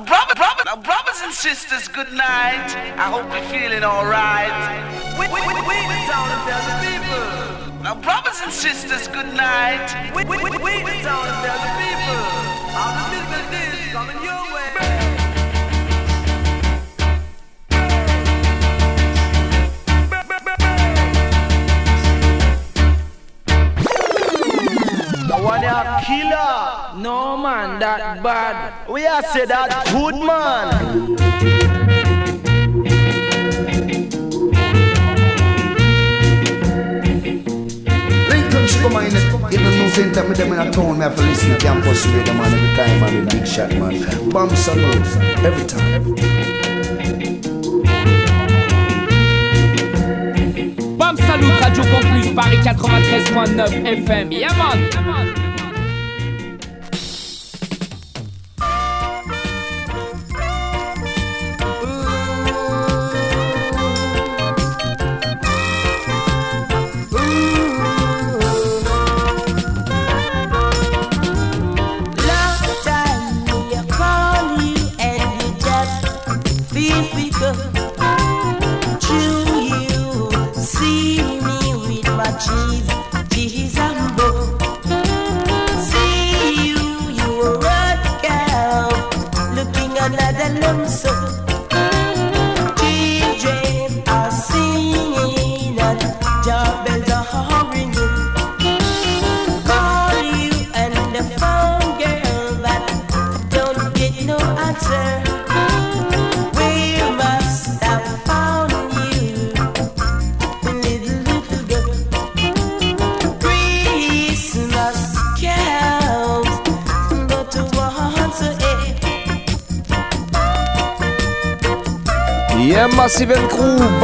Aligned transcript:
Now, 0.00 0.06
brother, 0.06 0.34
brother, 0.34 0.62
now, 0.64 0.76
brothers 0.76 1.20
and 1.22 1.34
sisters, 1.34 1.86
good 1.86 2.10
night. 2.10 2.72
I 2.96 3.12
hope 3.12 3.28
you're 3.36 3.44
feeling 3.52 3.84
alright. 3.84 4.48
We, 5.20 5.28
we, 5.28 5.44
we, 5.44 5.52
we 5.52 5.76
the 5.76 6.00
town 6.08 6.32
tell 6.48 6.64
the 6.64 6.76
people. 6.88 7.82
Now, 7.82 8.00
brothers 8.00 8.40
and 8.42 8.50
sisters, 8.50 9.08
good 9.08 9.28
night. 9.36 9.92
We, 10.16 10.24
we, 10.24 10.38
we, 10.38 10.48
we 10.56 10.80
the 10.88 11.04
town 11.04 11.28
tell 11.44 11.60
the 11.60 11.72
people. 11.84 12.16
The 13.12 13.20
business 13.28 13.76
is 13.76 13.92
coming 13.92 14.16
your 14.24 14.40
way. 14.54 14.70
one 25.42 26.04
killer. 26.04 26.69
No 27.00 27.36
man, 27.38 27.78
that 27.80 28.22
bad. 28.22 28.86
We 28.86 29.06
are 29.06 29.22
say 29.22 29.46
that 29.46 29.86
good 29.90 30.16
man. 30.16 31.16
Come 38.82 38.96
on, 38.96 39.04
in 39.06 39.12
the 39.12 39.70
news 39.70 39.94
center, 39.94 40.28
me 40.28 40.34
them 40.34 40.52
in 40.52 40.58
a 40.58 40.70
town, 40.70 40.98
me 40.98 41.04
have 41.04 41.16
to 41.16 41.22
listen 41.22 41.50
to 41.50 41.56
campus 41.58 42.06
radio, 42.06 42.34
man, 42.34 42.52
every 42.52 42.76
time, 42.76 43.00
man, 43.00 43.28
big 43.28 43.46
shot, 43.46 43.70
man. 43.70 44.30
Bomb 44.30 44.50
salute, 44.56 45.06
every 45.44 45.66
time. 45.66 45.94
Every 45.94 46.14
time. 46.14 46.40
Bam 50.98 51.16
Salut 51.16 51.60
Radio 51.60 51.84
Campus 51.84 52.30
Paris 52.34 52.60
93.9 52.68 54.04
FM. 54.04 54.32
Yeah 54.32 54.52
man. 54.56 55.49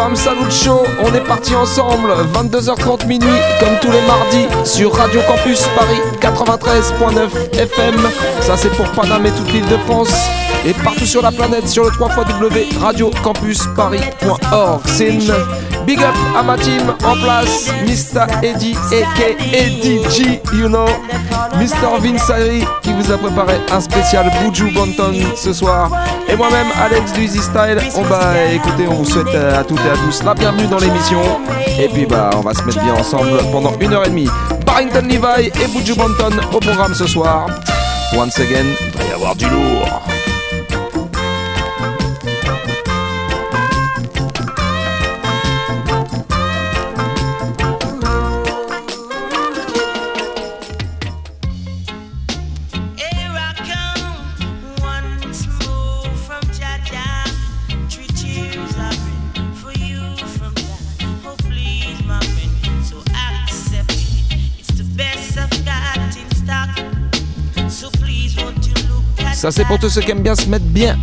Bam 0.06 0.14
Salut 0.14 0.52
Show, 0.52 0.84
on 1.02 1.12
est 1.14 1.24
parti 1.24 1.52
ensemble, 1.56 2.10
22h30 2.32 3.08
minuit, 3.08 3.26
comme 3.58 3.76
tous 3.80 3.90
les 3.90 4.00
mardis, 4.02 4.46
sur 4.64 4.94
Radio 4.94 5.20
Campus 5.26 5.66
Paris 5.74 5.98
93.9 6.20 7.58
FM. 7.58 7.96
Ça 8.40 8.56
c'est 8.56 8.68
pour 8.68 8.86
Paname 8.92 9.26
et 9.26 9.32
toute 9.32 9.52
l'île 9.52 9.66
de 9.66 9.76
France, 9.78 10.14
et 10.64 10.74
partout 10.74 11.06
sur 11.06 11.22
la 11.22 11.32
planète 11.32 11.68
sur 11.68 11.82
le 11.82 11.90
3 11.90 12.08
Radio 12.80 13.10
Campus 13.24 13.64
Paris.org. 13.74 14.82
Big 15.86 15.98
up 15.98 16.14
à 16.36 16.42
ma 16.44 16.56
team 16.56 16.94
en 17.04 17.16
place, 17.16 17.72
Mr. 17.82 18.26
Eddie, 18.44 18.76
aka 18.92 19.30
Eddie 19.52 20.00
G, 20.10 20.40
you 20.52 20.68
know, 20.68 20.86
Mr. 21.56 22.00
Vince 22.00 22.30
qui 22.30 22.64
vous 22.96 23.12
a 23.12 23.18
préparé 23.18 23.54
un 23.70 23.80
spécial 23.80 24.30
Buju 24.40 24.70
Bonton 24.70 25.12
ce 25.34 25.52
soir. 25.52 25.90
Et 26.28 26.36
moi-même, 26.36 26.68
Alex 26.82 27.12
du 27.12 27.24
Easy 27.24 27.38
Style. 27.38 27.78
On 27.96 28.02
va 28.02 28.44
écouter, 28.52 28.86
on 28.88 28.94
vous 28.94 29.04
souhaite 29.04 29.34
à 29.34 29.62
toutes 29.64 29.80
et 29.80 29.90
à 29.90 29.96
tous 30.04 30.22
la 30.22 30.34
bienvenue 30.34 30.66
dans 30.66 30.78
l'émission. 30.78 31.20
Et 31.78 31.88
puis 31.88 32.06
bah 32.06 32.30
on 32.34 32.40
va 32.40 32.54
se 32.54 32.62
mettre 32.62 32.82
bien 32.82 32.94
ensemble 32.94 33.38
pendant 33.52 33.72
une 33.80 33.92
heure 33.92 34.06
et 34.06 34.10
demie. 34.10 34.28
Barrington 34.64 35.02
Levi 35.02 35.48
et 35.48 35.68
Buju 35.68 35.94
Bonton 35.94 36.34
au 36.52 36.58
programme 36.58 36.94
ce 36.94 37.06
soir. 37.06 37.46
Once 38.16 38.38
again, 38.38 38.66
il 38.80 38.98
va 38.98 39.04
y 39.04 39.12
avoir 39.12 39.36
du 39.36 39.46
lourd. 39.46 40.15
Ça 69.46 69.52
c'est 69.52 69.64
pour 69.64 69.78
tous 69.78 69.90
ceux 69.90 70.00
qui 70.00 70.10
aiment 70.10 70.24
bien 70.24 70.34
se 70.34 70.48
mettre 70.48 70.64
bien. 70.64 70.98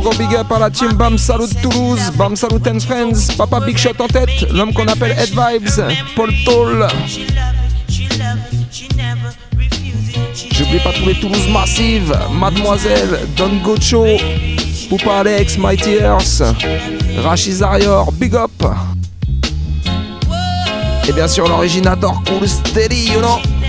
Gros 0.00 0.14
big 0.14 0.34
up 0.34 0.50
à 0.52 0.58
la 0.58 0.70
team 0.70 0.92
Bam 0.92 1.18
Salut 1.18 1.48
Toulouse, 1.62 2.10
Bam 2.16 2.34
Salut 2.34 2.60
and 2.66 2.80
Friends, 2.80 3.34
Papa 3.36 3.60
Big 3.60 3.76
Shot 3.76 4.00
en 4.00 4.06
tête, 4.06 4.50
l'homme 4.50 4.72
qu'on 4.72 4.86
appelle 4.86 5.12
Head 5.12 5.30
Vibes, 5.30 5.94
Paul 6.16 6.30
Toll. 6.44 6.86
J'oublie 10.52 10.78
pas 10.80 10.92
tous 10.92 11.06
les 11.06 11.14
Toulouse 11.14 11.48
Massive, 11.48 12.14
Mademoiselle, 12.32 13.20
Don 13.36 13.56
Gocho, 13.62 14.06
Poupa 14.88 15.18
Alex, 15.18 15.58
Mighty 15.58 15.96
Earth, 15.96 16.42
Rachis 17.22 17.62
Arior, 17.62 18.12
Big 18.12 18.34
Up. 18.34 18.50
Et 21.08 21.12
bien 21.12 21.28
sûr 21.28 21.48
l'originator 21.48 22.22
Cool 22.26 22.48
Steady, 22.48 23.12
you 23.12 23.20
know. 23.20 23.59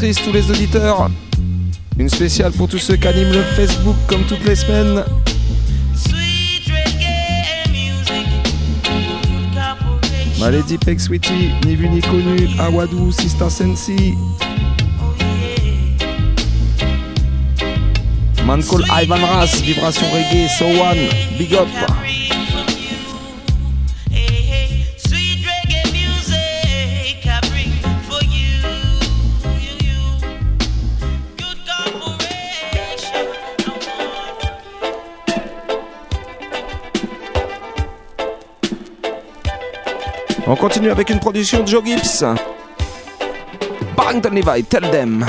Auditrices, 0.00 0.24
tous 0.24 0.32
les 0.32 0.50
auditeurs. 0.50 1.10
Une 1.98 2.08
spéciale 2.08 2.52
pour 2.52 2.68
tous 2.68 2.78
ceux 2.78 2.96
qui 2.96 3.06
animent 3.06 3.32
le 3.32 3.42
Facebook 3.42 3.96
comme 4.06 4.22
toutes 4.22 4.44
les 4.44 4.56
semaines. 4.56 5.04
Ma 10.38 10.50
Lady 10.50 10.78
Peg 10.78 10.98
Sweetie, 10.98 11.50
ni 11.66 11.76
vu 11.76 11.88
ni 11.88 12.00
connu, 12.00 12.48
Awadou, 12.58 13.12
Sista 13.12 13.50
Sensi. 13.50 14.14
Man 18.46 18.62
call 18.62 18.84
Ivan 19.02 19.20
Ras, 19.20 19.60
Vibration 19.60 20.06
Reggae, 20.14 20.48
So 20.48 20.64
One, 20.64 21.08
Big 21.38 21.52
Up. 21.52 21.68
Continue 40.60 40.90
avec 40.90 41.08
une 41.08 41.18
production 41.18 41.62
de 41.62 41.66
Joe 41.66 41.82
Gibbs. 41.82 42.22
Barrington 43.96 44.30
Levi, 44.30 44.62
tell 44.64 44.82
them. 44.90 45.24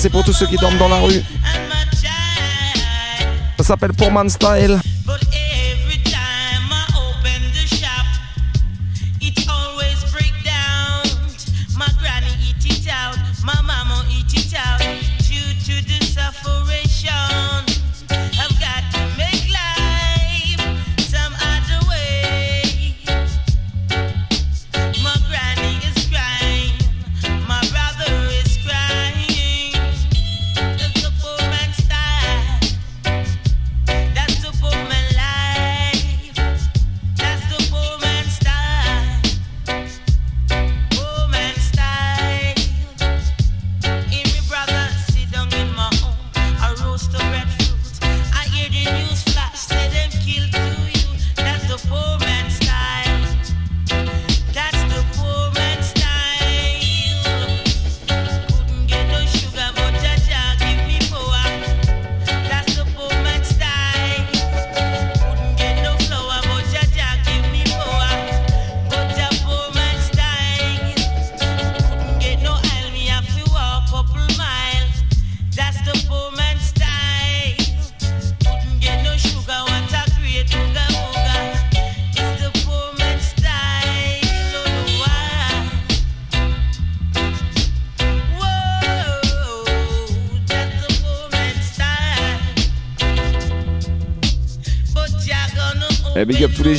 C'est 0.00 0.08
pour 0.08 0.24
tous 0.24 0.32
ceux 0.32 0.46
qui 0.46 0.56
dorment 0.56 0.78
dans 0.78 0.88
la 0.88 0.98
rue. 0.98 1.22
Ça 3.58 3.64
s'appelle 3.64 3.92
Pour 3.92 4.10
Man 4.10 4.30
Style. 4.30 4.80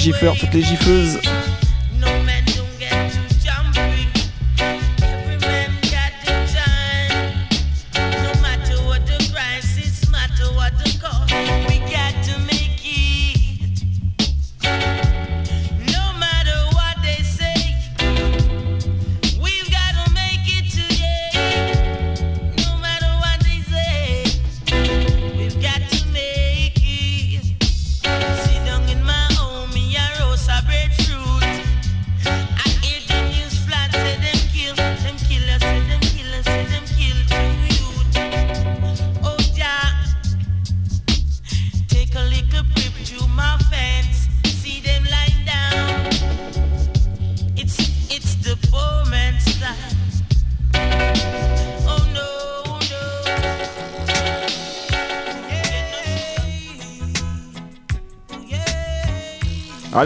Big 0.04 0.14
up 0.14 0.22
tous 0.22 0.24
les 0.24 0.34
giffeurs, 0.34 0.36
toutes 0.38 0.54
les 0.54 0.62
giffeuses. 0.62 1.31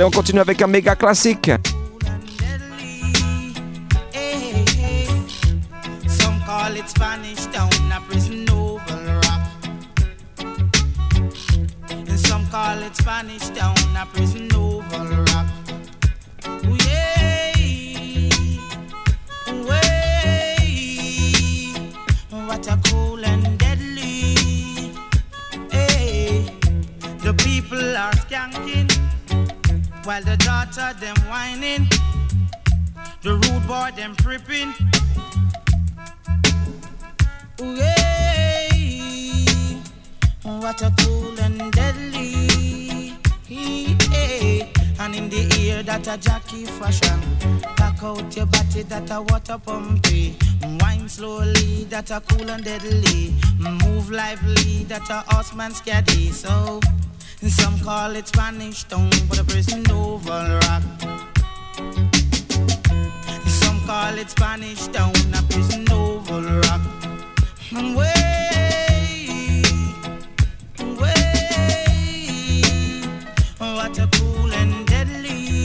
On 0.05 0.11
continue 0.11 0.39
avec 0.39 0.61
un 0.61 0.67
méga 0.67 0.95
classique. 0.95 1.51
Call 6.45 6.77
it 6.77 6.87
Spanish 6.87 7.47
town, 7.47 7.67
a 7.91 7.99
prison 7.99 8.45
oval 8.49 9.17
rock. 9.23 9.41
And 11.89 12.19
some 12.19 12.45
while 30.05 30.21
the 30.23 30.37
daughter 30.37 30.93
them 30.99 31.15
whining. 31.27 31.87
The 33.23 33.33
rude 33.33 33.67
boy 33.67 33.91
them 33.95 34.15
tripping. 34.15 34.73
Ooh, 37.61 37.75
yeah. 37.75 38.65
What 40.43 40.81
a 40.83 40.93
cool 40.99 41.39
and 41.39 41.71
deadly. 41.71 43.17
Yeah. 43.47 43.97
Eh. 44.13 44.67
And 44.99 45.15
in 45.15 45.29
the 45.29 45.47
ear 45.59 45.81
that 45.83 46.07
a 46.07 46.17
jockey 46.17 46.65
fashion. 46.65 47.19
Back 47.75 48.03
out 48.03 48.35
your 48.35 48.45
body 48.45 48.83
that 48.83 49.09
a 49.09 49.21
water 49.21 49.57
pumpy. 49.57 50.35
Wine 50.81 51.09
slowly 51.09 51.85
that 51.85 52.11
a 52.11 52.21
cool 52.21 52.49
and 52.51 52.63
deadly. 52.63 53.33
Move 53.57 54.11
lively 54.11 54.83
that 54.83 55.09
a 55.09 55.23
horseman 55.33 55.71
scaddy. 55.71 56.31
So 56.31 56.79
some 57.49 57.79
call 57.79 58.15
it 58.15 58.27
Spanish 58.27 58.83
town, 58.85 59.09
but 59.29 59.39
a 59.39 59.43
prison 59.43 59.83
oval 59.91 60.59
rock. 60.65 60.83
Some 63.45 63.79
call 63.85 64.17
it 64.17 64.29
Spanish 64.31 64.87
town, 64.87 65.13
a 65.33 65.43
prison 65.49 65.85
oval 65.91 66.41
rock. 66.41 66.81
Way, 67.71 69.61
way, 70.99 71.33
what 73.59 73.99
a 73.99 74.07
cool 74.13 74.53
and 74.53 74.87
deadly. 74.87 75.61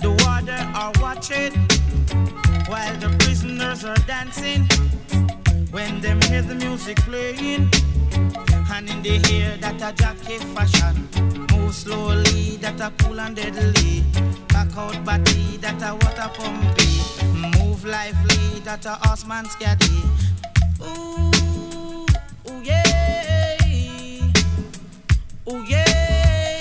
The 0.00 0.10
water 0.24 0.62
are 0.74 0.92
watching 1.02 1.52
while 2.68 2.96
the 2.96 3.14
prisoners 3.18 3.84
are 3.84 3.96
dancing. 4.06 4.66
When 5.70 6.00
them 6.00 6.20
hear 6.22 6.42
the 6.42 6.54
music 6.54 6.96
playing, 6.98 7.70
and 8.72 8.88
in 8.90 9.02
the 9.02 9.20
ear 9.30 9.56
that 9.60 9.82
a 9.82 9.92
jockey 9.92 10.38
fashion, 10.54 11.08
move 11.52 11.74
slowly 11.74 12.56
that 12.56 12.80
a 12.80 12.92
cool 13.02 13.20
and 13.20 13.36
deadly. 13.36 14.04
Back 14.48 14.76
out 14.76 15.04
body 15.04 15.58
that 15.58 15.82
a 15.82 15.94
water 15.94 16.30
pumpy. 16.34 17.58
Move 17.58 17.84
lively 17.84 18.60
that 18.64 18.86
a 18.86 18.98
horseman 19.02 19.44
scaddy. 19.46 20.02
Ooh, 20.82 22.06
ooh 22.50 22.62
yeah, 22.62 23.56
ooh 25.50 25.64
yeah. 25.64 26.60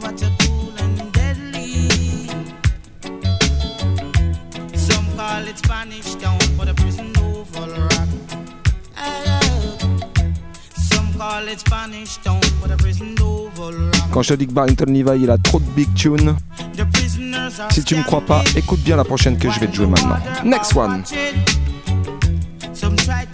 What 0.00 0.22
a 0.22 0.30
cool 0.40 0.72
and 0.78 1.12
deadly. 1.12 1.88
Some 4.76 5.06
call 5.16 5.46
it 5.46 5.58
Spanish 5.58 6.14
town, 6.14 6.38
but 7.58 7.68
a 7.68 7.76
prison 7.76 7.78
oval 7.78 7.82
rock. 7.82 8.08
Ah, 8.96 9.40
Some 10.90 11.12
call 11.18 11.48
it 11.48 11.60
Spanish 11.60 12.16
town, 12.18 12.40
but 12.60 12.70
a 12.70 12.76
prison 12.76 13.14
oval 13.20 13.72
rock. 13.72 14.10
Quand 14.12 14.22
je 14.22 14.28
te 14.30 14.34
dis 14.34 14.46
que 14.46 14.52
Barrington 14.52 14.86
Levy 14.92 15.22
il 15.24 15.30
a 15.30 15.38
trop 15.38 15.60
de 15.60 15.68
big 15.76 15.92
tunes, 15.94 16.36
The 16.76 16.84
prisoners 16.92 17.60
are 17.60 17.72
si 17.72 17.82
tu 17.82 17.96
me 17.96 18.02
crois 18.02 18.20
pas, 18.20 18.40
scanty. 18.42 18.58
écoute 18.58 18.80
bien 18.80 18.96
la 18.96 19.04
prochaine 19.04 19.36
que 19.38 19.50
je 19.50 19.58
vais 19.60 19.66
te 19.68 19.76
jouer 19.76 19.86
maintenant. 19.86 20.18
Next 20.44 20.74
one. 20.76 21.02
Some 22.72 22.96
try 22.96 23.26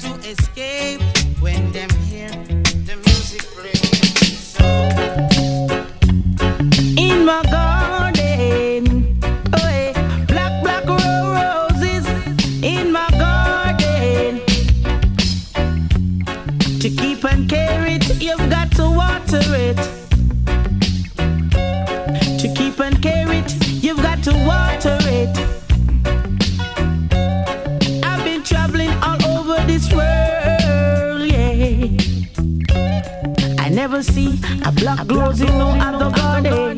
see 34.05 34.39
a 34.65 34.73
black 34.73 35.07
in 35.41 35.59
no 35.59 35.69
other 35.81 36.11
garden. 36.15 36.74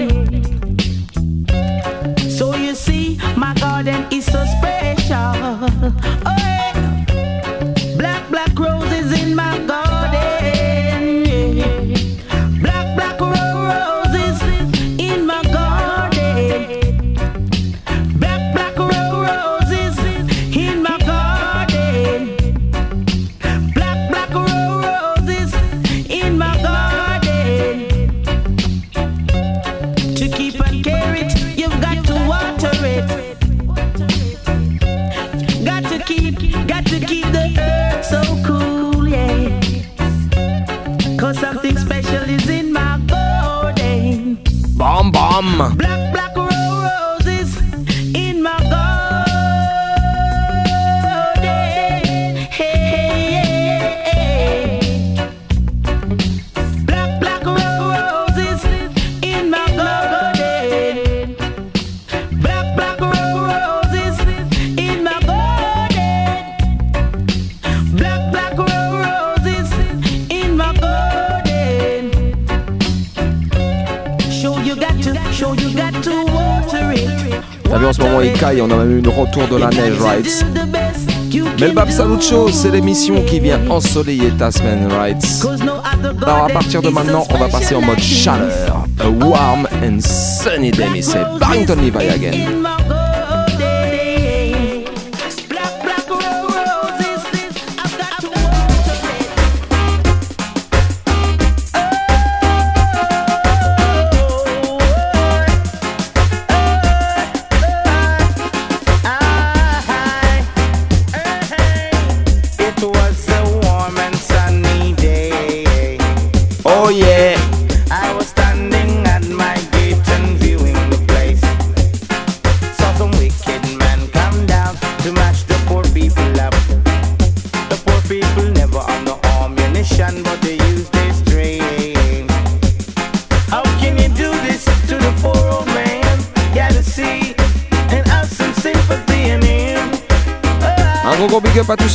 Mais 81.66 81.70
le 81.70 81.74
Bab 81.74 81.90
Salut 81.90 82.22
Show, 82.22 82.48
c'est 82.52 82.70
l'émission 82.70 83.24
qui 83.24 83.40
vient 83.40 83.58
ensoleiller 83.68 84.30
ta 84.30 84.52
semaine, 84.52 84.86
right? 84.86 85.20
Alors 86.22 86.44
à 86.44 86.48
partir 86.48 86.80
de 86.80 86.90
maintenant, 86.90 87.26
on 87.28 87.38
va 87.38 87.48
passer 87.48 87.74
en 87.74 87.80
mode 87.80 87.98
chaleur. 87.98 88.84
A 89.00 89.08
warm 89.08 89.66
and 89.82 89.98
sunny 90.00 90.70
day, 90.70 91.02
c'est 91.02 91.24
Barrington 91.40 91.74
Levy 91.74 92.08
again. 92.08 92.62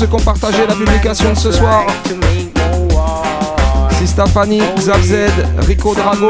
Ceux 0.01 0.07
qui 0.07 0.15
ont 0.15 0.25
partagé 0.25 0.65
la 0.65 0.73
publication 0.73 1.29
de 1.31 1.37
ce 1.37 1.51
soir. 1.51 1.85
Sista 3.99 4.25
Fanny, 4.25 4.59
Xav 4.75 4.99
Z, 5.03 5.15
Rico 5.67 5.93
Drago. 5.93 6.27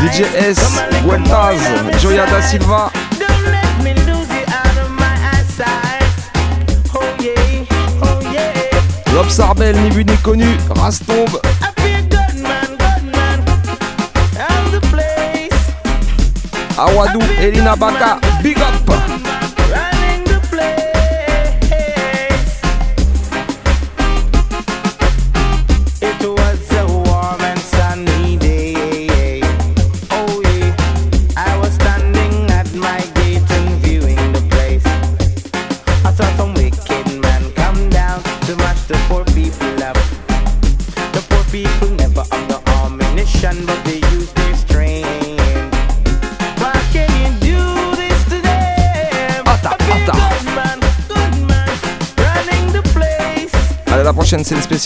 DJ 0.00 0.20
S, 0.36 0.80
Gueltaz, 1.04 1.58
Joya 2.00 2.26
da 2.26 2.40
Silva. 2.40 2.92
Lob 9.12 9.28
Sarbel, 9.28 9.76
ni 9.76 9.90
vu 9.90 10.04
ni 10.04 10.16
connu, 10.18 10.56
Rastombe. 10.76 11.40
Awadou, 16.78 17.20
Elina 17.40 17.74
Baka, 17.74 18.20
big 18.40 18.56
up. 18.58 18.77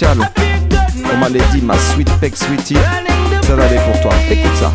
On 0.04 1.16
m'a 1.18 1.30
dit 1.30 1.62
ma 1.62 1.78
sweet 1.78 2.10
peck 2.20 2.36
sweetie. 2.36 2.76
Ça 3.42 3.54
va 3.54 3.64
aller 3.64 3.78
pour 3.90 4.00
toi. 4.00 4.12
Écoute 4.30 4.56
ça. 4.56 4.72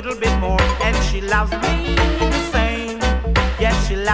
little 0.00 0.14
bit 0.14 0.38
more, 0.38 0.58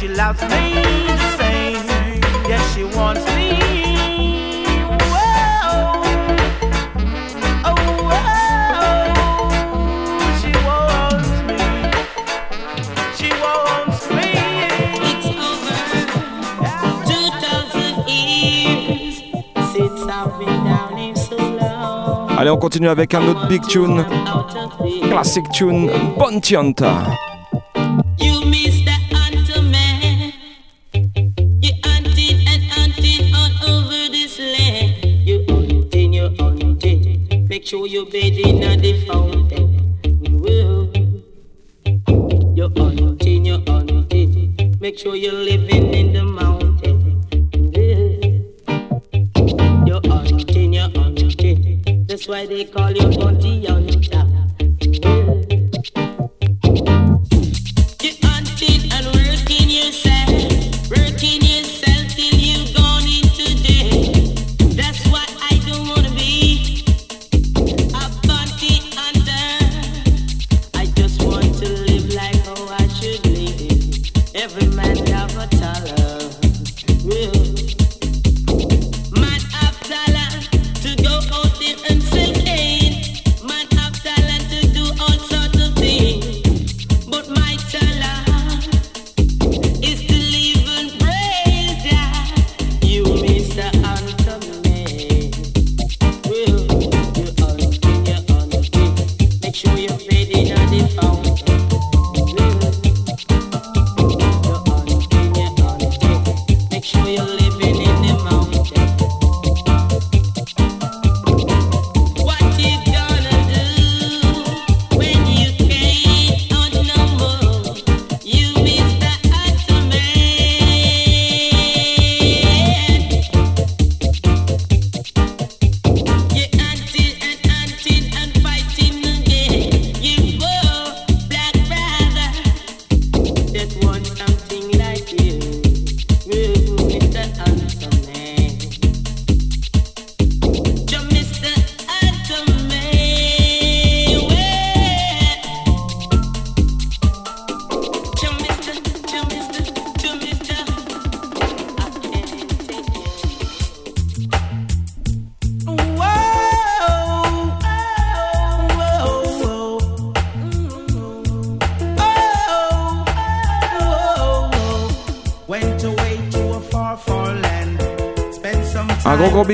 she 0.00 0.08
loves 0.08 0.40
me 0.44 0.80
the 1.06 1.18
same. 1.36 1.76
Yes, 2.48 2.74
she 2.74 2.84
wants 2.84 3.22
me. 3.36 3.52
Whoa. 5.12 6.00
Oh, 7.66 7.74
whoa. 8.08 9.12
She 10.40 10.52
wants 10.64 11.30
me. 11.48 11.60
She 13.18 13.28
wants 13.44 14.08
me. 14.16 14.28
It's 15.04 15.28
over 15.36 15.76
2,000 17.04 18.08
years 18.08 19.14
since 19.70 20.00
I've 20.08 20.32
been 20.38 20.64
down 20.64 20.96
here 20.96 21.14
so 21.14 21.36
long. 21.36 22.38
Allez, 22.38 22.50
on 22.50 22.56
continue 22.58 22.88
avec 22.88 23.12
un 23.12 23.28
autre 23.28 23.46
big 23.48 23.66
tune. 23.66 24.06
Classic 25.10 25.44
tune, 25.50 25.90
Bontianta. 26.16 27.29
Make 37.70 37.78
sure 37.78 37.86
you're 37.86 38.06
bathing 38.06 38.64
at 38.64 38.80
the 38.80 39.06
fountain. 39.06 39.96
You're 42.56 42.68
hunting, 42.76 43.44
you're 43.44 43.62
hunting. 43.64 44.76
Make 44.80 44.98
sure 44.98 45.14
you're 45.14 45.32
living 45.32 45.94
in 45.94 46.12
the 46.12 46.24
mountain. 46.24 47.22
You're 49.86 50.00
hunting, 50.04 50.72
you're 50.72 50.90
hunting. 50.96 52.06
That's 52.08 52.26
why 52.26 52.46
they 52.46 52.64
call 52.64 52.90
you 52.90 53.16
Bounty 53.16 53.64
Hunter. 53.64 54.29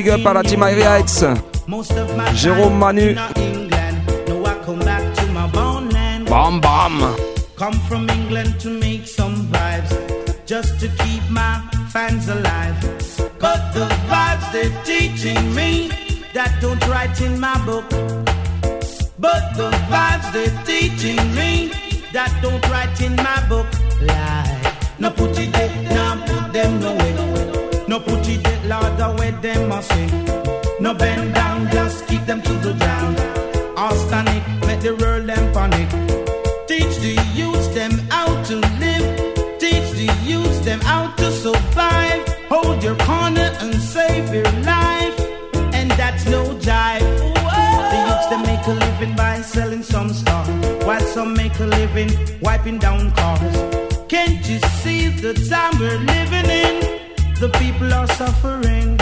Big 0.06 0.26
up 0.26 0.34
la 0.34 0.42
team 0.42 0.60
Jérôme 2.34 2.78
Manu. 2.78 3.14
Bam 6.28 6.60
bam. 6.60 7.16
Come 7.56 7.80
from 7.88 8.08
England 8.10 8.60
to 8.60 8.68
make 8.68 9.06
some 9.06 9.46
vibes, 9.50 9.90
just 10.46 10.78
to 10.80 10.88
keep 11.02 11.22
my 11.30 11.60
fans 11.90 12.28
alive. 12.28 12.76
But 13.40 13.72
the 13.72 13.88
vibes 14.08 14.52
they're 14.52 14.84
teaching 14.84 15.54
me 15.54 15.90
that 16.34 16.52
don't 16.60 16.86
write 16.88 17.20
in 17.20 17.40
my 17.40 17.56
book. 17.64 17.88
But 19.18 19.54
the 19.56 19.70
vibes 19.90 20.30
they're 20.32 20.64
teaching 20.64 21.16
me 21.34 21.72
that 22.12 22.30
don't 22.42 22.64
write 22.68 23.00
in 23.00 23.16
my 23.16 23.40
book. 23.48 23.66
Lie. 24.02 24.74
No 24.98 25.10
no 27.88 28.55
Lord, 28.68 28.96
the 28.98 29.14
way 29.18 29.30
them 29.30 29.68
must 29.68 29.88
say. 29.90 30.06
No 30.80 30.92
bend 30.92 31.34
down, 31.34 31.70
just 31.70 32.06
keep 32.08 32.24
them 32.26 32.42
to 32.42 32.52
the 32.54 32.72
ground. 32.72 33.16
All 33.78 33.94
stand 33.94 34.26
make 34.66 34.80
the 34.80 34.96
world 34.96 35.26
them 35.26 35.52
panic. 35.52 35.88
Teach 36.66 36.96
the 36.98 37.14
youths 37.32 37.68
them 37.68 37.92
how 38.10 38.26
to 38.48 38.56
live. 38.82 39.06
Teach 39.60 39.88
the 39.92 40.10
youths 40.24 40.58
them 40.60 40.80
how 40.80 41.14
to 41.14 41.30
survive. 41.30 42.26
Hold 42.48 42.82
your 42.82 42.96
corner 42.96 43.50
and 43.60 43.74
save 43.74 44.34
your 44.34 44.50
life. 44.74 45.18
And 45.72 45.90
that's 45.92 46.26
no 46.26 46.42
jive. 46.58 47.06
The 47.92 47.98
youths 48.06 48.26
them 48.30 48.42
make 48.42 48.66
a 48.66 48.72
living 48.72 49.14
by 49.14 49.42
selling 49.42 49.84
some 49.84 50.10
stuff. 50.10 50.48
While 50.84 51.06
some 51.14 51.34
make 51.34 51.56
a 51.60 51.66
living 51.66 52.10
wiping 52.40 52.78
down 52.78 53.12
cars. 53.12 53.56
Can't 54.08 54.44
you 54.48 54.58
see 54.82 55.08
the 55.08 55.34
time 55.48 55.78
we're 55.78 55.98
living 55.98 56.50
in? 56.50 56.95
The 57.38 57.50
people 57.50 57.92
are 57.92 58.06
suffering. 58.14 58.98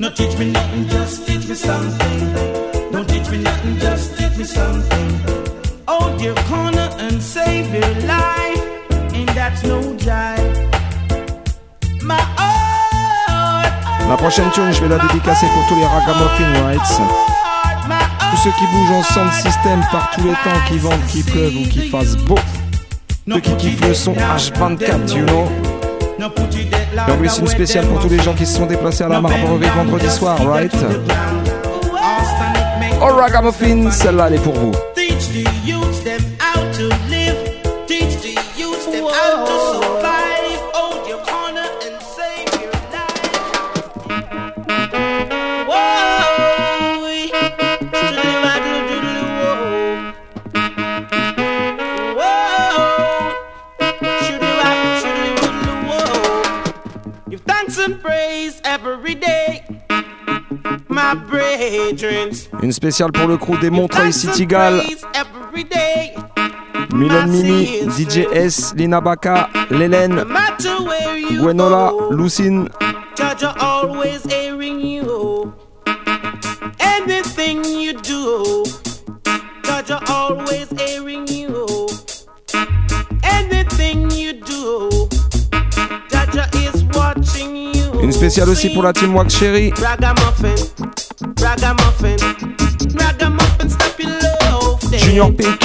No 0.00 0.10
teach 0.10 0.36
me 0.36 0.50
nothing, 0.50 0.88
just 0.88 1.28
teach 1.28 1.46
me 1.46 1.54
something. 1.54 2.34
Don't 2.90 3.08
teach 3.08 3.30
me 3.30 3.38
nothing, 3.38 3.78
just 3.78 4.18
teach 4.18 4.36
me 4.36 4.42
something. 4.42 5.08
Hold 5.86 6.20
your 6.20 6.34
corner 6.50 6.90
and 6.98 7.22
save 7.22 7.72
your 7.72 7.94
life, 8.02 8.62
and 9.14 9.28
that's 9.28 9.62
no 9.62 9.80
jive. 9.94 10.42
My 12.02 12.18
heart, 12.36 14.08
La 14.08 14.16
prochaine 14.16 14.50
tune, 14.50 14.72
je 14.72 14.80
vais 14.80 14.88
la 14.88 14.98
dédicacer 14.98 15.46
pour 15.46 15.64
tous 15.68 15.76
les 15.76 15.86
ragamuffin 15.86 16.52
rights. 16.64 17.00
Tous 18.32 18.36
ceux 18.42 18.50
qui 18.58 18.66
bougent 18.72 18.90
en 18.90 19.02
sound 19.04 19.32
system 19.32 19.80
par 19.92 20.10
tous 20.10 20.24
les 20.24 20.32
temps, 20.32 20.60
qui 20.66 20.78
vendent, 20.78 21.06
qui 21.06 21.22
pleuve 21.22 21.56
ou 21.56 21.68
qui 21.68 21.88
fasse 21.88 22.16
beau. 22.16 22.38
Ceux 23.28 23.40
qui 23.40 23.54
kiffent 23.56 23.86
le 23.86 23.94
son 23.94 24.14
H24, 24.14 25.14
you 25.14 25.24
know. 25.26 25.65
Et 26.18 27.12
en 27.12 27.16
plus, 27.18 27.38
une 27.38 27.46
spéciale 27.46 27.86
pour 27.86 28.00
tous 28.00 28.08
les 28.08 28.18
gens 28.22 28.34
qui 28.34 28.46
se 28.46 28.56
sont 28.56 28.66
déplacés 28.66 29.04
à 29.04 29.08
la 29.08 29.20
Marbreville 29.20 29.70
vendredi 29.76 30.10
soir, 30.10 30.38
right? 30.46 30.72
Oh 33.00 33.14
ragamuffin, 33.14 33.90
celle-là, 33.90 34.28
elle 34.28 34.34
est 34.34 34.42
pour 34.42 34.54
vous. 34.54 34.72
Une 62.62 62.72
spéciale 62.72 63.12
pour 63.12 63.28
le 63.28 63.36
crew 63.36 63.56
des 63.60 63.70
Montreuil 63.70 64.12
City 64.12 64.46
Gal, 64.46 64.82
Every 65.14 65.64
day, 65.64 66.14
Milan 66.92 67.28
Mimi, 67.28 67.88
DJ 67.90 68.26
S, 68.32 68.74
Lina 68.76 69.00
Baka, 69.00 69.48
Lelen, 69.70 70.16
no 70.16 70.24
matter 70.24 70.82
where 70.82 71.16
you 71.16 71.40
Gwenola, 71.42 71.90
go, 71.90 72.10
Lucine, 72.10 72.68
Judge 73.16 73.44
are 73.44 73.54
always 73.60 74.26
airing 74.32 74.80
you. 74.80 75.54
Anything 76.80 77.64
you 77.64 77.92
do, 78.00 78.64
Judge 79.64 79.90
are 79.92 80.02
always 80.08 80.66
airing 80.80 81.28
you. 81.28 81.88
Anything 83.22 84.10
you 84.10 84.32
do, 84.40 85.08
Judge 86.10 86.54
is 86.56 86.82
watching 86.94 87.56
you. 87.56 88.00
une 88.02 88.12
spéciale 88.12 88.48
aussi 88.48 88.70
pour 88.70 88.82
la 88.82 88.92
team 88.92 89.14
Wax 89.14 89.34
Chéri, 89.36 89.72
Ragamuffin, 91.46 92.16
ragamuffin, 92.98 93.70
stop 93.70 94.00
your 94.00 94.10
love. 94.10 94.80
thing. 94.80 94.98
Junior 94.98 95.30
Pink, 95.30 95.62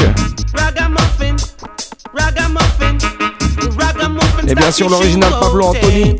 Ragamuffin, 0.54 1.36
ragamuffin, 2.14 2.98
ragamuffin. 3.80 4.48
et 4.48 4.54
bien 4.54 4.70
sûr 4.72 4.88
l'original 4.90 5.32
Pablo 5.32 5.70
Anthony. 5.70 6.20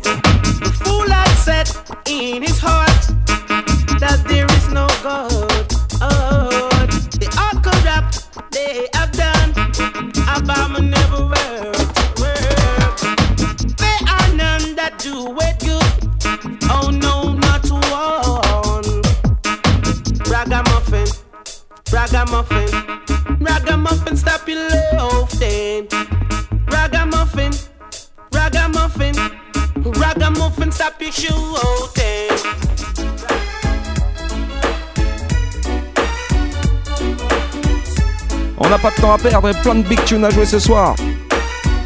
Pas 38.78 38.90
de 38.90 39.00
temps 39.00 39.12
à 39.12 39.18
perdre 39.18 39.48
et 39.48 39.54
plein 39.54 39.74
de 39.74 39.82
big 39.82 40.02
tunes 40.04 40.24
à 40.24 40.30
jouer 40.30 40.46
ce 40.46 40.58
soir. 40.58 40.94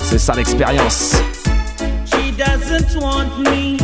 C'est 0.01 0.18
ça 0.18 0.35
l'expérience. 0.35 1.16
She 2.07 2.33
doesn't 2.37 3.01
want 3.01 3.38
me 3.38 3.77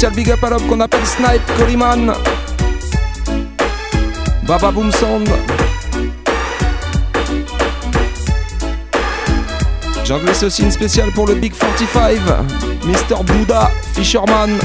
spécial 0.00 0.16
big 0.16 0.30
up 0.30 0.42
à 0.42 0.48
l'homme 0.48 0.66
qu'on 0.66 0.80
appelle 0.80 1.04
Snipe 1.04 1.42
Colyman. 1.58 2.14
Baba 4.44 4.70
Boom 4.70 4.90
Sound. 4.92 5.28
J'en 10.06 10.18
glisse 10.20 10.42
aussi 10.42 10.62
une 10.62 10.70
spéciale 10.70 11.10
pour 11.10 11.26
le 11.26 11.34
Big 11.34 11.52
45, 11.52 12.16
Mr. 12.86 13.22
Buddha 13.24 13.70
Fisherman. 13.92 14.58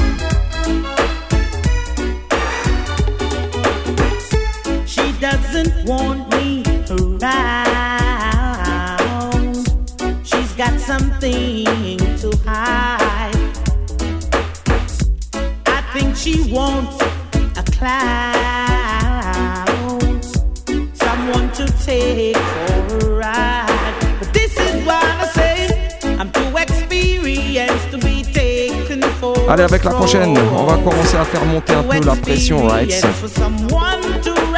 Allez, 29.56 29.64
avec 29.64 29.84
la 29.84 29.90
prochaine, 29.92 30.36
on 30.54 30.64
va 30.64 30.74
commencer 30.74 31.16
à 31.16 31.24
faire 31.24 31.42
monter 31.46 31.72
un 31.72 31.82
peu 31.82 31.98
la 32.04 32.14
pression, 32.14 32.68
right? 32.68 32.92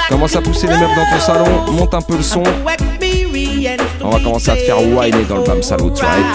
Commence 0.08 0.34
à 0.34 0.40
pousser 0.40 0.66
les 0.66 0.76
meufs 0.76 0.90
dans 0.96 1.04
ton 1.04 1.20
salon, 1.20 1.70
monte 1.70 1.94
un 1.94 2.00
peu 2.00 2.16
le 2.16 2.22
son. 2.24 2.42
On 4.02 4.10
va 4.10 4.18
commencer 4.18 4.50
à 4.50 4.56
te 4.56 4.62
faire 4.62 4.80
whiner 4.82 5.22
dans 5.28 5.36
le 5.36 5.44
Bam 5.44 5.62
Salut, 5.62 5.92
right? 6.00 6.26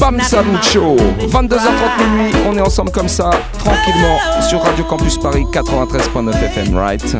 Bam 0.00 0.20
Salut 0.22 0.60
Show 0.60 0.96
22h30 1.28 2.16
minuit, 2.16 2.34
on 2.48 2.56
est 2.56 2.62
ensemble 2.62 2.90
comme 2.90 3.08
ça, 3.08 3.30
tranquillement, 3.60 4.18
sur 4.48 4.60
Radio 4.60 4.82
Campus 4.86 5.18
Paris 5.18 5.44
93.9 5.52 6.30
FM, 6.30 6.76
right? 6.76 7.16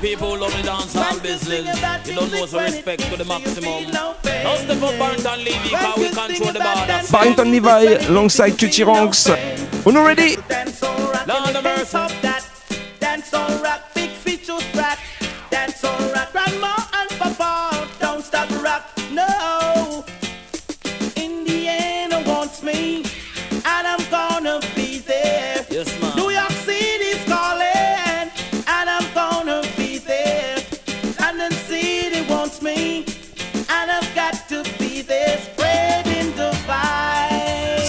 People 0.00 0.36
business. 1.22 2.06
You 2.06 2.14
don't 2.14 2.30
know 2.30 2.46
respect 2.58 3.00
to 3.10 3.16
the 3.16 3.24
maximum. 3.24 4.21
Now 4.42 4.56
step 4.56 4.82
up 4.82 4.98
Barrington 4.98 5.38
Levy, 5.44 5.70
cause 5.70 5.98
we 5.98 6.08
control 6.10 6.52
the 6.52 6.60
border. 6.60 7.00
Barrington 7.10 7.50
Levy, 7.52 8.06
alongside 8.06 8.58
Cutty 8.58 8.84
Ranks. 8.84 9.28
Uno 9.86 10.04
ready? 10.04 10.36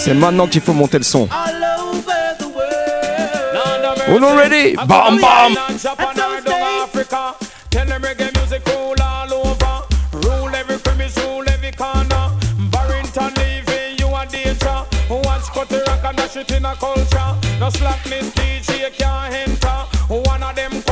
C'est 0.04 0.12
maintenant 0.12 0.46
qu'il 0.46 0.60
faut 0.60 0.74
monter 0.74 0.98
le 0.98 1.02
son. 1.02 1.26
all 1.32 1.64
over 1.88 2.36
the 2.38 2.44
world. 2.54 4.02
Uno 4.14 4.36
ready? 4.36 4.76
Bam 4.76 5.18
bam! 5.18 5.56
Japan 5.80 6.20
or 6.20 6.42
down 6.42 6.82
Africa. 6.82 7.34
Tell 7.70 7.86
them 7.86 8.02
reggae 8.02 8.30
music 8.36 8.60
rule 8.66 8.94
all 9.00 9.32
over. 9.32 9.80
Rule 10.12 10.54
every 10.54 10.76
premise, 10.76 11.16
rule 11.24 11.48
every 11.48 11.72
corner. 11.72 12.28
Barrington 12.70 13.32
Levy, 13.38 13.96
you 13.98 14.08
a 14.14 14.26
danger. 14.26 14.84
Watch 15.08 15.48
cut 15.54 15.70
the 15.70 15.82
rock 15.86 16.04
and 16.04 16.18
dash 16.18 16.36
it 16.36 16.50
in 16.50 16.66
a 16.66 16.74
culture. 16.76 17.30
No 17.58 17.70
slackness, 17.70 18.28
DJ 18.34 18.92
can't 18.92 19.32
enter. 19.32 19.86
One 20.08 20.42
of 20.42 20.54
them 20.54 20.82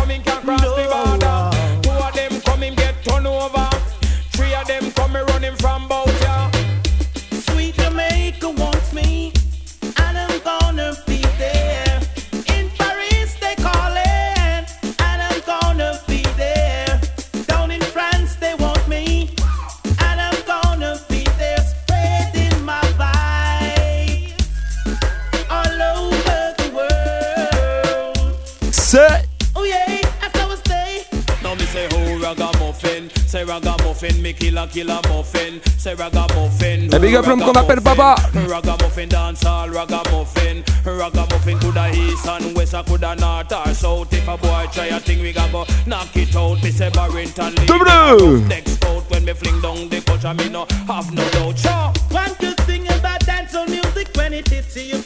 killer 35.42 35.50
muffin. 35.50 35.60
Say 35.78 35.94
ragamuffin 35.94 36.92
Et 36.92 36.98
big 36.98 37.14
up 37.14 37.24
qu'on 37.24 37.52
appelle 37.52 37.80
Baba. 37.80 38.14
Ragamuffin 38.48 39.08
dance 39.08 39.44
all 39.44 39.68
ragamuffin 39.70 40.62
Ragamuffin 40.84 41.58
coulda 41.60 41.90
east 41.94 42.26
and 42.26 42.56
west 42.56 42.74
or 42.74 42.82
coulda 42.84 43.14
north 43.16 43.52
or 43.52 43.74
south. 43.74 44.12
If 44.12 44.28
a 44.28 44.36
boy 44.36 44.66
try 44.72 44.86
a 44.86 45.00
thing 45.00 45.20
we 45.22 45.32
ga 45.32 45.48
go 45.50 45.64
knock 45.86 46.16
it 46.16 46.34
out. 46.36 46.62
Me 46.62 46.70
say 46.70 46.90
Barrington 46.90 47.54
Double. 47.66 48.38
Next 48.48 48.84
out 48.84 49.08
when 49.10 49.24
me 49.24 49.32
fling 49.32 49.60
down 49.60 49.88
the 49.88 50.00
culture 50.00 50.34
me 50.34 50.48
no 50.48 50.66
have 50.86 51.12
no 51.12 51.28
doubt. 51.30 51.58
Sure 51.58 51.92
One 52.10 52.34
good 52.38 52.56
thing 52.66 52.86
about 52.86 53.20
dancehall 53.20 53.68
music 53.68 54.08
when 54.16 54.32
it 54.32 54.48
hits 54.48 54.76
you, 54.76 55.02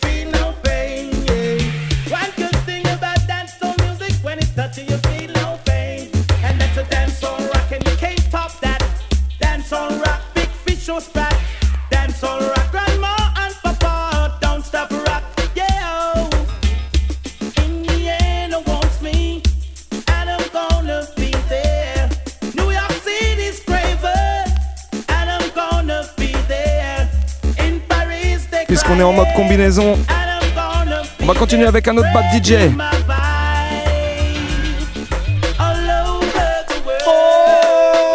combinaison, 29.36 29.92
and 29.92 30.00
I'm 30.08 30.54
gonna 30.54 31.02
be 31.18 31.22
on 31.22 31.26
va 31.26 31.34
continuer 31.34 31.66
avec 31.66 31.86
un 31.88 31.96
autre 31.98 32.08
bad 32.14 32.24
DJ. 32.32 32.70
my 32.74 32.90
vibe 33.06 33.46
all 35.58 35.90
over 36.08 36.64
the 36.68 36.78
world. 36.86 37.04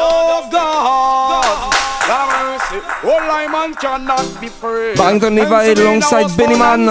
Oh 0.01 0.49
God, 0.51 1.73
have 2.09 2.29
mercy. 2.49 2.79
Oh, 3.03 3.19
Lyman 3.29 3.75
cannot 3.75 4.25
be 4.41 4.47
free. 4.47 4.95
Barrington 4.95 5.35
Levy 5.35 5.79
alongside 5.79 6.35
Beenie 6.35 6.57
Man. 6.57 6.89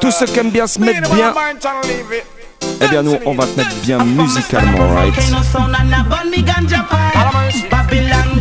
Tous 0.00 0.10
ceux 0.10 0.26
qui 0.26 0.38
aiment 0.40 0.50
bien 0.50 0.66
se 0.66 0.80
mettre 0.80 1.08
bien, 1.14 1.32
eh 2.80 2.88
bien 2.88 3.02
nous 3.02 3.16
on 3.24 3.34
va 3.34 3.46
te 3.46 3.56
mettre 3.56 3.74
bien 3.82 3.98
musicalement, 4.04 4.88
right 4.94 5.14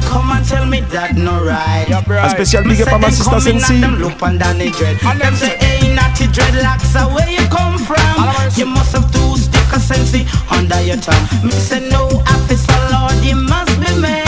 come 0.07 0.31
and 0.31 0.45
tell 0.47 0.65
me 0.65 0.81
that 0.95 1.15
no 1.15 1.43
right. 1.43 1.85
Un 1.91 2.29
spécial 2.31 2.63
big 2.63 2.81
up 2.81 2.99
ma 2.99 3.09
sister 3.09 3.39
Sensi. 3.39 3.79
Them 3.79 3.99
look 3.99 4.21
and 4.21 4.39
down 4.39 4.57
the 4.57 4.71
dread. 4.71 4.97
Them 4.99 5.35
say, 5.35 5.57
hey, 5.59 5.93
natty 5.93 6.25
dreadlocks, 6.27 6.95
uh, 6.95 7.07
where 7.13 7.29
you 7.29 7.45
come 7.51 7.77
from? 7.77 7.99
You 8.55 8.65
must 8.65 8.93
have 8.93 9.11
two 9.11 9.37
stick 9.37 9.73
of 9.75 9.81
sensi 9.81 10.25
under 10.49 10.81
your 10.81 10.97
tongue. 10.97 11.27
Me 11.43 11.51
say, 11.51 11.87
no, 11.89 12.07
officer, 12.25 12.79
Lord, 12.91 13.19
you 13.23 13.35
must 13.35 13.75
be 13.79 13.91
mad. 13.99 14.25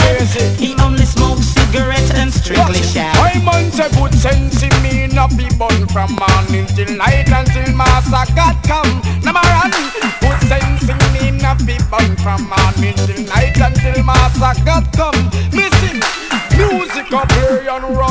He 0.60 0.76
only 0.80 1.04
smokes 1.04 1.48
cigarette 1.56 2.14
and 2.14 2.32
strictly 2.32 2.82
shag. 2.82 3.16
I 3.16 3.42
man 3.44 3.72
say 3.72 3.88
sense 4.20 4.62
in 4.62 4.74
me, 4.82 5.06
not 5.08 5.30
be 5.36 5.48
born 5.56 5.86
from 5.88 6.14
morning 6.20 6.66
till 6.76 6.94
night 6.96 7.30
until 7.32 7.74
master 7.74 8.32
God 8.36 8.56
come. 8.68 8.89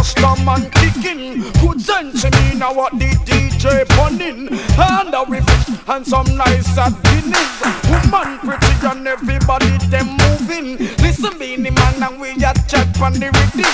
And 0.04 0.46
man 0.46 0.70
kicking. 0.72 1.42
Good 1.60 1.82
sense 1.82 2.24
me 2.24 2.56
now 2.56 2.74
what 2.74 2.94
the 2.94 3.12
DJ 3.28 3.88
punning. 3.90 4.48
And 4.78 5.14
a 5.14 5.26
riff 5.28 5.90
and 5.90 6.06
some 6.06 6.38
nice 6.38 6.78
at 6.78 6.94
Guinness. 7.04 7.62
Woman 7.90 8.40
pretty 8.40 8.88
and 8.88 9.08
everybody 9.08 9.78
them 9.90 10.18
moving. 10.18 10.78
Listen, 10.98 11.38
Man 11.38 11.79
and 12.04 12.20
we 12.20 12.32
a 12.44 12.54
check 12.68 12.88
on 13.02 13.14
the 13.14 13.28
rhythm. 13.28 13.68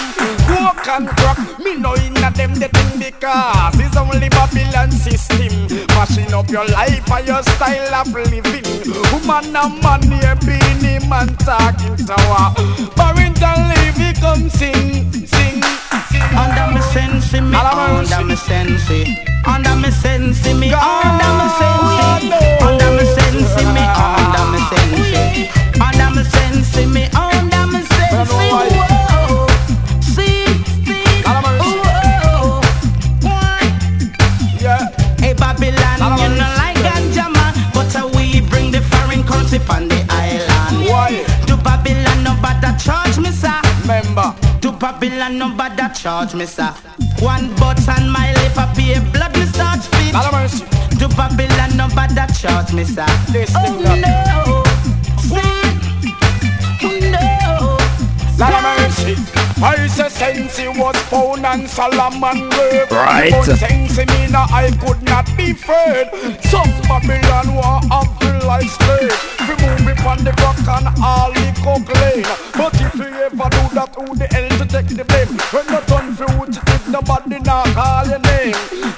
Walk 0.49 0.87
and 0.87 1.07
crack, 1.07 1.37
me 1.59 1.77
know 1.77 1.95
inna 1.95 2.31
them 2.31 2.53
the 2.55 2.69
thing 2.69 2.99
because 2.99 3.77
it's 3.77 3.97
only 3.97 4.29
Babylon 4.29 4.91
system. 4.91 5.53
Mashing 5.93 6.33
up 6.33 6.49
your 6.49 6.65
life 6.65 7.11
and 7.11 7.27
your 7.27 7.43
style 7.43 7.93
of 7.93 8.07
living. 8.13 8.65
Woman 9.11 9.55
and 9.55 9.75
man 9.81 10.01
here 10.01 10.37
being 10.41 10.81
him 10.81 11.11
and 11.13 11.37
talking 11.39 11.97
tower. 12.05 12.53
Barrington 12.95 13.59
Levy 13.69 14.13
come 14.19 14.49
sing, 14.49 15.11
sing, 15.11 15.61
sing. 16.09 16.29
Under 16.33 16.67
me 16.73 16.81
sense, 16.93 17.33
me 17.33 17.53
under 17.53 18.23
me 18.25 18.35
sense, 18.35 18.89
under 19.45 19.75
me 19.75 19.91
sense, 19.91 20.45
me 20.45 20.73
under 20.73 21.31
me 21.37 21.47
sense, 21.59 21.93
under 22.61 22.89
me 22.97 23.05
sense, 23.05 23.53
me 23.73 23.83
under 23.85 24.45
me 24.51 24.59
sense, 24.71 25.49
under 25.77 26.09
me 26.15 26.23
sense, 26.23 26.75
me 26.87 27.03
under 27.13 27.34
Babylon, 35.37 36.19
you 36.19 36.29
know 36.37 36.49
like 36.57 36.77
ganja 36.77 37.31
man, 37.33 37.53
but 37.73 37.95
uh, 37.95 38.07
we 38.15 38.41
bring 38.41 38.71
the 38.71 38.81
foreign 38.81 39.23
currency 39.23 39.59
on 39.69 39.87
the 39.87 40.05
island. 40.09 40.87
Why? 40.89 41.23
To 41.47 41.57
Babylon, 41.57 42.23
no 42.23 42.35
bother 42.41 42.75
charge 42.77 43.17
me, 43.17 43.31
sir. 43.31 43.61
Member. 43.85 44.33
To 44.61 44.71
Babylon, 44.71 45.37
no 45.37 45.55
bother 45.55 45.91
charge 45.93 46.35
me, 46.35 46.45
sir. 46.45 46.73
One 47.19 47.53
button, 47.55 48.09
my 48.09 48.33
lip, 48.33 48.57
a 48.57 49.11
blood 49.11 49.37
me 49.37 49.45
start 49.45 49.81
spit. 49.81 50.13
Lord 50.13 50.25
of 50.25 50.33
mercy. 50.33 50.65
To 50.99 51.07
Babylon, 51.09 51.77
no 51.77 51.87
bother 51.89 52.27
charge 52.33 52.73
me, 52.73 52.83
sir. 52.85 53.05
Oh 53.55 53.81
no, 53.83 54.64
Lord 58.37 58.53
of 58.53 58.63
mercy. 58.63 59.15
I 59.63 59.87
say 59.87 60.09
Sensi 60.09 60.67
was 60.67 60.97
found 61.07 61.45
and 61.45 61.69
Solomon 61.69 62.49
grave. 62.49 62.91
Right. 62.91 63.31
But 63.31 63.55
Sensi 63.55 64.05
me 64.05 64.27
now 64.27 64.47
I 64.51 64.71
could 64.83 65.01
not 65.03 65.25
be 65.37 65.51
afraid. 65.51 66.11
Some 66.43 66.67
Babylon 66.83 67.55
want 67.55 67.85
have 67.91 68.11
feel 68.19 68.47
like 68.47 68.67
slave. 68.67 69.15
Remove 69.47 69.85
me 69.87 69.95
from 70.03 70.19
the 70.27 70.35
rock 70.43 70.59
and 70.67 70.87
all 71.01 71.31
the 71.31 71.47
cook 71.63 71.87
lane. 71.95 72.27
But 72.51 72.75
if 72.75 72.95
you 72.95 73.07
ever 73.23 73.47
do 73.55 73.63
that, 73.75 73.95
who 73.95 74.15
the 74.15 74.27
hell 74.27 74.49
to 74.59 74.65
take 74.67 74.91
the 74.91 75.05
blame? 75.05 75.31
When 75.55 75.65
you 75.71 75.79
turn 75.87 76.11
fugitive, 76.19 76.74
nobody 76.95 77.39
now 77.39 77.63
call 77.73 78.07
your 78.07 78.19
name. 78.19 78.53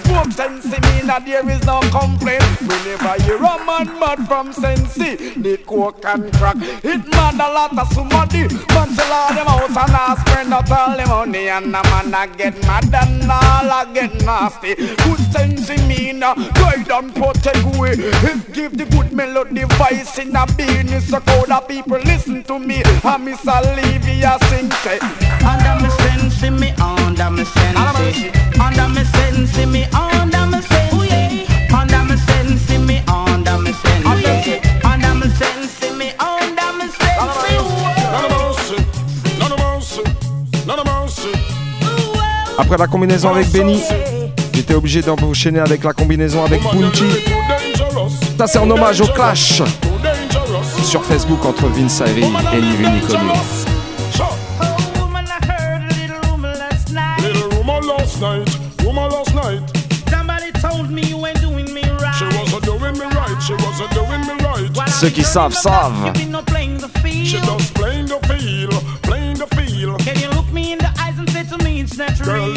Smoke 0.06 0.32
Sensi 0.32 0.78
me 0.86 1.02
now 1.08 1.20
there 1.20 1.50
is 1.50 1.64
no 1.66 1.80
complaint. 1.90 2.44
Whenever 2.62 3.16
you 3.26 3.38
a 3.38 3.54
man 3.66 3.88
mad 4.00 4.20
from 4.28 4.54
Sensi, 4.54 5.16
the 5.42 5.58
coke 5.66 6.06
and 6.06 6.32
crack. 6.34 6.58
It 6.84 7.02
a 7.08 7.48
lot 7.58 7.78
of 7.78 7.88
somebody. 7.94 8.42
Man 8.74 8.90
sell 8.94 9.14
all 9.14 9.34
them 9.34 9.48
house 9.48 9.78
and 9.84 9.96
I 9.96 10.16
spend 10.22 10.54
out 10.54 10.72
all 10.72 10.96
the 10.98 11.06
money 11.08 11.50
and 11.50 11.74
the 11.74 11.82
man 11.92 12.14
a 12.14 12.38
get 12.38 12.56
mad 12.68 12.94
and 12.94 13.32
all 13.32 13.72
a 13.80 13.92
get 13.94 14.14
nasty. 14.26 14.76
Good 14.76 15.20
sense 15.32 15.70
in 15.70 15.88
me 15.88 16.14
now, 16.14 16.36
guide 16.36 16.92
and 16.92 17.16
protect 17.16 17.66
way. 17.78 17.94
It 17.98 18.54
give 18.54 18.78
the 18.78 18.86
good 18.86 19.12
melody 19.12 19.64
voice 19.64 20.20
in 20.20 20.36
a 20.36 20.46
business 20.56 21.10
so 21.10 21.20
call 21.22 21.46
the 21.46 21.60
people 21.68 22.00
listen 22.00 22.44
to 22.44 22.60
me. 22.60 22.84
And 23.04 23.26
Miss 23.26 23.48
Olivia 23.48 24.38
sing 24.50 24.70
say, 24.84 25.00
Under 25.42 25.76
me 25.82 25.90
sense, 26.40 26.60
me 26.60 26.72
under 26.80 27.30
me 27.32 27.44
sense, 27.44 27.78
under 28.60 28.88
me 28.90 29.04
sense, 29.04 29.66
me 29.68 29.86
under 29.94 30.46
me 30.48 30.62
sense, 30.62 30.94
under 31.74 32.04
me 32.04 32.18
sense, 32.18 32.70
me 32.80 33.02
under 33.08 33.58
me 33.60 33.72
sense, 33.74 34.06
under 34.86 35.14
me 35.16 35.28
sense, 35.30 35.82
me 35.98 36.12
under 36.20 36.74
me 36.78 36.88
sense. 36.88 37.18
None 38.12 38.26
of 38.26 38.32
mercy, 38.32 38.78
none 39.40 39.52
of 39.52 39.60
mercy, 39.60 40.04
none 40.68 40.80
of 40.80 40.86
mercy. 40.86 41.32
Après 42.58 42.78
la 42.78 42.88
combinaison 42.88 43.30
avec 43.30 43.52
Beenie, 43.52 43.82
j'étais 44.54 44.74
obligé 44.74 45.02
d'enchaîner 45.02 45.60
avec 45.60 45.84
la 45.84 45.94
combinaison 45.94 46.44
avec 46.46 46.62
Bounty. 46.64 47.04
Too 47.04 47.32
dangerous, 47.50 48.12
Ça 48.38 48.48
c'est 48.48 48.60
en 48.60 48.70
hommage 48.70 49.02
au 49.02 49.08
clash 49.08 49.58
too 49.58 49.90
dangerous. 50.04 50.84
sur 50.84 51.04
Facebook 51.04 51.44
entre 51.46 51.68
Vince 51.68 52.02
Irie 52.06 52.24
et 52.54 52.62
Nivi 52.62 52.88
Nicolu. 52.90 53.20
Last 58.22 58.50
night, 58.50 58.84
rumor 58.84 59.08
last 59.10 59.36
night. 59.36 59.62
Somebody 60.10 60.52
told 60.54 60.90
me 60.90 61.04
you 61.04 61.26
ain't 61.26 61.40
doing 61.42 61.74
me 61.74 61.82
right. 61.84 62.16
She 62.16 62.26
wasn't 62.26 62.64
doing 62.64 62.94
me 62.94 63.06
right, 63.16 63.40
she 63.46 63.54
wasn't 63.54 63.92
doing 63.92 64.22
me 64.22 64.44
right. 64.44 64.70
While 64.76 64.88
Ceux 64.88 65.08
I'm 65.08 65.14
qui 65.14 65.24
savent, 65.24 65.54
the 65.54 65.60
savent. 65.62 66.14
back, 66.14 66.20
you 66.20 66.44
playing 66.46 66.78
the 66.78 66.88
She 67.04 67.38
field. 67.38 67.44
just 67.60 67.74
playing 67.76 68.06
the 68.08 68.20
field, 68.28 68.74
playing 69.04 69.38
the 69.38 69.48
field. 69.56 70.00
Can 70.02 70.20
you 70.20 70.30
look 70.30 70.52
me 70.52 70.74
in 70.74 70.80
the 70.80 70.92
eyes 71.00 71.18
and 71.20 71.30
say 71.30 71.44
to 71.44 71.64
me 71.64 71.82
it's 71.82 71.98
not 71.98 72.18
Girl, 72.24 72.54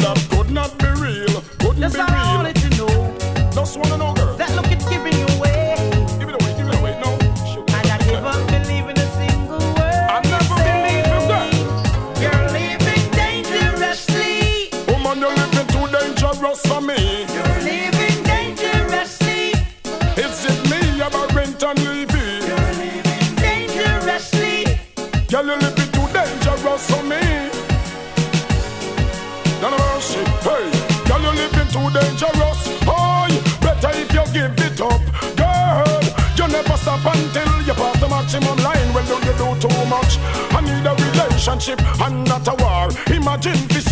dangerous. 32.01 32.59
Oh, 32.87 33.27
better 33.61 33.91
if 33.93 34.11
you 34.13 34.25
give 34.33 34.57
it 34.67 34.81
up, 34.81 35.03
girl. 35.37 36.01
You 36.37 36.47
never 36.47 36.77
stop 36.77 37.05
until 37.05 37.51
you 37.67 37.73
pass 37.73 37.99
the 37.99 38.07
maximum 38.09 38.57
line. 38.65 38.89
Well, 38.93 39.05
don't 39.05 39.25
you 39.25 39.35
do 39.37 39.47
too 39.69 39.85
much? 39.85 40.17
I 40.57 40.59
need 40.61 40.85
a 40.85 40.93
relationship 40.95 41.79
and 42.01 42.25
not 42.27 42.47
a 42.47 42.55
war. 42.63 42.89
Imagine 43.15 43.67
this 43.67 43.91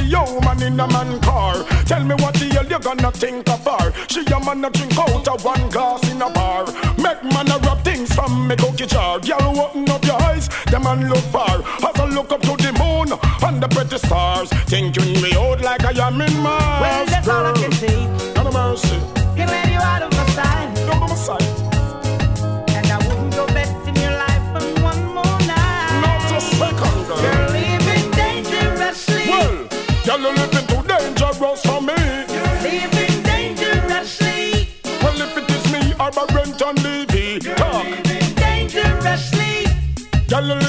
man 0.60 0.74
in 0.74 0.80
a 0.80 0.88
man 0.88 1.20
car. 1.22 1.64
Tell 1.86 2.03
me 2.03 2.16
what 2.16 2.34
the 2.36 2.45
hell 2.53 2.66
you 2.66 2.80
gonna 2.80 3.12
think 3.12 3.49
of 3.49 3.66
her? 3.66 3.93
She 4.07 4.22
a 4.22 4.39
man 4.43 4.66
a 4.66 4.70
drink 4.70 4.97
out 4.97 5.28
of 5.28 5.43
one 5.43 5.70
glass 5.70 6.01
in 6.10 6.22
a 6.22 6.30
bar. 6.30 6.66
Make 6.97 7.24
man 7.24 7.49
a 7.51 7.57
rub 7.60 7.84
things 7.84 8.14
from 8.14 8.47
me 8.47 8.55
cookie 8.55 8.86
jar. 8.86 9.20
Girl, 9.20 9.60
open 9.60 9.89
up 9.89 10.03
your 10.05 10.22
eyes, 10.24 10.49
the 10.72 10.80
man 10.80 11.10
look 11.10 11.26
far. 11.32 11.62
As 11.88 11.99
I 11.99 12.05
look 12.05 12.32
up 12.32 12.41
to 12.41 12.55
the 12.57 12.72
moon 12.82 13.10
and 13.47 13.62
the 13.62 13.68
pretty 13.68 13.97
stars, 13.97 14.49
thinking 14.68 15.22
me 15.22 15.34
out 15.36 15.62
like 15.62 15.84
I 15.84 16.07
am 16.07 16.22
in 16.22 16.36
Mars. 16.41 16.82
Well, 16.82 17.05
that's. 17.05 17.59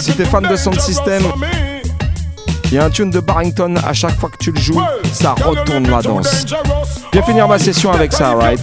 Si 0.00 0.12
t'es 0.12 0.24
fan 0.24 0.42
de 0.48 0.56
son 0.56 0.72
système, 0.72 1.22
il 2.64 2.74
y 2.74 2.78
a 2.78 2.84
un 2.84 2.90
tune 2.90 3.10
de 3.10 3.20
Barrington, 3.20 3.74
à 3.84 3.92
chaque 3.92 4.18
fois 4.18 4.30
que 4.30 4.38
tu 4.38 4.52
le 4.52 4.60
joues, 4.60 4.80
ça 5.12 5.34
retourne 5.34 5.88
la 5.88 6.02
danse. 6.02 6.46
Je 7.12 7.18
vais 7.18 7.24
finir 7.24 7.48
ma 7.48 7.58
session 7.58 7.92
avec 7.92 8.12
ça, 8.12 8.34
right? 8.34 8.60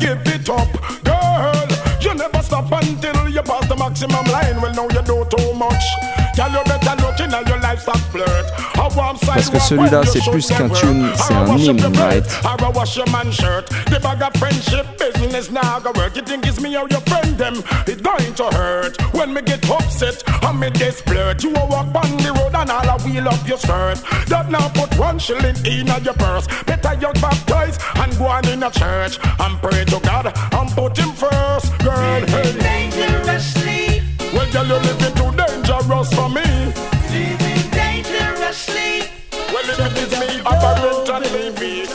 Parce 9.25 9.49
que 9.49 9.57
walk 9.57 9.67
celui-là, 9.67 10.01
c'est 10.05 10.29
plus 10.29 10.47
qu'un 10.47 10.69
tune, 10.69 11.09
c'est 11.15 11.33
un 11.33 11.45
wash 11.45 11.61
hymne, 11.61 11.97
right? 11.97 12.25
Or 12.43 12.67
a 12.67 12.71
wash 12.71 12.95
your 12.95 13.09
man 13.11 13.31
shirt. 13.31 13.69
The 13.89 13.99
bag 13.99 14.21
of 14.21 14.33
friendship 14.39 14.85
business 14.97 15.51
now 15.51 15.79
go 15.79 15.91
work. 15.95 16.15
You 16.15 16.23
think 16.23 16.45
it's 16.45 16.59
me 16.59 16.77
or 16.77 16.87
your 16.89 17.01
friend 17.01 17.37
them? 17.37 17.63
It's 17.85 18.01
going 18.01 18.33
to 18.35 18.43
hurt 18.55 18.97
when 19.13 19.33
me 19.33 19.41
get 19.41 19.69
upset 19.69 20.23
and 20.43 20.59
me 20.59 20.69
get 20.71 20.95
splurt. 20.95 21.43
You 21.43 21.51
a 21.55 21.65
walk 21.65 21.93
on 21.95 22.17
the 22.17 22.33
road 22.33 22.55
and 22.55 22.69
all 22.69 22.89
a 22.89 22.97
wheel 23.03 23.27
up 23.27 23.47
your 23.47 23.57
skirt. 23.57 24.01
That 24.27 24.49
now 24.49 24.69
put 24.69 24.97
one 24.97 25.19
shilling 25.19 25.57
in 25.65 25.87
your 26.03 26.13
purse. 26.13 26.47
Better 26.65 26.93
you 26.95 27.11
baptize 27.21 27.77
and 27.95 28.17
go 28.17 28.25
on 28.25 28.47
in 28.47 28.63
a 28.63 28.71
church 28.71 29.19
and 29.39 29.61
pray 29.61 29.85
to 29.85 29.99
God 29.99 30.25
and 30.27 30.69
put 30.71 30.97
him 30.97 31.11
first. 31.13 31.77
Girl, 31.79 32.25
hey. 32.25 32.57
Dangerously. 32.59 34.01
Well, 34.33 34.51
girl, 34.51 34.67
you're 34.67 34.79
living 34.79 35.15
too 35.15 35.31
dangerous 35.35 36.13
for 36.13 36.29
me. 36.29 36.96
Living. 38.65 39.05
Well, 39.53 39.69
if 39.69 39.77
it 39.77 39.97
is 40.01 40.11
me, 40.19 40.41
I'm 40.43 40.57
a 40.57 40.71
rent 40.81 41.09
and 41.09 41.25
leave 41.31 41.59
me. 41.61 41.85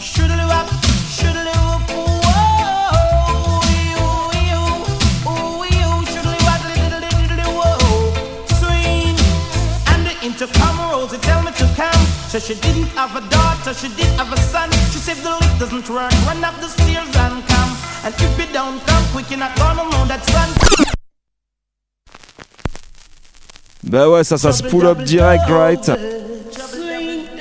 Shoodly 0.00 0.46
wop, 0.48 0.66
shoodly 1.16 1.54
whoop, 1.60 1.84
whoa, 2.24 3.60
you, 3.92 4.08
you, 4.48 4.62
ooh, 5.28 5.68
you, 5.68 5.90
shoodly 6.08 6.40
wop, 6.48 6.62
diddly, 6.64 7.12
diddly, 7.12 7.46
whoa, 7.52 7.76
swing. 8.56 9.16
And 9.92 10.00
the 10.06 10.14
intercom 10.24 10.74
rolls, 10.90 11.12
tell 11.20 11.42
me 11.42 11.52
to 11.52 11.66
come 11.76 12.04
So 12.30 12.38
she 12.38 12.54
didn't 12.54 12.88
have 12.96 13.14
a 13.16 13.20
daughter, 13.28 13.74
she 13.74 13.88
did 13.88 14.08
have 14.16 14.32
a 14.32 14.36
son. 14.38 14.70
She 14.92 14.98
said 14.98 15.18
the 15.18 15.30
lift 15.30 15.60
doesn't 15.60 15.88
run, 15.90 16.10
run 16.24 16.42
up 16.42 16.58
the 16.60 16.68
stairs 16.68 17.14
and 17.16 17.46
come. 17.46 17.76
And 18.02 18.14
if 18.14 18.38
you 18.38 18.46
don't 18.52 18.80
come 18.86 19.04
quick, 19.12 19.28
you're 19.28 19.38
not 19.38 19.54
gonna 19.58 19.84
know 19.90 20.06
that 20.06 20.24
son. 20.24 20.59
Bah 23.90 24.08
ouais, 24.08 24.22
ça, 24.22 24.38
ça 24.38 24.52
se 24.52 24.62
pull 24.62 24.86
up 24.86 25.02
direct, 25.02 25.42
right 25.48 25.90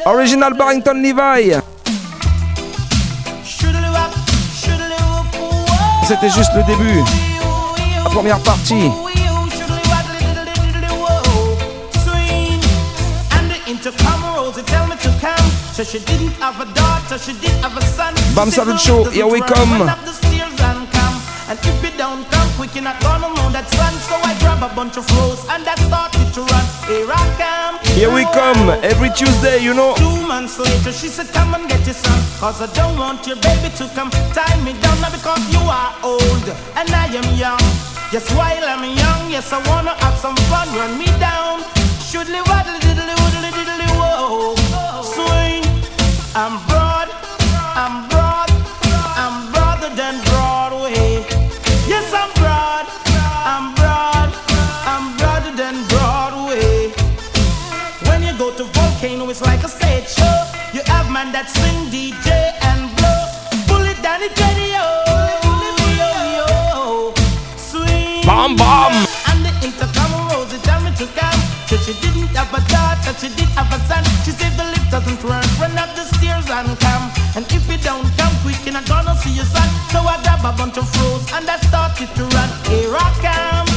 Original 0.03 0.55
Barrington 0.55 0.95
Levi 0.95 1.53
C'était 6.07 6.29
juste 6.29 6.49
le 6.55 6.63
début. 6.63 7.03
La 8.03 8.09
première 8.09 8.39
partie. 8.39 8.89
Bam 18.33 18.49
Salut 18.49 18.79
Show, 18.79 19.05
here 19.11 19.27
we 19.27 19.39
come. 19.41 19.87
And 22.59 22.67
if 22.67 22.75
you 22.75 22.81
don't 22.81 22.83
come 22.83 22.83
quick, 22.83 22.83
you're 22.83 22.83
not 22.83 22.99
gonna 23.01 23.29
know 23.35 23.49
that. 23.51 23.67
So 23.69 24.15
I 24.15 24.35
grab 24.39 24.63
a 24.63 24.75
bunch 24.75 24.97
of 24.97 25.05
rose 25.17 25.43
and 25.49 25.63
I 25.67 25.75
started 25.75 26.33
to 26.33 26.41
run. 26.41 26.65
Here 26.87 27.07
I 27.07 27.25
come. 27.39 27.75
Here 27.95 28.11
we 28.11 28.23
come, 28.35 28.69
every 28.83 29.09
Tuesday, 29.15 29.59
you 29.63 29.73
know. 29.73 29.95
Two 29.95 30.27
months 30.27 30.59
later, 30.59 30.91
she 30.91 31.07
said, 31.07 31.27
Come 31.31 31.55
and 31.55 31.69
get 31.69 31.85
your 31.85 31.95
son. 31.95 32.19
Cause 32.39 32.61
I 32.61 32.67
don't 32.73 32.97
want 32.97 33.27
your 33.27 33.37
baby 33.37 33.69
to 33.77 33.87
come 33.95 34.09
tie 34.35 34.59
me 34.63 34.73
down 34.81 34.99
now 35.01 35.11
because 35.11 35.41
you 35.53 35.61
are 35.63 35.93
old 36.03 36.47
and 36.75 36.89
I 36.89 37.07
am 37.07 37.29
young. 37.37 37.59
Yes, 38.11 38.29
while 38.33 38.63
I'm 38.63 38.83
young, 38.83 39.31
yes, 39.31 39.53
I 39.53 39.59
wanna 39.69 39.95
have 40.03 40.17
some 40.17 40.35
fun. 40.51 40.67
Run 40.75 40.97
me 40.97 41.07
down. 41.19 41.63
Shoodly 42.03 42.41
waddly 42.47 42.79
diddly 42.83 43.15
woodly 43.15 43.51
diddly 43.55 43.87
whoa. 43.95 44.55
Swing. 45.03 45.63
I'm 46.35 46.59
broad, 46.67 47.09
I'm 47.75 48.07
broad, 48.07 48.08
Bam, 68.29 68.55
bam. 68.55 68.93
And 69.25 69.41
the 69.41 69.51
intercom 69.65 70.13
rose, 70.29 70.53
it 70.53 70.61
tell 70.61 70.79
me 70.85 70.93
to 71.01 71.07
come. 71.17 71.39
So 71.65 71.77
she 71.81 71.97
didn't 71.97 72.29
have 72.37 72.53
a 72.53 72.61
daughter, 72.69 73.17
she 73.17 73.27
did 73.33 73.49
have 73.57 73.73
a 73.73 73.79
son. 73.89 74.05
She 74.21 74.31
said 74.37 74.53
the 74.53 74.69
lift 74.69 74.91
doesn't 74.93 75.17
run, 75.25 75.41
run 75.57 75.75
up 75.81 75.89
the 75.97 76.05
stairs 76.05 76.45
and 76.45 76.77
come. 76.79 77.09
And 77.35 77.43
if 77.49 77.65
you 77.65 77.77
don't 77.81 78.05
come 78.21 78.35
quick, 78.45 78.61
you're 78.65 78.77
not 78.77 78.87
gonna 78.87 79.15
see 79.17 79.33
your 79.33 79.49
son. 79.49 79.67
So 79.89 80.05
I 80.05 80.21
grab 80.21 80.45
a 80.45 80.53
bunch 80.55 80.77
of 80.77 80.87
froze 80.93 81.25
and 81.33 81.49
I 81.49 81.57
started 81.57 82.09
to 82.15 82.23
run. 82.37 82.49
Here 82.69 82.93
I 82.93 83.09
come. 83.25 83.67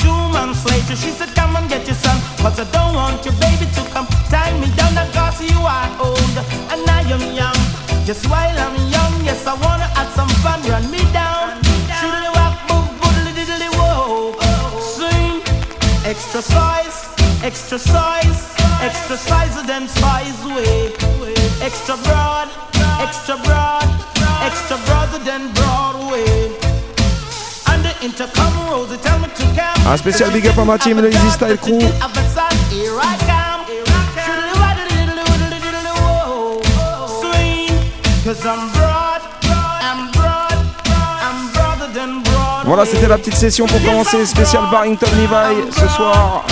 Two 0.00 0.20
months 0.32 0.64
later, 0.64 0.96
she 0.96 1.10
said, 1.12 1.28
Come 1.36 1.56
and 1.56 1.68
get 1.68 1.86
your 1.86 1.96
son. 1.96 2.16
Cause 2.40 2.58
I 2.58 2.64
don't 2.72 2.95
Just 8.06 8.30
while 8.30 8.56
I'm 8.56 8.76
young, 8.86 9.14
yes, 9.24 9.48
I 9.48 9.54
wanna 9.66 9.88
have 9.98 10.08
some 10.14 10.28
fun. 10.38 10.62
Run 10.70 10.88
me 10.92 11.02
down. 11.12 11.58
Shoodly 11.98 12.30
walk, 12.38 12.54
boom, 12.68 12.86
boodly 13.02 13.32
diddly 13.34 13.66
whoa. 13.74 14.38
Swing. 14.94 15.42
Extra 16.06 16.40
size, 16.40 17.10
extra 17.42 17.80
size, 17.80 18.54
extra 18.80 19.16
size 19.16 19.60
than 19.66 19.88
size 19.88 20.38
way. 20.54 20.94
Extra 21.60 21.96
broad, 22.06 22.48
extra 23.02 23.36
broad, 23.42 23.88
extra 24.46 24.76
broader 24.86 25.18
than 25.24 25.52
Broadway. 25.54 26.54
And 27.66 27.82
the 27.82 27.92
intercom 28.06 28.54
rose, 28.70 28.88
they 28.88 28.98
tell 29.02 29.18
me 29.18 29.26
to 29.34 29.44
come. 29.58 29.92
Un 29.92 29.96
spécial 29.96 30.30
big 30.30 30.46
up 30.46 30.56
à 30.58 30.64
ma 30.64 30.78
team, 30.78 31.00
le 31.00 31.10
Easy 31.10 31.30
Style 31.32 31.58
Crew. 31.58 31.80
Voilà, 42.64 42.84
c'était 42.84 43.08
la 43.08 43.18
petite 43.18 43.34
session 43.34 43.66
pour 43.66 43.82
commencer. 43.82 44.24
Spécial 44.26 44.64
Barrington 44.70 45.06
Levi 45.16 45.72
ce 45.72 45.88
soir. 45.88 46.44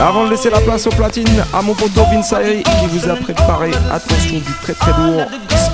Avant 0.00 0.24
de 0.24 0.30
laisser 0.30 0.48
la 0.48 0.60
place 0.60 0.86
au 0.86 0.90
platine, 0.90 1.44
à 1.52 1.60
mon 1.60 1.74
poteau 1.74 2.02
Vince 2.12 2.32
Ayri 2.32 2.62
qui 2.62 2.86
vous 2.86 3.08
a 3.08 3.16
préparé, 3.16 3.72
attention, 3.92 4.38
du 4.38 4.52
très 4.62 4.72
très 4.72 4.92
lourd. 4.92 5.22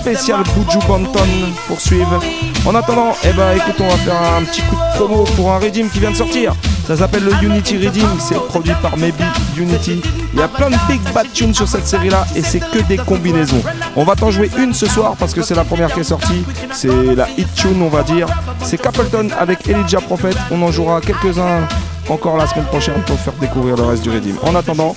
Spécial 0.01 0.43
Buju 0.57 0.79
Banton 0.89 1.21
pour 1.69 1.79
suivre. 1.79 2.21
En 2.65 2.75
attendant, 2.75 3.13
eh 3.23 3.33
ben 3.35 3.55
écoute, 3.55 3.77
on 3.81 3.89
va 3.89 3.97
faire 3.97 4.23
un 4.39 4.45
petit 4.45 4.63
coup 4.63 4.77
de 4.77 4.97
promo 4.97 5.25
pour 5.37 5.53
un 5.53 5.59
Redeem 5.59 5.91
qui 5.91 6.01
vient 6.01 6.11
de 6.11 6.17
sortir. 6.17 6.55
Ça 6.87 6.97
s'appelle 6.97 7.25
le 7.25 7.33
Unity 7.43 7.77
Redeem, 7.77 8.19
c'est 8.19 8.39
produit 8.47 8.75
par 8.81 8.97
Maybe 8.97 9.15
Unity. 9.59 10.01
Il 10.33 10.39
y 10.39 10.43
a 10.43 10.49
plein 10.49 10.71
de 10.71 10.77
big 10.89 11.01
bad 11.13 11.31
tunes 11.33 11.55
sur 11.55 11.69
cette 11.69 11.87
série 11.87 12.09
là 12.11 12.27
et 12.35 12.43
c'est 12.43 12.61
que 12.61 12.79
des 12.81 12.97
combinaisons. 12.97 13.63
On 13.95 14.05
va 14.05 14.17
t'en 14.17 14.31
jouer 14.31 14.51
une 14.59 14.73
ce 14.73 14.87
soir 14.87 15.17
parce 15.19 15.35
que 15.35 15.43
c'est 15.43 15.55
la 15.55 15.65
première 15.65 15.93
qui 15.93 16.01
est 16.01 16.05
sortie. 16.05 16.45
C'est 16.73 16.89
la 17.15 17.29
hit 17.37 17.49
tune, 17.55 17.83
on 17.83 17.89
va 17.89 18.03
dire. 18.03 18.27
C'est 18.63 18.81
Capleton 18.81 19.29
avec 19.39 19.69
Elijah 19.69 20.01
Prophet. 20.01 20.35
On 20.51 20.63
en 20.63 20.73
jouera 20.73 21.03
quelques-uns 21.03 21.69
encore 22.09 22.37
la 22.37 22.47
semaine 22.47 22.67
prochaine 22.67 23.03
pour 23.07 23.19
faire 23.19 23.35
découvrir 23.35 23.77
le 23.77 23.83
reste 23.83 24.03
du 24.03 24.11
Redeem. 24.11 24.37
En 24.43 24.55
attendant, 24.55 24.95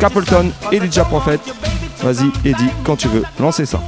Capleton, 0.00 0.50
Elijah 0.72 1.04
Prophet. 1.04 1.40
Vas-y, 2.02 2.30
Eddie, 2.48 2.70
quand 2.84 2.96
tu 2.96 3.08
veux, 3.08 3.22
lancez 3.38 3.66
ça. 3.66 3.80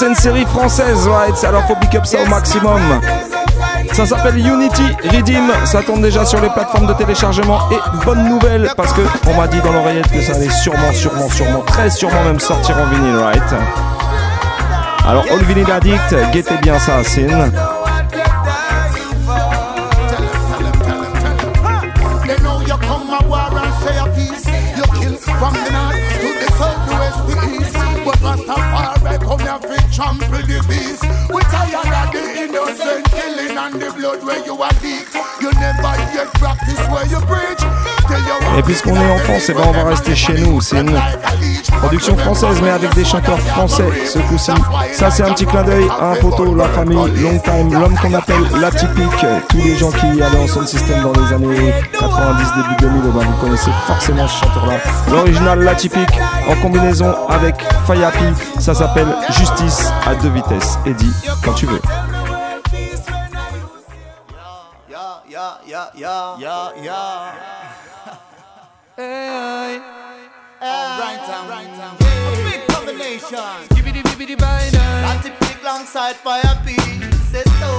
C'est 0.00 0.06
une 0.06 0.14
série 0.14 0.46
française, 0.46 1.06
right? 1.08 1.44
Alors 1.44 1.62
faut 1.66 1.74
pick 1.74 1.94
up 1.94 2.06
ça 2.06 2.22
au 2.22 2.26
maximum. 2.26 2.80
Ça 3.92 4.06
s'appelle 4.06 4.38
Unity 4.38 4.84
Redeem, 5.12 5.50
ça 5.66 5.82
tourne 5.82 6.00
déjà 6.00 6.24
sur 6.24 6.40
les 6.40 6.48
plateformes 6.48 6.86
de 6.86 6.94
téléchargement 6.94 7.58
et 7.70 8.04
bonne 8.06 8.26
nouvelle 8.26 8.70
parce 8.78 8.94
que 8.94 9.02
on 9.28 9.34
m'a 9.34 9.46
dit 9.46 9.60
dans 9.60 9.72
l'oreillette 9.72 10.10
que 10.10 10.22
ça 10.22 10.36
allait 10.36 10.48
sûrement, 10.48 10.90
sûrement, 10.92 11.28
sûrement, 11.28 11.60
très 11.66 11.90
sûrement 11.90 12.24
même 12.24 12.40
sortir 12.40 12.78
en 12.78 12.86
vinyle, 12.86 13.16
right? 13.16 13.42
Alors 15.06 15.24
All 15.30 15.42
Vinyl 15.44 15.70
Addict, 15.70 16.16
guettez 16.32 16.56
bien 16.62 16.78
ça, 16.78 17.04
Sin. 17.04 17.50
Trample 30.00 30.28
the 30.46 30.64
beast. 30.66 31.09
Et 38.58 38.62
puisqu'on 38.62 38.94
est 38.94 39.10
en 39.10 39.18
France, 39.18 39.42
eh 39.48 39.52
ben 39.52 39.62
on 39.66 39.72
va 39.72 39.84
rester 39.84 40.14
chez 40.14 40.34
nous. 40.34 40.60
C'est 40.60 40.80
une 40.80 40.98
production 41.78 42.16
française, 42.16 42.60
mais 42.62 42.70
avec 42.70 42.94
des 42.94 43.04
chanteurs 43.04 43.38
français 43.40 43.84
ce 44.06 44.18
coup-ci. 44.20 44.52
Ça, 44.92 45.10
c'est 45.10 45.22
un 45.22 45.32
petit 45.32 45.46
clin 45.46 45.62
d'œil 45.62 45.86
à 46.00 46.12
un 46.12 46.16
poteau, 46.16 46.54
la 46.54 46.68
famille, 46.68 46.96
long 46.96 47.38
time, 47.38 47.72
l'homme 47.72 47.96
qu'on 47.98 48.14
appelle 48.14 48.42
l'atypique. 48.60 49.26
Tous 49.48 49.58
les 49.58 49.76
gens 49.76 49.90
qui 49.90 50.06
allaient 50.06 50.38
en 50.38 50.48
son 50.48 50.66
système 50.66 51.02
dans 51.02 51.12
les 51.12 51.32
années 51.32 51.74
90, 51.98 52.52
début 52.56 52.76
2000, 52.80 53.02
eh 53.04 53.18
ben, 53.18 53.24
vous 53.24 53.46
connaissez 53.46 53.70
forcément 53.86 54.26
ce 54.26 54.44
chanteur-là. 54.44 54.74
L'original, 55.10 55.60
l'atypique, 55.60 56.18
en 56.48 56.54
combinaison 56.56 57.14
avec 57.28 57.56
Fayapi. 57.86 58.34
Ça 58.58 58.74
s'appelle 58.74 59.08
Justice 59.30 59.92
à 60.06 60.14
deux 60.14 60.30
vitesses. 60.30 60.78
Eddie, 60.86 61.12
quand 61.44 61.52
tu 61.52 61.66
veux. 61.66 61.80
Yeah, 65.80 65.88
yeah, 65.96 66.36
yeah, 66.38 66.72
yeah, 66.76 66.84
yeah. 66.84 68.16
Hey, 68.96 69.80
all 70.60 71.00
right, 71.00 71.24
um, 71.24 71.48
right, 71.48 71.72
um, 71.80 71.96
a 71.96 72.44
big 72.44 72.60
combination. 72.68 73.38
Skibbity 73.70 74.02
bibbity 74.02 74.36
binder. 74.36 74.76
Bloody 74.76 75.30
pig 75.40 75.56
alongside 75.62 76.16
fire 76.16 76.56
pig. 76.66 76.76
C'est 77.32 77.48
so. 77.60 77.72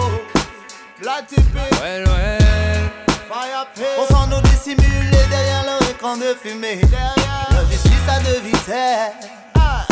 Bloody 1.00 1.36
pig. 1.54 1.72
Well, 1.80 2.06
well. 2.08 2.90
Fire 3.30 3.68
pig. 3.76 3.86
On 4.00 4.06
s'en 4.08 4.26
nous 4.28 4.42
dissimuler 4.50 5.24
derrière 5.30 5.66
leur 5.66 5.82
écran 5.88 6.18
de 6.18 6.34
fumée. 6.34 6.78
Derrière. 6.78 7.50
La 7.52 7.64
justice 7.70 8.08
à 8.10 8.20
deux 8.22 8.40
vitesses. 8.40 9.30
Ah. 9.54 9.86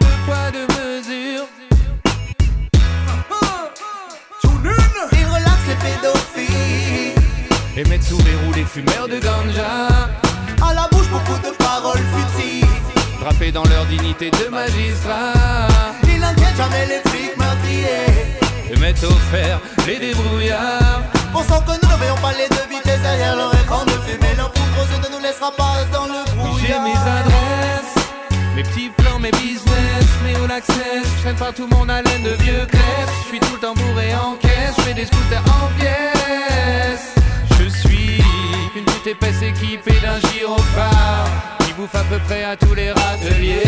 Deux 0.00 0.16
poids, 0.24 0.50
deux 0.50 0.66
mesures. 0.68 1.46
Il 5.12 5.26
relaxe 5.26 5.66
les 5.68 5.76
pédophiles. 5.76 7.13
Et 7.76 7.84
mettre 7.88 8.04
sous 8.06 8.18
verrou 8.18 8.52
les 8.54 8.64
fumeurs 8.64 9.08
de 9.08 9.18
ganja. 9.18 9.88
À 10.62 10.74
la 10.74 10.88
bouche, 10.92 11.08
beaucoup 11.08 11.38
de 11.42 11.50
paroles 11.56 11.98
futiles. 12.14 12.66
Drapés 13.20 13.50
dans 13.50 13.64
leur 13.64 13.84
dignité 13.86 14.30
de 14.30 14.48
magistrat. 14.48 15.32
Il 16.04 16.20
n'inquiète 16.20 16.56
jamais 16.56 16.86
les 16.86 17.10
flics 17.10 17.36
meurtriers. 17.36 18.36
Et 18.70 18.76
mettre 18.78 19.04
au 19.06 19.18
fer 19.32 19.60
les 19.86 19.98
débrouillards. 19.98 21.02
Pensant 21.32 21.60
que 21.62 21.72
nous 21.82 21.90
ne 21.90 21.96
voyons 21.96 22.14
pas 22.22 22.32
les 22.32 22.48
deux 22.48 22.68
vitesses 22.70 23.00
derrière 23.02 23.34
leur 23.34 23.52
écran 23.54 23.84
de 23.84 23.90
fumée. 24.06 24.34
Leur 24.36 24.52
poudre 24.52 24.78
aux 24.82 24.92
yeux 24.92 25.10
ne 25.10 25.16
nous 25.16 25.22
laissera 25.22 25.50
pas 25.50 25.84
dans 25.92 26.06
le 26.06 26.22
J'ai 26.26 26.36
brouillard. 26.36 26.82
mes 26.82 26.92
adresses, 26.92 28.06
mes 28.54 28.62
petits 28.62 28.90
plans, 28.96 29.18
mes 29.18 29.32
business, 29.32 30.06
mes 30.22 30.36
all 30.44 30.52
access. 30.52 31.02
Je 31.16 31.22
traîne 31.22 31.36
partout 31.36 31.66
mon 31.66 31.88
haleine 31.88 32.22
de 32.22 32.34
vieux 32.44 32.66
crêpes. 32.66 33.10
Je 33.24 33.28
suis 33.30 33.40
tout 33.40 33.54
le 33.54 33.58
temps 33.60 33.74
bourré 33.74 34.14
en 34.14 34.36
caisse, 34.36 34.74
je 34.78 34.82
fais 34.82 34.94
des 34.94 35.06
scooters 35.06 35.42
en 35.48 35.66
pièces. 35.80 37.14
Épaisse 39.06 39.42
équipée 39.42 40.00
d'un 40.00 40.18
gyrophare 40.28 41.63
bouffe 41.76 41.94
à 41.94 42.04
peu 42.04 42.18
près 42.26 42.44
à 42.44 42.56
tous 42.56 42.74
les 42.74 42.90
râteliers. 42.90 43.62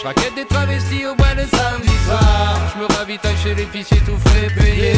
Je 0.00 0.06
raquette 0.06 0.34
des 0.34 0.44
travestis 0.44 1.06
au 1.06 1.14
bois 1.14 1.34
le 1.34 1.44
samedi 1.56 1.94
soir. 2.06 2.58
Je 2.74 2.80
me 2.80 2.98
ravitaille 2.98 3.36
chez 3.42 3.54
l'épicier 3.54 3.98
tout 3.98 4.18
frais 4.28 4.48
payé. 4.56 4.92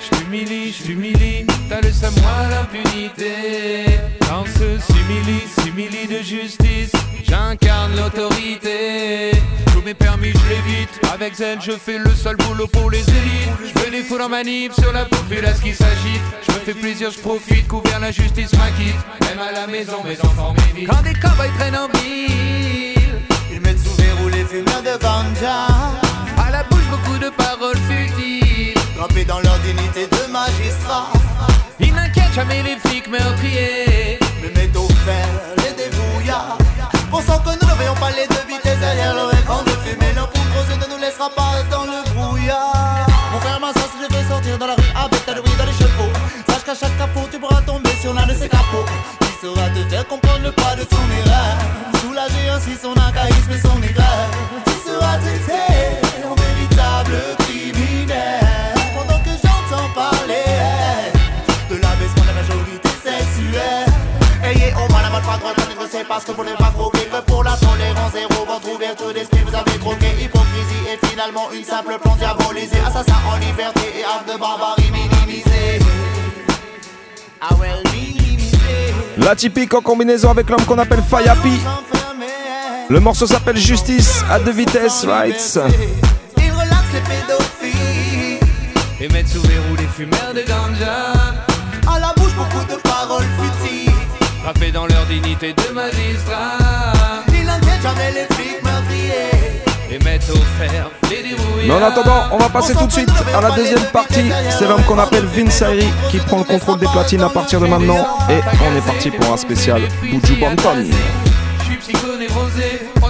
Je 0.00 0.16
t'humilie, 0.16 0.72
je 0.72 0.84
t'humilie, 0.84 1.46
t'as 1.68 1.80
le 1.80 1.90
moi 2.20 2.48
l'impunité. 2.50 4.00
Dans 4.28 4.44
ce 4.44 4.92
simili, 4.92 5.40
simili 5.60 6.06
de 6.06 6.22
justice, 6.22 6.92
j'incarne 7.22 7.96
l'autorité. 7.96 9.32
Tous 9.72 9.82
mes 9.82 9.94
permis, 9.94 10.32
je 10.32 10.48
l'évite. 10.48 11.00
Avec 11.12 11.34
zen, 11.34 11.60
je 11.60 11.72
fais 11.72 11.98
le 11.98 12.10
sale 12.10 12.36
boulot 12.36 12.66
pour 12.68 12.90
les 12.90 13.00
élites. 13.00 13.74
Je 13.74 13.80
fais 13.80 13.90
des 13.90 14.02
foules 14.02 14.22
en 14.22 14.28
manif 14.28 14.72
sur 14.74 14.92
la 14.92 15.04
populace 15.04 15.60
qui 15.60 15.74
s'agite. 15.74 16.22
Je 16.46 16.52
me 16.52 16.58
fais 16.60 16.74
plaisir, 16.74 17.10
je 17.10 17.18
profite, 17.18 17.66
couvert 17.68 18.00
la 18.00 18.10
justice 18.10 18.52
m'inquiète. 18.52 18.96
Même 19.20 19.40
à 19.40 19.52
la 19.52 19.66
maison, 19.66 20.02
mes 20.04 20.18
enfants 20.20 20.54
m'évitent. 20.54 20.88
Quand 20.88 21.02
des 21.02 21.14
cowboys 21.14 21.50
traînent 21.58 21.76
en 21.76 21.88
Ils 23.52 23.60
mettent 23.60 23.78
sous 23.78 23.94
verrou 23.94 24.28
les 24.28 24.44
fumeurs 24.44 24.82
de 24.82 24.96
ganja. 25.02 25.66
à 26.36 26.50
la 26.50 26.62
bouche, 26.64 26.86
beaucoup 26.90 27.18
de 27.18 27.30
paroles 27.30 27.78
futiles. 27.88 28.74
Trempés 28.96 29.24
dans 29.24 29.40
leur 29.40 29.58
dignité 29.60 30.06
de 30.06 30.32
magistrat. 30.32 31.06
Ils 31.80 31.94
n'inquiètent 31.94 32.34
jamais 32.34 32.62
les 32.62 32.76
flics 32.76 33.08
meurtriers. 33.08 34.18
Me 34.42 34.48
mettent 34.54 34.76
au 34.76 34.88
fer 35.06 35.28
les 35.58 35.72
débrouillards. 35.82 36.58
Pensant 37.10 37.38
que 37.38 37.50
nous 37.50 37.68
ne 37.68 37.74
voyons 37.74 37.94
pas 37.94 38.10
les 38.10 38.26
deux 38.26 38.44
vitesses 38.48 38.80
derrière 38.80 39.14
leur 39.14 39.32
écran 39.32 39.62
de 39.62 39.70
fumée. 39.84 40.12
Leur 40.14 40.30
yeux 40.68 40.76
ne 40.76 40.94
nous 40.94 41.00
laissera 41.00 41.30
pas 41.30 41.62
dans 41.70 41.84
le 41.84 42.02
brouillard. 42.14 43.06
Mon 43.32 43.40
frère 43.40 43.60
m'a 43.60 43.72
si 43.72 43.80
je 44.02 44.14
vais 44.14 44.28
sortir 44.28 44.58
dans 44.58 44.66
la 44.66 44.74
rue 44.74 44.92
avec 44.96 45.24
ta 45.26 45.34
bruit 45.34 45.56
dans 45.58 45.66
les 45.66 45.72
chevaux. 45.72 46.12
Sache 46.48 46.64
qu'à 46.64 46.74
chaque 46.74 46.96
capot, 46.98 47.28
tu 47.30 47.38
pourras 47.38 47.62
tomber 47.62 47.90
sur 48.00 48.12
l'un 48.14 48.26
de 48.26 48.34
ces 48.34 48.48
capots. 48.48 48.86
Qui 49.20 49.46
saura 49.46 49.68
te 49.70 49.88
faire 49.88 50.06
comprendre 50.06 50.42
le 50.44 50.52
poids 50.52 50.74
de 50.76 50.84
ton 50.84 50.96
erreur. 50.96 51.77
Ainsi 52.68 52.80
son 52.82 52.94
archaïsme 52.96 53.52
et 53.52 53.60
son. 53.60 53.80
Tu 53.80 54.90
seras 54.90 55.18
traité 55.18 55.62
en 56.24 56.34
véritable 56.34 57.16
criminel. 57.38 58.74
Pendant 58.94 59.18
que 59.20 59.30
j'entends 59.42 59.88
parler 59.94 60.44
de 61.70 61.76
l'abaissement 61.76 62.22
de 62.22 62.26
la 62.26 62.34
majorité 62.34 62.88
sexuelle. 63.02 63.86
Ayez 64.44 64.72
au 64.74 64.90
moins 64.90 65.02
la 65.02 65.10
bonne 65.10 65.22
foi 65.22 65.36
de 65.38 65.44
reconnaître 65.44 65.88
c'est 65.90 66.06
parce 66.06 66.24
que 66.24 66.32
vous 66.32 66.44
n'avez 66.44 66.56
pas 66.56 66.70
croqué 66.70 67.08
que 67.10 67.20
pour 67.22 67.42
la 67.42 67.52
tolérance 67.52 68.12
zéro, 68.12 68.44
votre 68.44 68.74
ouverture 68.74 69.14
d'esprit 69.14 69.40
vous 69.46 69.54
avez 69.54 69.78
troqué 69.78 70.08
hypocrisie 70.20 70.84
et 70.92 71.06
finalement 71.06 71.50
une 71.52 71.64
simple 71.64 71.96
plante 72.02 72.18
diabolisée. 72.18 72.80
Assassin 72.86 73.16
en 73.32 73.36
liberté 73.38 73.80
et 73.98 74.04
acte 74.04 74.30
de 74.30 74.38
barbarie 74.38 74.90
minimisé. 74.92 75.78
Ah 77.40 77.54
minimisé. 77.94 78.94
L'atypique 79.16 79.72
en 79.72 79.80
combinaison 79.80 80.30
avec 80.30 80.50
l'homme 80.50 80.64
qu'on 80.66 80.78
appelle 80.78 81.02
Fayapi. 81.02 81.60
Le 82.90 83.00
morceau 83.00 83.26
s'appelle 83.26 83.58
Justice 83.58 84.24
à 84.30 84.38
deux 84.38 84.52
vitesses, 84.52 85.04
right 85.04 85.60
Il 86.38 86.52
relaxe 86.52 86.86
les 86.94 87.00
pédophiles. 87.00 88.48
Et 88.98 89.08
mettre 89.08 89.28
sous 89.28 89.42
verrou 89.42 89.76
les 89.76 89.86
fumeurs 89.86 90.32
de 90.34 90.40
ganja. 90.40 91.12
À 91.86 92.00
la 92.00 92.14
bouche, 92.16 92.32
beaucoup 92.34 92.64
de 92.64 92.80
paroles 92.80 93.26
futiles. 93.38 93.92
Frappés 94.42 94.72
dans 94.72 94.86
leur 94.86 95.04
dignité 95.04 95.52
de 95.52 95.74
magistrat. 95.74 97.24
Il 97.28 97.44
n'inquiète 97.44 97.82
jamais 97.82 98.10
les 98.12 98.34
flics 98.34 98.62
meurtriers. 98.64 99.60
Et 99.90 99.98
mettre 100.02 100.30
au 100.32 100.42
fer 100.58 100.90
les 101.10 101.28
débrouillards. 101.28 101.66
Mais 101.66 101.84
en 101.84 101.86
attendant, 101.86 102.22
on 102.32 102.38
va 102.38 102.48
passer 102.48 102.74
tout 102.74 102.86
de 102.86 102.92
suite 102.92 103.12
à 103.36 103.42
la 103.42 103.50
deuxième 103.50 103.84
partie. 103.92 104.30
C'est 104.58 104.66
l'homme 104.66 104.82
qu'on 104.84 104.98
appelle 104.98 105.26
Vince 105.26 105.60
Ayri 105.60 105.88
qui 106.10 106.16
prend 106.18 106.38
le 106.38 106.44
contrôle 106.44 106.78
des 106.78 106.86
platines 106.86 107.22
à 107.22 107.28
partir 107.28 107.60
de 107.60 107.66
maintenant. 107.66 108.06
Et 108.30 108.40
on 108.66 108.76
est 108.78 108.86
parti 108.86 109.10
pour 109.10 109.30
un 109.30 109.36
spécial 109.36 109.82
Buju 110.02 110.36
Banton. 110.40 110.86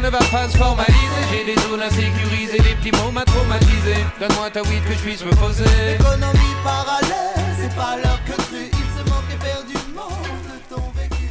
Ne 0.09 0.13
va 0.13 0.25
pas 0.31 0.49
se 0.49 0.57
formaliser. 0.57 1.23
J'ai 1.31 1.45
des 1.45 1.61
zones 1.61 1.83
insécurisées, 1.83 2.59
des 2.59 2.75
petits 2.77 2.93
mots 2.93 3.11
m'a 3.11 3.25
traumatisé. 3.25 3.97
Donne-moi 4.19 4.51
ta 4.51 4.63
weed 4.63 4.83
que 4.85 4.95
je 4.95 4.99
puisse 4.99 5.25
me 5.25 5.31
poser. 5.37 5.65
Économie 5.95 6.55
parallèle, 6.65 7.45
c'est 7.61 7.75
pas 7.75 7.97
l'heure 7.97 8.21
que 8.27 8.33
tu. 8.43 8.71
Il 8.73 9.05
se 9.05 9.11
manque 9.11 9.29
éperdument 9.35 10.09
de 10.45 10.75
ton 10.75 10.83
vécu. 10.97 11.29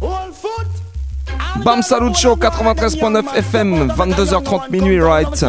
All 0.00 0.32
foot. 0.32 1.64
Bam 1.64 1.82
Salut 1.82 2.14
Show 2.14 2.36
93.9 2.36 3.34
FM, 3.34 3.92
22h30 3.92 4.70
minuit, 4.70 5.00
right 5.00 5.44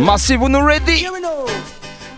Massive, 0.00 0.40
vous 0.40 0.48
nous 0.48 0.64
ready 0.64 1.06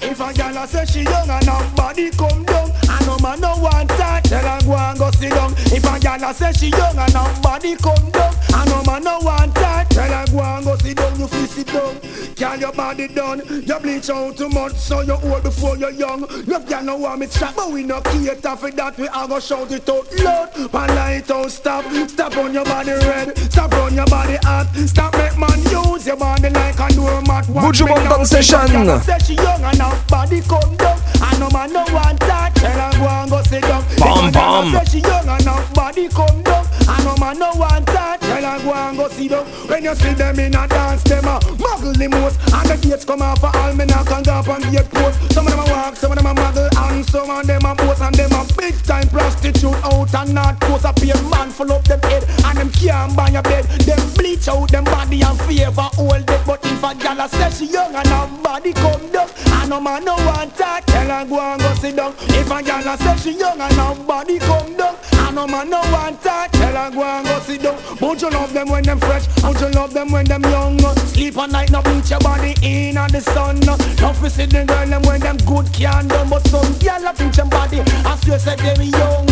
If 0.01 0.21
a 0.21 0.33
gal 0.33 0.57
a 0.57 0.67
say 0.67 0.85
she 0.87 1.03
young 1.03 1.29
and 1.29 1.45
her 1.45 1.75
body 1.77 2.11
come 2.11 2.45
down 2.45 2.71
And 2.89 3.07
no 3.07 3.17
man 3.23 3.41
no 3.41 3.57
want 3.59 3.89
that 3.89 4.23
Tell 4.25 4.43
her 4.43 4.59
go 4.65 4.75
and 4.75 4.99
go 4.99 5.11
sit 5.13 5.31
down 5.31 5.53
If 5.73 5.85
a 5.85 5.99
gal 5.99 6.31
a 6.31 6.35
say 6.35 6.53
she 6.53 6.69
young 6.69 6.97
and 6.97 7.13
her 7.13 7.41
body 7.43 7.77
come 7.77 8.11
down 8.11 8.35
And 8.55 8.71
no 8.71 8.83
man 8.85 9.03
no 9.05 9.19
want 9.21 9.55
that 9.57 9.91
Tell 9.91 10.13
her 10.13 10.27
go 10.31 10.41
and 10.41 10.65
go 10.65 10.77
sit 10.77 10.97
down 10.97 11.19
You 11.19 11.27
feel 11.27 11.47
sit 11.47 11.67
down. 11.69 12.01
Can 12.35 12.61
your 12.61 12.73
body 12.73 13.09
done? 13.09 13.43
You 13.49 13.79
bleach 13.79 14.11
out 14.11 14.37
too 14.37 14.49
much, 14.49 14.75
so 14.75 15.01
you 15.03 15.13
old 15.13 15.43
before 15.43 15.77
you're 15.77 15.91
young. 15.91 16.23
No 16.47 16.61
can 16.61 16.87
no 16.87 16.97
want 16.97 17.21
me 17.21 17.27
chat, 17.29 17.55
but 17.55 17.71
we 17.71 17.85
no 17.85 18.01
cater 18.01 18.57
for 18.57 18.71
that. 18.73 18.99
We 18.99 19.07
all 19.09 19.29
go 19.29 19.39
shout 19.39 19.71
it 19.71 19.89
out 19.89 20.07
loud. 20.19 20.73
Pan 20.73 20.89
light 20.97 21.31
out, 21.31 21.51
stop. 21.51 21.85
Stop 22.09 22.37
on 22.37 22.53
your 22.53 22.65
body 22.65 22.91
red. 22.91 23.39
Stop 23.39 23.73
on 23.75 23.95
your 23.95 24.07
body 24.07 24.37
hot. 24.43 24.67
Stop 24.87 25.15
make 25.15 25.39
man 25.39 25.63
use 25.71 26.07
your 26.07 26.17
body 26.17 26.51
like 26.51 26.75
a 26.75 26.95
doormat. 26.95 27.45
Buju 27.47 27.87
Banton 27.87 28.27
Session. 28.27 29.01
Say 29.03 29.19
she 29.25 29.35
young 29.35 29.63
and 29.63 29.81
her 29.81 30.05
body 30.09 30.41
come 30.43 30.77
down. 30.77 30.99
And 31.23 31.39
no 31.39 31.49
man 31.51 31.73
no 31.73 31.85
want 31.95 32.19
that. 32.21 32.53
Tell 32.57 32.73
her 32.73 32.99
go 32.99 33.07
and 33.07 33.31
go 33.31 33.43
sit 33.43 33.63
down. 33.63 33.85
Bam, 33.99 34.33
bam. 34.33 34.87
She 34.87 34.99
young 34.99 35.29
and 35.29 35.45
her 35.45 35.75
body 35.75 36.09
come 36.09 36.43
down. 36.43 36.67
And 36.89 37.05
no 37.05 37.17
man 37.17 37.39
no 37.39 37.51
want 37.55 37.87
that. 37.87 38.21
Tell 38.21 38.45
her 38.45 38.59
go 38.65 38.73
and 38.75 38.97
go 38.97 39.09
sit 39.09 39.31
down. 39.31 39.45
When 39.69 39.85
you 39.85 39.95
see 39.95 40.15
them 40.15 40.39
in 40.39 40.55
a 40.55 40.69
dance, 40.69 41.03
them 41.05 41.25
a 41.25 41.41
muggle 41.41 41.97
the 41.97 42.09
most. 42.09 42.39
And 42.53 42.69
the 42.69 42.77
gates 42.77 43.05
come 43.05 43.23
off 43.23 43.41
for 43.41 43.55
all 43.57 43.73
men 43.75 43.91
a 43.91 44.05
can 44.05 44.23
go 44.23 44.33
up 44.33 44.49
and 44.49 44.65
gate 44.73 44.91
post. 44.91 45.33
Some 45.33 45.47
of 45.47 45.53
them 45.53 45.61
a 45.61 45.71
walk, 45.71 45.97
some 45.97 46.13
of 46.13 46.19
them 46.19 46.27
a 46.27 46.35
muggle, 46.35 46.69
and 46.69 47.05
some 47.07 47.31
of 47.31 47.47
them 47.47 47.65
a 47.65 47.75
boast. 47.75 48.03
And 48.03 48.15
them 48.15 48.33
a 48.33 48.45
big 48.57 48.75
time 48.85 49.09
prostitute 49.09 49.81
out 49.85 50.15
and 50.15 50.35
not 50.35 50.61
close. 50.61 50.85
A 50.85 50.93
pay 50.93 51.15
man 51.31 51.51
full 51.51 51.73
up 51.73 51.85
them 51.85 52.01
head. 52.03 52.25
And 52.45 52.59
them 52.59 52.71
can't 52.71 53.17
buy 53.17 53.29
your 53.29 53.43
bed. 53.43 53.65
Them 53.87 54.01
bleach 54.15 54.49
out 54.49 54.71
them 54.71 54.85
body 54.85 55.23
and 55.23 55.39
favor 55.43 55.89
all 55.99 56.21
dead. 56.21 56.43
But 56.47 56.65
if 56.65 56.83
a 56.83 56.95
gal 56.95 57.21
a 57.21 57.29
say 57.29 57.51
she 57.51 57.73
young 57.73 57.95
and 57.95 58.07
her 58.07 58.29
body 58.43 58.73
come 58.73 59.11
down, 59.11 59.29
and 59.47 59.71
no 59.71 59.81
man 59.81 60.05
no 60.05 60.15
want 60.27 60.55
that, 60.57 60.87
tell 60.87 61.09
her 61.09 61.25
go 61.25 61.41
and 61.41 61.61
go 61.61 61.75
sit 61.75 61.97
down. 61.97 62.15
If 62.37 62.51
a 62.51 62.63
gal 62.63 62.87
a 62.87 62.99
say 62.99 63.17
she 63.33 63.39
young 63.39 63.61
and 63.61 63.73
her 63.73 63.95
body 64.05 64.39
come 64.39 64.77
down, 64.77 64.97
and 65.13 65.14
no 65.35 65.47
man 65.47 65.69
no 65.69 65.81
want 65.91 66.21
that, 66.23 66.53
tell 66.53 66.75
her 66.75 66.91
go 66.91 67.03
and 67.03 67.27
go 67.27 67.39
sit 67.41 67.63
down. 67.63 67.77
But 67.99 68.23
you 68.23 68.31
love 68.31 68.53
them 68.53 68.69
when 68.71 68.85
them 68.85 69.01
fresh, 69.01 69.27
but 69.43 69.61
you 69.61 69.69
love 69.71 69.93
them 69.93 70.13
when 70.13 70.25
them 70.27 70.43
young. 70.43 70.79
Sleep 71.09 71.37
at 71.37 71.51
night, 71.51 71.71
no 71.71 71.83
bleach 71.83 72.11
your 72.11 72.21
body 72.21 72.55
in 72.63 72.97
at 72.97 73.11
the 73.11 73.21
sun. 73.21 73.61
Don't 73.61 74.15
see 74.31 74.47
the 74.47 74.65
girl 74.65 74.87
them 74.87 75.03
when 75.03 75.21
them 75.21 75.37
good 75.39 75.73
can 75.73 76.09
done, 76.09 76.29
but 76.31 76.47
some 76.47 76.73
gal 76.79 77.05
a 77.07 77.13
bleach 77.13 77.37
them 77.37 77.49
body, 77.49 77.79
and 77.81 78.21
still 78.21 78.39
say 78.39 78.57
them 78.57 78.81
young. 78.83 79.29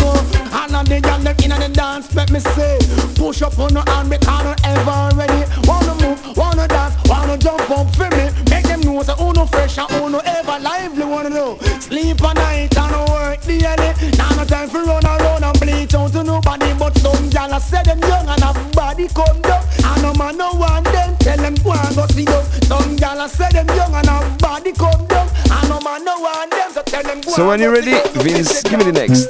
And 0.51 0.75
on 0.75 0.85
the 0.85 0.99
gal 1.01 1.19
them 1.19 1.35
in 1.43 1.49
the 1.51 1.69
dance, 1.69 2.13
let 2.13 2.29
me 2.31 2.39
say, 2.39 2.77
push 3.15 3.41
up 3.41 3.57
on 3.59 3.73
the 3.73 3.81
hand 3.87 4.09
because 4.09 4.43
no 4.43 4.55
ever 4.65 5.15
ready. 5.15 5.45
Wanna 5.67 5.95
move, 6.03 6.37
wanna 6.37 6.67
dance, 6.67 6.95
wanna 7.07 7.37
jump 7.37 7.69
up 7.71 7.95
for 7.95 8.09
me. 8.11 8.22
Say 23.33 23.49
them 23.51 23.67
young 23.75 23.93
and 23.93 24.07
have 24.07 24.37
body 24.39 24.71
come 24.73 25.05
down. 25.07 25.27
And 25.51 25.69
no 25.69 25.79
man 25.81 26.05
no 26.05 26.19
want 26.19 26.51
them, 26.51 26.71
so 26.73 26.81
tell 26.83 27.03
them 27.03 27.21
go 27.21 27.31
So 27.31 27.47
when 27.47 27.59
you're 27.59 27.71
ready. 27.71 27.93
Vince, 28.15 28.63
give 28.63 28.79
me 28.79 28.85
the 28.85 28.93
next. 28.93 29.29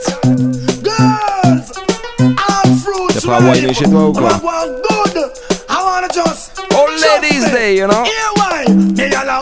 Girls, 0.83 1.71
all 2.19 2.75
fruits 2.83 3.13
T'as 3.15 3.25
pas 3.25 3.37
à 3.37 3.41
whiner 3.41 3.73
chez 3.73 3.85
toi 3.85 4.07
ou 4.07 4.13
quoi? 4.13 4.29
I 4.29 4.39
want 4.43 5.13
good. 5.13 5.31
I 5.69 5.83
wanna 5.83 6.07
just 6.13 6.51
Oh, 6.75 6.87
ladies 7.21 7.45
day, 7.51 7.77
you 7.77 7.87
know? 7.87 8.03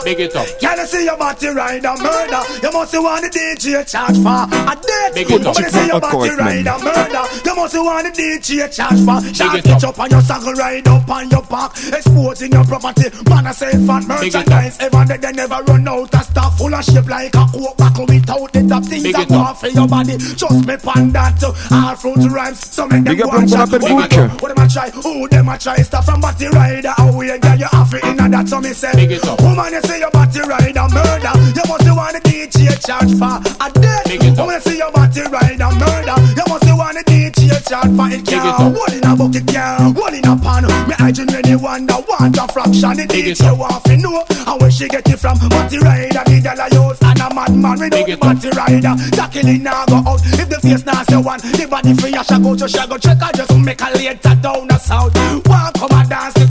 Big 0.04 0.20
it 0.20 0.34
up. 0.36 0.46
Can 0.60 0.78
you 0.78 0.86
see 0.86 1.04
your 1.04 1.16
body 1.16 1.48
ride 1.48 1.84
a 1.84 1.94
murder? 2.02 2.42
You 2.62 2.70
must 2.72 2.94
want 2.94 3.22
the 3.22 3.30
DJ 3.30 3.86
charge 3.88 4.18
for 4.18 4.44
a 4.50 4.74
date. 4.76 5.14
Big 5.14 5.30
it 5.30 5.46
up. 5.46 5.54
When 5.54 5.64
you 5.64 5.70
see 5.70 5.86
your 5.86 6.00
body 6.00 6.28
Correct, 6.28 6.38
man. 6.38 6.64
ride 6.64 6.66
a 6.66 6.84
murder, 6.84 7.24
you 7.44 7.54
must 7.56 7.74
want 7.76 8.04
the 8.06 8.12
DJ 8.22 8.68
charge 8.74 9.00
for. 9.06 9.18
Shot 9.34 9.54
it 9.56 9.66
up. 9.68 9.78
it 9.78 9.84
up 9.84 9.98
on 9.98 10.10
your 10.10 10.20
saddle, 10.22 10.52
ride 10.54 10.88
up 10.88 11.08
on 11.08 11.30
your 11.30 11.42
back, 11.42 11.70
exposing 11.92 12.52
your 12.52 12.64
property. 12.64 13.08
Man, 13.28 13.46
I 13.46 13.52
say 13.52 13.70
fat 13.86 14.02
Big 14.20 14.34
it 14.34 14.34
up. 14.36 14.46
merchandise. 14.46 14.76
Ever 14.80 15.04
they, 15.06 15.16
they 15.18 15.32
never 15.32 15.58
run 15.66 15.88
out 15.88 16.14
of 16.14 16.22
stuff 16.24 16.58
full 16.58 16.74
of 16.74 16.84
shape 16.84 17.06
like 17.08 17.34
a 17.34 17.46
coke 17.52 17.76
buckle 17.76 18.06
without 18.06 18.52
the 18.52 18.62
top 18.68 18.84
things 18.84 19.02
Big 19.04 19.14
that 19.14 19.22
it 19.22 19.28
go 19.28 19.36
up. 19.40 19.46
off 19.54 19.60
for 19.60 19.68
your 19.68 19.86
body. 19.88 20.16
Just 20.18 20.66
me 20.66 20.76
pan 20.76 21.10
that. 21.12 21.38
All 21.70 21.94
fruit 21.96 22.26
rhymes. 22.30 22.58
So 22.60 22.86
make 22.86 23.04
them 23.04 23.14
Big 23.16 23.22
up 23.22 23.30
go 23.30 23.36
and 23.38 23.50
l'homme 23.50 23.70
qu'on 23.70 23.70
chat. 23.70 23.80
appelle 23.80 23.94
What 23.94 24.10
Book. 24.10 24.10
them 24.10 24.30
a- 24.30 24.42
What 24.42 24.56
them 24.56 24.64
a 24.64 24.68
try? 24.68 24.90
Who 24.90 25.28
them 25.28 25.48
a 25.48 25.58
try? 25.58 25.76
Stuff 25.82 26.04
from 26.06 26.20
body 26.20 26.46
rider. 26.48 26.94
How 26.96 27.16
we 27.16 27.26
girl 27.38 27.56
you 27.56 27.66
have 27.70 27.94
it 27.94 28.04
in 28.04 28.20
a 28.20 28.28
that. 28.28 28.48
So 28.48 28.60
me 28.60 28.72
say. 28.72 28.92
Big 28.94 29.12
it 29.12 29.24
up. 29.26 29.40
Woman, 29.42 29.72
you 29.72 29.80
say 29.92 30.00
your 30.00 30.10
body 30.10 30.40
rider 30.40 30.88
murder. 30.88 31.34
You 31.52 31.64
must 31.68 31.88
want 31.92 32.14
the 32.16 32.20
DJ 32.24 32.72
charge 32.80 33.12
for 33.20 33.36
a 33.60 33.68
it 34.08 34.38
up. 34.38 34.38
Woman, 34.38 34.54
you 34.54 34.60
say 34.60 34.76
your 34.78 34.92
body 34.92 35.22
rider 35.28 35.70
murder. 35.76 36.16
You 36.36 36.44
must 36.48 36.68
want 36.72 36.96
the 36.96 37.04
DJ 37.04 37.52
charge 37.68 37.92
for 37.92 38.08
it. 38.08 38.24
It 38.24 38.40
up. 38.40 38.72
one 38.72 38.94
in 38.96 39.04
a 39.04 39.12
bucket, 39.16 39.46
can't 39.46 39.96
one 39.96 40.14
in 40.14 40.24
a 40.24 40.34
pan. 40.36 40.64
Me 40.88 40.94
I 40.98 41.12
genuinely 41.12 41.56
wonder 41.56 42.00
want 42.08 42.38
a 42.38 42.44
fraction. 42.48 42.96
The 42.96 43.04
it 43.04 43.36
DJ 43.36 43.52
want 43.56 43.84
to 43.84 43.96
know 43.96 44.24
and 44.30 44.60
where 44.60 44.70
she 44.70 44.88
get 44.88 45.08
it 45.08 45.18
from. 45.18 45.36
Body 45.52 45.78
rider, 45.78 46.24
the 46.24 46.40
girl 46.40 46.60
I 46.60 46.68
use 46.72 47.00
and 47.02 47.20
a 47.20 47.28
madman 47.34 47.78
without 47.78 48.06
the 48.06 48.12
it 48.12 48.20
body 48.20 48.50
rider. 48.56 48.94
Tackling 49.12 49.62
now 49.62 49.84
go 49.86 50.00
out. 50.08 50.20
If 50.24 50.48
the 50.48 50.58
face 50.60 50.84
now 50.86 51.02
say 51.04 51.20
one, 51.20 51.40
the 51.40 51.66
body 51.68 51.92
free 51.94 52.16
a 52.16 52.24
shag 52.24 52.44
out, 52.44 52.58
so 52.58 52.66
shag 52.66 52.90
out. 52.90 53.00
Check 53.00 53.20
I 53.20 53.32
just 53.32 53.52
make 53.58 53.80
a 53.80 53.90
later 53.92 54.36
down 54.40 54.68
the 54.68 54.78
south. 54.78 55.12
One 55.46 55.72
come 55.76 55.92
a 55.92 56.00
dance, 56.08 56.41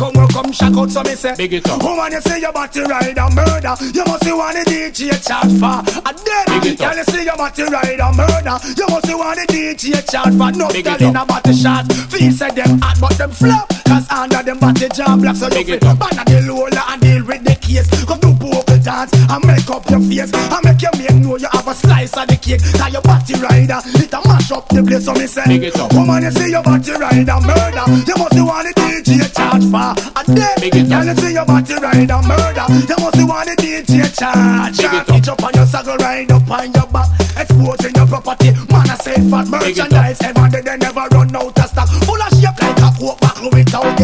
come 0.51 0.73
shag 0.73 0.77
out. 0.77 0.91
So 0.91 1.03
me 1.03 1.15
say, 1.15 1.35
Big 1.35 1.53
it 1.53 1.69
up. 1.69 1.83
Woman, 1.83 2.11
you 2.11 2.21
say 2.21 2.39
your 2.39 2.51
body 2.51 2.81
rider 2.81 3.27
murder. 3.33 3.75
You 3.93 4.03
must 4.05 4.23
see 4.23 4.33
want 4.33 4.55
the 4.55 4.63
DJ 4.67 5.15
charge 5.23 5.53
for 5.59 5.79
a 5.79 6.11
dead. 6.11 6.45
Big 6.61 6.73
it 6.73 6.81
up. 6.81 6.91
Girl, 6.91 6.97
you 6.97 7.03
see 7.05 7.23
your 7.25 7.37
body 7.37 7.63
rider 7.63 8.11
murder. 8.15 8.55
You 8.77 8.87
must 8.89 9.07
see 9.07 9.15
want 9.15 9.39
the 9.39 9.45
DJ 9.47 10.03
charge 10.09 10.35
for 10.35 10.51
no 10.51 10.67
girl 10.67 11.09
in 11.09 11.15
a 11.15 11.25
body 11.25 11.53
shot. 11.53 11.87
Feel 12.11 12.31
say 12.31 12.51
them 12.51 12.79
hot, 12.81 12.97
but 12.99 13.17
them 13.17 13.31
flop. 13.31 13.69
Cause 13.87 14.07
under 14.11 14.43
them 14.43 14.59
body 14.59 14.87
jam 14.89 15.21
black, 15.21 15.35
so 15.35 15.47
you 15.47 15.63
Big 15.63 15.67
fit 15.67 15.83
it 15.83 15.85
up. 15.85 15.99
ban 15.99 16.25
the 16.25 16.39
lola 16.47 16.83
and 16.89 17.01
deal 17.01 17.25
with 17.25 17.43
the 17.43 17.55
case. 17.55 17.87
Come 18.05 18.19
do 18.19 18.31
vocal 18.33 18.77
dance 18.79 19.13
and 19.13 19.43
make 19.47 19.69
up 19.69 19.89
your 19.89 19.99
face. 19.99 20.31
And 20.31 20.63
make 20.63 20.81
your 20.81 20.91
make 20.97 21.15
know 21.15 21.37
you 21.37 21.47
have 21.51 21.67
a 21.67 21.73
slice 21.73 22.15
of 22.17 22.27
the 22.27 22.35
cake. 22.35 22.61
Cause 22.61 22.91
your 22.91 23.01
body 23.01 23.35
rider, 23.39 23.79
it 23.99 24.13
a 24.13 24.19
mash 24.51 24.57
up 24.57 24.67
the 24.69 24.83
place, 24.83 25.05
so 25.05 25.13
me 25.13 25.27
say. 25.27 25.43
Big 25.47 25.63
it 25.63 25.79
up. 25.79 25.93
Woman, 25.93 26.23
you 26.23 26.31
see 26.31 26.51
your 26.51 26.63
body 26.63 26.91
rider 26.91 27.39
murder. 27.41 27.85
You 28.07 28.15
must 28.17 28.33
see 28.33 28.41
want 28.41 28.67
the 28.67 28.73
DJ 28.75 29.31
charge 29.31 29.65
for 29.71 29.95
a. 30.15 30.59
Big. 30.59 30.89
Girl, 30.89 31.05
you 31.05 31.15
see 31.15 31.33
your 31.33 31.45
body 31.45 31.73
rider 31.75 32.21
murder. 32.27 32.65
You 32.69 32.97
must 32.99 33.15
see 33.15 33.23
want 33.23 33.47
the 33.47 33.55
DJ 33.55 34.11
charge. 34.17 34.77
Big 34.77 34.85
it 34.85 34.91
Shot 34.91 35.09
it 35.09 35.29
up 35.29 35.43
on 35.43 35.53
your 35.53 35.65
saddle, 35.65 35.97
ride 35.97 36.31
up 36.31 36.49
on 36.49 36.71
your 36.73 36.87
back. 36.87 37.09
Exposing 37.37 37.95
your 37.95 38.07
property. 38.07 38.51
Man, 38.51 38.89
I 38.89 38.95
say 38.99 39.15
fat 39.29 39.47
Big 39.63 39.77
it 39.77 39.79
up. 39.79 39.91
merchandise. 39.91 40.21
Ever 40.21 40.60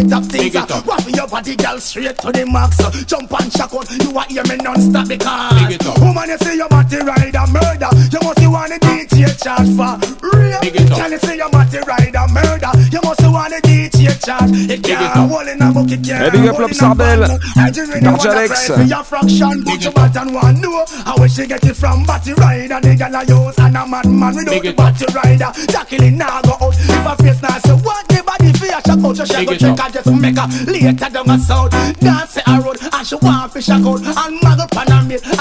without 0.03 0.35
it 0.35 0.55
uh, 0.55 0.59
up 0.59 0.71
things. 0.71 0.87
Wrap 0.87 1.15
your 1.15 1.27
body, 1.27 1.55
girl, 1.55 1.79
straight 1.79 2.17
to 2.19 2.31
the 2.31 2.45
max. 2.45 2.79
Uh, 2.79 2.91
jump 3.05 3.31
and 3.39 3.51
shock 3.51 3.73
out. 3.73 3.89
You 3.89 4.17
are 4.17 4.25
hear 4.25 4.43
me 4.45 4.57
non-stop 4.57 5.07
because. 5.07 5.53
Big 5.61 5.81
it 5.81 5.85
up. 5.85 5.99
Woman, 5.99 6.29
you 6.29 6.37
see 6.37 6.57
your 6.57 6.69
body 6.69 6.97
ride 6.97 7.35
a 7.35 7.47
murder. 7.47 7.89
You 8.11 8.19
must 8.21 8.39
see 8.39 8.47
want 8.47 8.69
the 8.69 8.79
DJ 8.85 9.25
charge 9.41 9.69
for 9.73 9.97
real. 10.21 10.59
Big 10.61 10.75
it 10.75 10.91
up. 10.91 10.97
Can 10.97 11.11
you 11.11 11.19
see 11.19 11.37
your 11.37 11.49
body 11.49 11.79
ride 11.87 12.15
a 12.15 12.27
murder? 12.29 12.76
You 12.91 13.01
must 13.03 13.21
want 13.23 13.51
the 13.51 13.59
DJ 13.67 14.07
charge. 14.23 14.51
It 14.69 14.83
can't 14.83 15.29
hold 15.29 15.47
in 15.47 15.61
a 15.61 15.71
bucket, 15.71 16.03
can't 16.03 16.23
Hey, 16.23 16.29
big 16.31 16.47
up 16.47 16.55
hold 16.55 16.71
in 16.71 16.83
a 16.83 16.95
bottle. 16.95 17.39
I 17.55 17.71
just 17.71 17.91
really 17.91 18.05
wanna 18.05 18.29
Alex. 18.29 18.67
cry 18.67 18.77
for 18.77 18.83
your 18.83 19.03
fraction. 19.03 19.63
Put 19.63 19.83
your 19.83 19.93
button 19.93 20.33
one 20.33 20.61
know. 20.61 20.85
I 21.05 21.15
wish 21.19 21.35
she 21.35 21.45
get 21.47 21.63
it 21.65 21.75
from 21.75 22.05
body 22.05 22.33
rider. 22.33 22.79
The 22.79 22.95
girl 22.95 23.15
I 23.15 23.21
use 23.23 23.59
and 23.59 23.77
a 23.77 23.83
madman 23.87 24.35
without 24.35 24.63
the 24.63 25.07
up. 25.07 25.15
rider. 25.15 25.51
Tackling 25.67 26.17
now 26.17 26.41
go 26.41 26.55
out. 26.61 26.75
If 26.77 27.05
a 27.05 27.13
face 27.23 27.41
now 27.41 27.57
say 27.59 27.75
what 27.75 28.07
the 28.07 28.23
body 28.23 28.51
for 28.53 28.65
your 28.65 28.81
shack 28.81 29.03
out. 29.03 29.27
She 29.27 29.35
Big 29.35 29.47
go 29.47 29.55
check 29.55 29.79
and 29.79 29.93
just 29.93 30.11
make 30.11 30.37
her 30.37 30.47
later 30.71 31.09
down 31.09 31.29
a 31.29 31.37
south. 31.39 31.71
Dance 31.99 32.37
a 32.45 32.61
road 32.61 32.77
and 32.81 33.07
she 33.07 33.15
want 33.15 33.51
to 33.53 33.61
shack 33.61 33.83
out. 33.83 33.99
And 33.99 34.43
on 34.43 34.59
her 34.59 34.67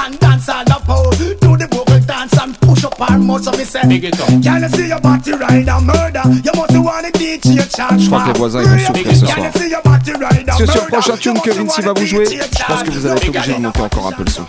and 0.02 0.18
dance 0.18 0.48
all 0.48 0.64
the 0.64 0.78
pole. 0.84 1.45
Up 3.00 3.10
her 3.10 3.18
mouth. 3.18 3.44
So 3.44 3.52
me 3.52 3.64
say. 3.64 3.86
Big 3.88 4.04
it 4.04 4.20
up. 4.20 4.28
Can 4.42 4.62
you 4.62 4.68
see 4.68 4.88
your 4.88 5.00
body 5.00 5.32
rider 5.32 5.80
murder? 5.80 6.22
You 6.44 6.52
must 6.54 6.76
want 6.78 7.04
the 7.04 7.18
DJ 7.18 7.76
charge. 7.76 8.02
Je 8.02 8.06
crois 8.08 8.22
que 8.22 8.32
les 8.32 8.38
voisins, 8.38 8.62
ils 8.62 8.68
vont 8.68 8.78
souffrir 8.78 9.12
ce 9.12 9.26
soir. 9.26 9.36
Parce 10.46 10.58
que 10.58 10.66
sur 10.66 10.82
le 10.82 10.88
prochain 10.88 11.16
tune 11.16 11.40
que 11.40 11.50
Vinci 11.50 11.82
va 11.82 11.92
vous 11.92 12.06
jouer, 12.06 12.24
je 12.26 12.64
pense 12.64 12.82
que 12.82 12.90
vous 12.90 13.06
allez 13.06 13.16
être 13.16 13.28
obligé 13.28 13.52
de 13.54 13.60
monter 13.60 13.80
encore 13.80 14.06
un 14.08 14.12
peu 14.12 14.24
le 14.24 14.30
son. 14.30 14.46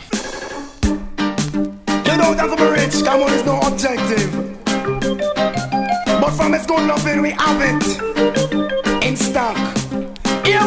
You 2.06 2.18
know 2.18 2.34
that 2.36 2.58
for 2.58 2.72
rich, 2.72 3.04
come 3.04 3.22
on, 3.22 3.34
it's 3.34 3.46
no 3.46 3.60
objective. 3.60 4.30
But 6.20 6.32
from 6.32 6.54
it's 6.54 6.66
good 6.66 6.88
loving, 6.88 7.22
we 7.22 7.32
have 7.32 7.62
it 7.62 7.84
in 9.04 9.16
stock. 9.16 9.58
Yeah, 10.46 10.66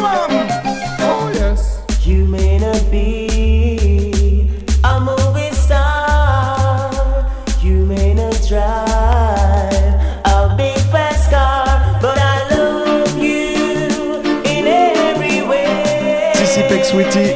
Sweetie. 16.91 17.31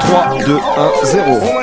Trois, 0.00 0.38
deux, 0.44 0.58
un, 0.76 1.06
zéro. 1.06 1.56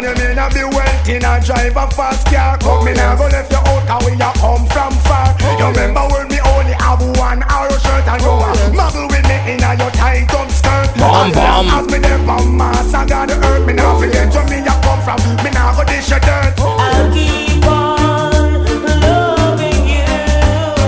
Bam, 11.68 11.86
bam. 11.86 11.86
As 11.86 11.86
me 11.91 11.99
there 11.99 12.20
from 12.20 12.57
Mars, 12.57 12.93
I 12.93 13.05
got 13.05 13.28
the 13.28 13.36
earth. 13.47 13.66
Me 13.66 13.74
now 13.74 13.97
forget 13.99 14.34
where 14.34 14.45
me 14.49 14.57
a 14.59 14.74
come 14.82 15.01
from. 15.01 15.20
Me 15.43 15.49
now 15.51 15.76
go 15.76 15.84
dish 15.84 16.09
your 16.09 16.20
dirt. 16.20 16.53
I'll 16.59 17.11
keep 17.14 17.66
on 17.66 18.64
loving 19.01 19.88
you. 19.88 20.03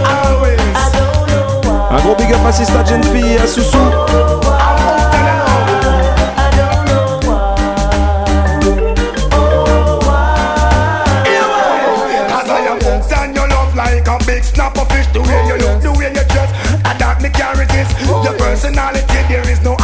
Always. 0.05 0.59
I 0.75 0.89
don't 0.93 1.27
know 1.29 1.61
why. 1.63 1.97
Un 1.97 2.01
gros 2.03 2.15
big 2.15 2.33
up 2.33 2.45
à 2.45 2.51
Sista 2.51 2.83
Jeune 2.85 3.03
Fille 3.03 3.33
et 3.33 3.39
à 3.39 3.47
Soussou. 3.47 3.77
I 3.77 3.79
don't 6.55 6.85
know 6.85 7.07
why. 7.25 7.55
Oh, 9.31 9.99
why? 10.05 11.25
Cause 12.29 12.49
I 12.49 12.51
am 12.67 12.79
hooked 12.79 13.13
on 13.13 13.33
your 13.33 13.45
a 13.47 14.19
fish. 14.25 15.07
The 15.13 15.21
way 15.21 15.41
you 15.47 15.57
look, 15.57 15.81
the 15.81 15.91
way 15.91 16.09
you 16.09 16.25
dress, 16.33 16.51
and 16.83 16.99
that 16.99 17.21
me 17.21 17.29
can't 17.29 17.57
resist. 17.57 17.91
Your 18.05 18.33
personality, 18.37 19.19
there 19.29 19.47
is 19.49 19.61
no 19.61 19.74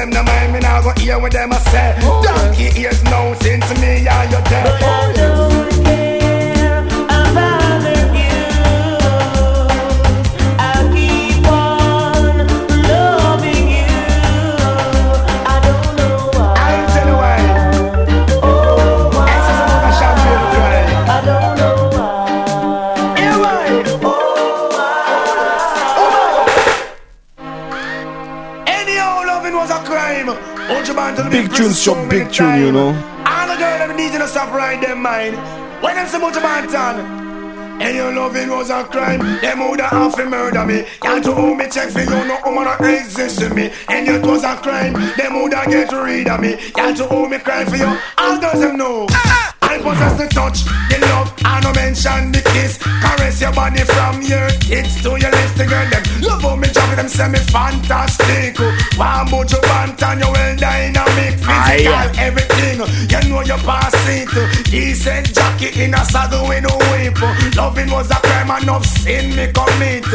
them 0.00 0.10
the 0.10 0.22
mind, 0.22 0.52
me 0.52 0.60
now 0.60 0.80
go 0.80 0.92
hear 0.96 1.18
what 1.18 1.32
them 1.32 1.52
a 1.52 1.60
say. 1.70 1.94
Oh, 2.02 2.22
Donkey 2.24 2.80
ears 2.80 3.02
now 3.04 3.34
since 3.34 3.68
me 3.80 4.08
and 4.08 4.30
you 4.32 4.40
dead. 4.48 5.69
Big 31.30 31.52
tune 31.52 31.72
sur 31.72 31.94
big 32.08 32.30
tune, 32.32 32.58
you 32.58 32.72
know. 32.72 32.88
All 33.24 33.46
the 33.46 33.56
girl 33.56 33.78
them 33.78 33.96
need 33.96 34.12
to 34.12 34.26
stop 34.26 34.52
right 34.52 34.80
them 34.80 35.00
mind. 35.00 35.36
When 35.82 35.94
them 35.94 36.06
say 36.08 36.18
much 36.18 36.36
about 36.36 36.68
time. 36.68 37.20
And 37.80 37.96
your 37.96 38.12
loving 38.12 38.50
was 38.50 38.70
a 38.70 38.84
crime. 38.84 39.20
Them 39.40 39.60
woulda 39.60 39.84
have 39.84 40.14
to 40.16 40.26
murder 40.26 40.66
me. 40.66 40.84
Can't 41.00 41.24
you 41.24 41.32
hold 41.32 41.56
me 41.56 41.68
check 41.70 41.90
for 41.90 42.00
you? 42.00 42.10
No 42.10 42.38
woman 42.44 42.64
not 42.64 42.80
exist 42.80 43.40
in 43.40 43.54
me. 43.54 43.72
And 43.88 44.06
it 44.06 44.22
was 44.26 44.44
a 44.44 44.56
crime. 44.56 44.92
Them 45.16 45.34
woulda 45.34 45.64
get 45.66 45.90
rid 45.92 46.28
of 46.28 46.40
me. 46.40 46.56
Can't 46.72 46.98
you 46.98 47.04
hold 47.04 47.30
me 47.30 47.38
cry 47.38 47.64
for 47.64 47.76
you? 47.76 47.88
All 48.18 48.38
girls 48.38 48.60
them 48.60 48.76
know. 48.76 49.06
Ah, 49.10 49.22
ah. 49.24 49.50
I 49.70 49.78
possess 49.78 50.18
the 50.18 50.26
touch, 50.26 50.64
the 50.90 50.98
love, 51.06 51.19
No 51.62 51.72
mention 51.72 52.32
the 52.32 52.42
kiss. 52.52 52.78
Caress 52.78 53.40
your 53.40 53.52
body 53.52 53.84
from 53.84 54.22
your 54.22 54.48
tits 54.64 55.02
to 55.02 55.10
your 55.20 55.30
lips, 55.30 55.54
the 55.56 55.66
girl 55.66 55.88
them. 55.90 56.02
Love 56.20 56.42
how 56.42 56.56
me 56.56 56.68
drop 56.68 56.96
them 56.96 57.32
me 57.32 57.38
fantastic. 57.38 58.58
One 58.96 59.28
bout 59.30 59.50
your 59.50 59.60
bant 59.62 60.02
and 60.02 60.20
you 60.20 60.30
well 60.30 60.56
dynamic, 60.56 61.34
physical, 61.38 62.06
everything. 62.18 62.78
You 62.80 63.20
know 63.28 63.42
you 63.42 63.58
pass 63.64 63.94
it. 64.08 64.28
Decent 64.70 65.34
jacket 65.34 65.76
in 65.76 65.94
a 65.94 66.04
saddle 66.04 66.48
with 66.48 66.64
no 66.64 66.76
whip. 66.90 67.20
Loving 67.56 67.90
was 67.90 68.10
a 68.10 68.14
crime, 68.14 68.50
enough 68.62 68.86
sin 68.86 69.36
me 69.36 69.52
commit. 69.52 70.06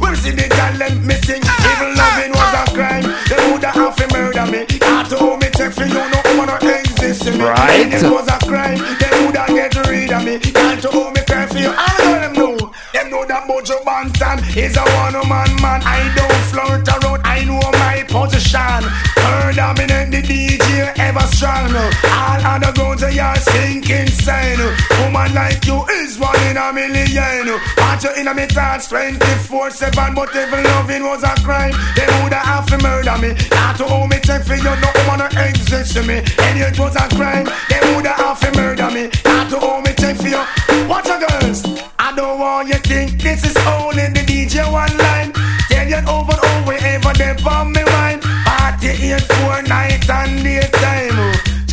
Well, 0.00 0.14
see 0.16 0.30
the 0.30 0.48
girl 0.48 0.76
them 0.78 1.06
missing. 1.06 1.42
Even 1.42 1.96
loving 1.96 2.32
was 2.32 2.54
a 2.54 2.64
crime. 2.74 3.04
They 3.28 3.38
woulda 3.50 3.70
have 3.70 3.96
to 3.96 4.06
murder 4.12 4.46
me. 4.50 4.66
Can't 4.66 5.12
hold 5.12 5.40
me 5.40 5.48
check 5.56 5.72
for 5.72 5.84
you, 5.84 5.94
no 5.94 6.20
woman 6.36 6.46
no 6.46 6.56
exist 6.68 7.26
in 7.26 7.38
me. 7.38 7.44
Right. 7.44 7.92
It 7.92 8.02
was 8.02 8.28
a 8.28 8.38
crime. 8.46 8.78
They 8.98 9.10
woulda 9.24 9.44
get 9.48 9.74
rid 9.88 10.12
of 10.12 10.24
me. 10.24 10.38
Can't 10.38 10.84
you 10.92 11.00
hold 11.00 11.14
me 11.14 11.22
cry 11.24 11.46
for 11.46 11.58
you? 11.58 11.72
I 11.74 11.90
know 11.98 12.20
them 12.20 12.32
know. 12.34 12.72
Them 12.92 13.10
know 13.10 13.24
that 13.26 13.46
Mojo 13.48 13.82
Bantan 13.84 14.38
is 14.56 14.76
a 14.76 14.84
one 15.02 15.14
woman 15.14 15.50
man. 15.62 15.82
I 15.84 16.10
don't 16.14 16.42
flirt 16.50 16.88
around. 16.88 17.20
I 17.24 17.44
know 17.44 17.60
my 17.78 18.02
position. 18.08 18.82
Her 19.20 19.52
dominant, 19.52 20.10
the 20.10 20.22
DJ 20.22 20.92
ever 20.98 21.26
strong. 21.30 21.74
All 21.74 22.40
other 22.42 22.72
girls 22.72 23.02
are 23.02 23.36
sinking 23.36 24.08
sand. 24.08 24.60
Woman 25.00 25.34
like 25.34 25.64
you 25.66 25.84
is 26.02 26.18
one 26.18 26.40
in 26.48 26.56
a 26.56 26.72
million. 26.72 27.46
Want 27.78 28.02
you 28.02 28.12
in 28.16 28.28
a 28.28 28.34
me 28.34 28.46
thoughts 28.46 28.88
24 28.88 29.70
7, 29.70 30.14
but 30.14 30.30
if 30.34 30.50
loving 30.50 31.04
was 31.04 31.22
a 31.22 31.34
crime, 31.42 31.74
they 31.94 32.06
woulda 32.18 32.40
have 32.40 32.66
to 32.66 32.78
murder 32.78 33.16
me. 33.18 33.34
Not 33.50 33.76
to 33.78 33.84
hold 33.84 34.10
me 34.10 34.18
check 34.22 34.44
for 34.44 34.56
you, 34.56 34.64
no 34.64 34.90
exist 35.38 35.94
to 35.94 36.02
me. 36.02 36.22
And 36.38 36.58
it 36.58 36.78
was 36.78 36.96
a 36.96 37.08
crime, 37.14 37.46
they 37.68 37.80
woulda 37.92 38.12
have 38.14 38.40
to 38.40 38.50
murder 38.56 38.90
me. 38.90 39.10
Not 39.24 39.50
to 39.50 39.58
hold 39.58 39.84
me 39.84 39.92
check 39.94 40.16
for 40.16 40.28
you. 40.28 40.42
Watch 40.90 41.06
your 41.06 41.20
girls. 41.20 41.62
I 42.00 42.12
don't 42.16 42.40
want 42.40 42.68
you 42.68 42.74
think 42.74 43.22
this 43.22 43.44
is 43.44 43.56
only 43.58 44.08
the 44.10 44.26
DJ 44.26 44.66
one 44.66 44.90
line. 44.98 45.32
Tell 45.70 45.86
you 45.86 46.02
over 46.10 46.34
and 46.34 46.66
over, 46.66 46.72
ever 46.72 47.12
they 47.14 47.34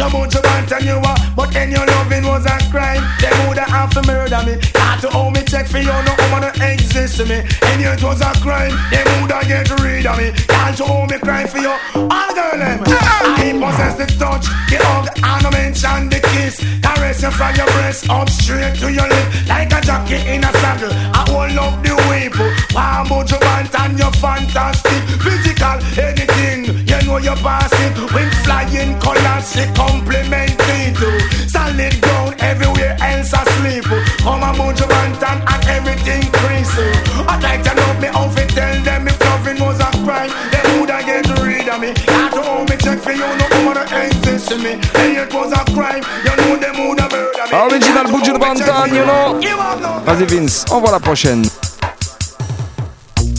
Jumbo 0.07 0.25
Jabant 0.25 0.71
and 0.71 0.85
you 0.85 0.95
are, 1.03 1.17
but 1.35 1.51
then 1.51 1.69
your 1.69 1.85
loving 1.85 2.25
was 2.25 2.45
a 2.45 2.57
crime. 2.71 3.03
They 3.19 3.27
woulda 3.43 3.67
have 3.67 3.91
to 3.91 4.01
murder 4.07 4.39
me. 4.45 4.55
Not 4.73 5.01
to 5.01 5.09
hold 5.09 5.33
me 5.33 5.43
check 5.43 5.67
for 5.67 5.79
you, 5.79 5.91
no 5.91 6.15
woman 6.31 6.47
no 6.47 6.65
exist 6.65 7.17
to 7.17 7.25
me. 7.25 7.43
And 7.43 7.81
it 7.83 8.01
was 8.01 8.21
a 8.21 8.31
crime, 8.39 8.71
they 8.89 9.03
woulda 9.03 9.43
get 9.43 9.69
rid 9.81 10.05
of 10.05 10.17
me. 10.17 10.31
Can't 10.47 10.79
you 10.79 10.85
hold 10.85 11.11
me 11.11 11.17
cry 11.17 11.45
for 11.45 11.57
you? 11.57 11.75
All 11.93 12.31
girl 12.31 12.55
them. 12.55 12.79
I 12.87 13.51
possess 13.51 13.97
the 13.99 14.07
touch, 14.15 14.47
the 14.71 14.79
hug, 14.79 15.11
and 15.11 15.43
no 15.43 15.51
mention 15.51 16.07
the 16.07 16.19
kiss. 16.31 16.63
Caress 16.81 17.21
you 17.21 17.31
from 17.31 17.55
your 17.55 17.67
breast 17.75 18.09
up 18.09 18.29
straight 18.29 18.75
to 18.79 18.87
your 18.87 19.09
lip, 19.09 19.27
like 19.49 19.73
a 19.73 19.81
jockey 19.81 20.23
in 20.23 20.43
a 20.45 20.51
saddle. 20.63 20.91
I 21.11 21.27
hold 21.27 21.57
up 21.59 21.83
the 21.83 21.95
whip. 22.07 22.39
Warm 22.71 23.11
out 23.11 23.29
your 23.29 23.39
band 23.41 23.69
and 23.75 23.99
you're 23.99 24.11
fantastic. 24.23 25.03
Physical, 25.19 25.83
anything, 25.99 26.76
you 27.07 27.13
know 27.13 27.17
you're 27.19 27.35
passing. 27.37 27.93
With 28.13 28.33
flying 28.43 28.99
colors, 28.99 29.51
she 29.53 29.63
compliment 29.73 30.59
me 30.67 30.91
too. 30.91 31.19
Solid 31.47 31.95
ground 32.01 32.35
everywhere 32.39 32.97
else 32.99 33.33
on, 33.33 34.57
move 34.57 34.77
your 34.77 34.87
band 34.87 35.15
and 35.23 35.41
everything 35.67 36.23
crazy. 36.43 36.91
I'd 37.27 37.41
like 37.41 37.63
to 37.63 37.73
know 37.75 37.91
me 37.99 38.07
outfit, 38.07 38.49
tell 38.49 38.83
them 38.83 39.07
if 39.07 39.19
loving 39.21 39.59
was 39.59 39.79
a 39.79 39.89
crime. 40.03 40.31
They 40.51 40.63
woulda 40.75 40.99
get 41.03 41.27
rid 41.39 41.67
of 41.67 41.79
me. 41.79 41.91
I 42.07 42.29
don't 42.29 42.45
hold 42.45 42.69
me 42.69 42.75
check 42.77 42.99
for 42.99 43.11
you, 43.11 43.27
no 43.39 43.45
woman 43.63 43.87
exist 43.87 44.49
to 44.49 44.57
me. 44.57 44.73
And 44.99 45.17
it 45.17 45.33
was 45.33 45.51
a 45.53 45.63
crime, 45.71 46.03
you 46.25 46.35
know 46.35 46.55
them 46.57 46.75
woulda 46.77 47.07
murder 47.07 47.45
me. 47.47 47.55
Original 47.71 48.05
oh, 48.07 48.11
Buju 48.11 48.35
Banton, 48.37 48.89
you 48.93 49.05
know. 49.05 49.39
You 49.39 49.57
have 49.57 49.81
no 49.81 49.99
Vas-y 50.05 50.25
Vince, 50.25 50.65
envoie 50.71 50.91
la 50.91 50.99
prochaine. 50.99 51.43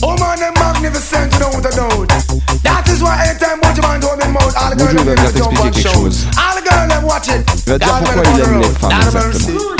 Oh 0.01 0.17
man, 0.17 0.39
magnificent, 0.89 1.33
you 1.33 1.39
know 1.39 1.49
what 1.49 1.65
I 1.65 1.75
know. 1.77 2.05
That 2.63 2.87
is 2.89 3.01
why 3.01 3.29
anytime 3.29 3.61
Buju 3.61 3.81
Man 3.81 4.01
told 4.01 4.17
me 4.19 4.27
mouth, 4.33 4.53
all 4.57 4.69
the 4.69 4.75
girls 4.75 4.93
them 4.93 5.05
venir 5.05 5.31
jump 5.31 5.59
on 5.59 5.69
quelque 5.69 5.81
show. 5.81 5.93
chose. 5.93 6.25
All 6.37 6.55
the 6.57 6.63
girls 6.65 6.89
them 6.89 7.03
watch 7.05 7.29
it. 7.29 7.45
Il 7.65 7.73
va 7.73 7.77
dire 7.77 7.99
pourquoi 7.99 8.23
il 8.25 8.41
aime 8.41 8.59
les 8.59 8.69
femmes, 8.69 8.91
exactement. 9.01 9.79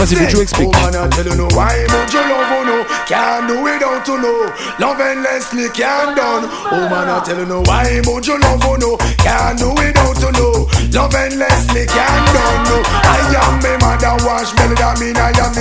Vas-y, 0.00 0.16
say, 0.16 0.40
explique. 0.40 0.72
Oh 0.72 0.80
man, 0.80 0.96
I 0.96 1.08
tell 1.12 1.26
you 1.28 1.36
no 1.36 1.44
why 1.52 1.76
Buju 1.92 2.20
love 2.24 2.48
you 2.48 2.64
no 2.64 2.76
Can't 3.04 3.44
do 3.48 3.60
without 3.60 4.00
to 4.06 4.16
know 4.16 4.48
Love 4.80 4.98
endlessly 4.98 5.68
can't 5.76 6.16
done 6.16 6.48
Oh 6.72 6.88
man, 6.88 7.04
I 7.04 7.20
tell 7.20 7.36
you 7.36 7.44
no 7.44 7.60
why 7.68 8.00
Buju 8.00 8.40
love 8.40 8.64
you 8.64 8.78
no 8.80 8.96
Can't 9.20 9.58
do 9.60 9.68
without 9.76 10.16
to 10.24 10.32
know 10.32 10.64
Love 10.96 11.12
endlessly 11.12 11.84
can't 11.84 12.26
done 12.32 12.64
no 12.64 12.80
I 13.04 13.20
am 13.44 13.60
me 13.60 13.76
mother 13.76 14.16
wash 14.24 14.56
belly 14.56 14.72
That 14.80 14.96
mean 15.04 15.20
I 15.20 15.36
am 15.36 15.52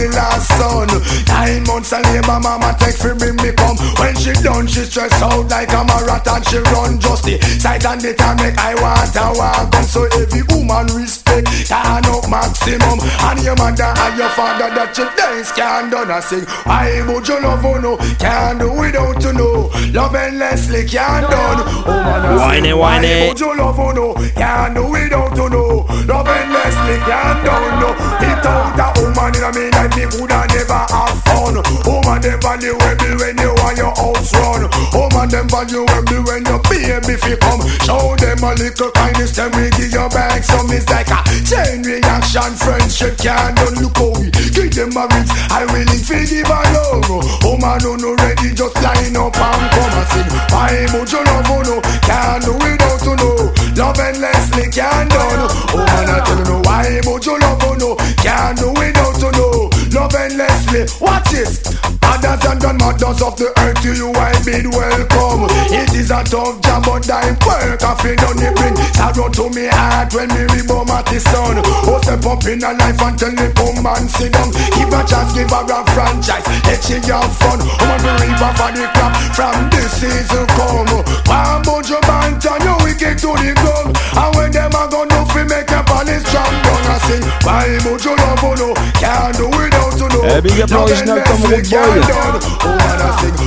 the 1.89 1.97
last 1.97 2.05
son 2.05 2.09
Nine 2.09 2.21
months 2.21 2.29
months 2.29 2.29
a 2.29 2.29
labor 2.29 2.39
mama 2.39 2.75
take 2.79 2.95
fi 2.95 3.13
bring 3.13 3.35
me 3.37 3.51
come. 3.53 3.77
When 3.99 4.15
she 4.15 4.33
done, 4.43 4.67
she 4.67 4.85
stress 4.85 5.13
out 5.21 5.49
like 5.49 5.71
a 5.71 5.83
marathon. 5.83 6.43
She 6.43 6.57
run 6.73 6.99
just 6.99 7.23
the 7.23 7.39
sight 7.59 7.85
and 7.85 8.01
the 8.01 8.13
time 8.13 8.37
make 8.37 8.57
I 8.57 8.75
want 8.75 9.15
want 9.37 9.71
come. 9.71 9.83
So 9.83 10.05
every 10.17 10.43
woman 10.49 10.87
respect, 10.95 11.47
turn 11.67 12.05
up 12.05 12.29
maximum. 12.29 12.99
And 13.01 13.39
your 13.43 13.55
mother 13.55 13.93
and 13.93 14.17
your 14.17 14.29
father 14.29 14.69
that 14.73 14.97
you 14.97 15.07
dance 15.15 15.51
can 15.51 15.89
done 15.89 16.11
a 16.11 16.21
sing. 16.21 16.45
Why 16.65 17.01
would 17.07 17.27
you 17.27 17.41
love 17.41 17.63
you 17.63 17.81
no? 17.81 17.97
Can't 18.19 18.59
do 18.59 18.71
without 18.71 19.23
you 19.23 19.33
know. 19.33 19.69
Love 19.93 20.15
endlessly 20.15 20.85
can't 20.85 21.29
done. 21.29 21.63
Oh 21.85 22.03
man, 22.03 22.37
Whiny, 22.37 22.73
whiny. 22.73 23.07
Why 23.07 23.27
would 23.29 23.39
you 23.39 23.57
love 23.57 23.77
you 23.77 23.93
no? 23.93 24.13
Can't 24.35 24.75
do 24.75 24.83
without 24.85 25.37
you 25.37 25.49
know. 25.49 25.85
Love 26.05 26.27
endlessly 26.27 26.97
can't 27.05 27.39
done. 27.45 27.79
No, 27.79 27.89
it 28.21 28.45
out 28.45 28.79
a 28.79 29.01
woman 29.01 29.35
in 29.35 29.43
a 29.43 29.49
me 29.53 29.69
life 29.71 29.95
me 29.95 30.05
coulda 30.05 30.45
never 30.53 30.73
have 30.73 31.28
fun. 31.39 31.55
Woman 31.87 32.19
them 32.21 32.39
value 32.41 32.75
me 32.75 33.09
when 33.15 33.37
you 33.39 33.51
want 33.63 33.77
your 33.79 33.93
house 33.95 34.31
run. 34.35 34.67
Woman 34.91 35.27
them 35.31 35.47
value 35.47 35.87
me 35.87 36.17
when 36.27 36.43
your 36.43 36.59
baby 36.67 37.15
fi 37.15 37.35
come. 37.39 37.63
Show 37.87 38.15
them 38.19 38.43
a 38.43 38.51
little 38.59 38.91
kindness, 38.91 39.35
then 39.35 39.51
we 39.55 39.71
give 39.79 39.91
you 39.95 40.07
back 40.11 40.43
some. 40.43 40.67
It's 40.71 40.87
like 40.91 41.09
a 41.09 41.19
chain 41.47 41.83
reaction, 41.83 42.51
friendship 42.59 43.17
can't. 43.17 43.55
Look 43.79 43.95
we 44.19 44.27
give 44.51 44.75
them 44.75 44.95
a 44.99 45.07
rinse. 45.07 45.31
I 45.51 45.63
willing 45.71 46.03
fi 46.03 46.27
give 46.27 46.51
a 46.51 46.59
love. 46.75 47.07
Woman 47.43 47.79
who 47.79 47.97
no 47.97 48.15
ready, 48.19 48.51
just 48.53 48.75
line 48.83 49.15
up 49.15 49.35
and 49.39 49.65
come 49.71 49.95
and 49.95 50.07
sing. 50.11 50.29
Would 50.93 51.11
you 51.11 51.23
love 51.23 51.47
you 51.47 51.63
no? 51.63 51.81
Can't 52.03 52.43
do 52.43 52.53
without 52.53 53.01
you 53.05 53.15
know. 53.15 53.53
Love 53.77 53.99
endlessly 53.99 54.67
can't 54.71 55.09
done. 55.09 55.47
Woman 55.71 56.09
I 56.09 56.19
tell 56.25 56.37
you 56.37 56.43
no. 56.45 56.61
Why 56.65 56.89
you 56.89 57.39
love 57.39 57.63
you 57.63 57.77
no? 57.77 57.95
Can't 58.19 58.57
do 58.57 58.69
without 58.73 59.21
you 59.21 59.31
know. 59.31 59.69
Love 59.93 60.15
endlessly. 60.15 60.85
Watch 60.99 61.28
it. 61.33 61.53
Others 62.01 62.45
and 62.45 62.59
done 62.59 62.77
matters 62.77 63.21
of 63.21 63.37
the 63.37 63.53
earth 63.61 63.81
to 63.83 63.93
you 63.93 64.09
I 64.15 64.33
bid 64.43 64.65
welcome. 64.67 65.45
It 65.69 65.93
is 65.93 66.11
a 66.11 66.23
tough 66.23 66.61
job 66.61 66.83
but 66.85 67.09
I 67.09 67.31
work 67.45 67.81
I 67.83 67.93
feel 68.01 68.15
done 68.15 68.41
it 68.41 68.55
bring 68.55 68.75
sorrow 68.97 69.29
to 69.29 69.49
me 69.51 69.67
heart 69.67 70.13
when 70.13 70.29
me 70.31 70.47
reborn 70.55 70.89
at 70.89 71.05
the 71.05 71.19
sun. 71.19 71.61
Oh 71.85 71.99
step 72.01 72.25
up 72.25 72.43
in 72.47 72.63
a 72.63 72.71
life 72.73 73.01
and 73.01 73.15
tell 73.19 73.31
me 73.31 73.47
come 73.53 73.85
and 73.85 74.09
sit 74.09 74.31
down. 74.31 74.51
Give 74.73 74.91
a 74.91 75.01
chance, 75.03 75.33
give 75.35 75.51
her 75.51 75.63
a 75.67 75.79
franchise. 75.91 76.45
Let 76.65 76.79
she 76.83 76.97
have 77.11 77.31
fun. 77.35 77.59
Oh 77.61 77.83
my 77.83 78.11
river 78.17 78.51
for 78.55 78.71
the 78.71 78.85
crop 78.95 79.13
from 79.35 79.69
this 79.69 79.91
season 79.99 80.47
come. 80.55 81.03
One 81.27 81.61
bunch 81.63 81.91
of 81.91 82.01
bantan 82.07 82.63
you 82.63 82.75
wicked 82.83 83.17
to 83.23 83.31
the 83.35 83.51
ground. 83.59 83.91
And 84.15 84.31
when 84.35 84.49
them 84.51 84.71
a 84.71 84.83
go 84.87 85.03
no 85.03 85.25
fi 85.29 85.43
make 85.43 85.71
a 85.71 85.81
police 85.99 86.23
strong 86.27 86.53
down 86.63 86.81
I 86.85 86.97
sing. 87.07 87.23
Why 87.43 87.65
would 87.85 88.03
you 88.03 88.15
love 88.15 88.43
you 88.43 88.55
no? 88.59 88.73
Can't 88.99 89.37
do 89.37 89.45
without 89.47 89.99
you 89.99 90.07
no. 90.09 90.19
Eh, 90.23 90.41
big 90.41 90.61
up 90.61 90.69
l'original 90.71 91.23
Tom 91.23 91.41
Root 91.43 91.69
Boy. 91.69 91.99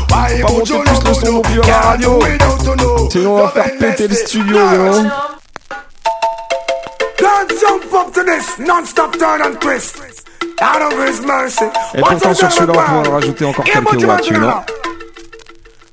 Pas 0.09 0.53
monter 0.53 0.79
plus 0.79 1.01
le 1.05 1.15
son 1.15 1.33
non 1.33 1.43
plus 1.43 1.61
à 1.61 1.67
la 1.67 1.81
radio. 1.81 2.21
Sinon 3.11 3.35
on 3.35 3.43
va 3.43 3.49
faire 3.49 3.79
péter 3.79 4.09
le 4.09 4.15
studio, 4.15 4.57
gros. 4.57 5.03
Don't 7.19 7.51
jump 7.61 7.95
up 7.95 8.13
to 8.13 8.25
this 8.25 8.59
non-stop 8.59 9.17
turn 9.19 9.43
and 9.43 9.61
twist. 9.61 9.97
Out 10.61 10.83
of 10.83 11.09
his 11.09 11.21
mercy. 11.27 11.65
Et 11.95 12.01
pourtant 12.01 12.35
sur 12.35 12.53
celui-là 12.53 12.73
on 12.77 12.83
pourrait 12.83 13.09
en 13.09 13.13
rajouter 13.13 13.45
encore 13.45 13.65
quelques 13.65 13.97
know. 14.33 14.65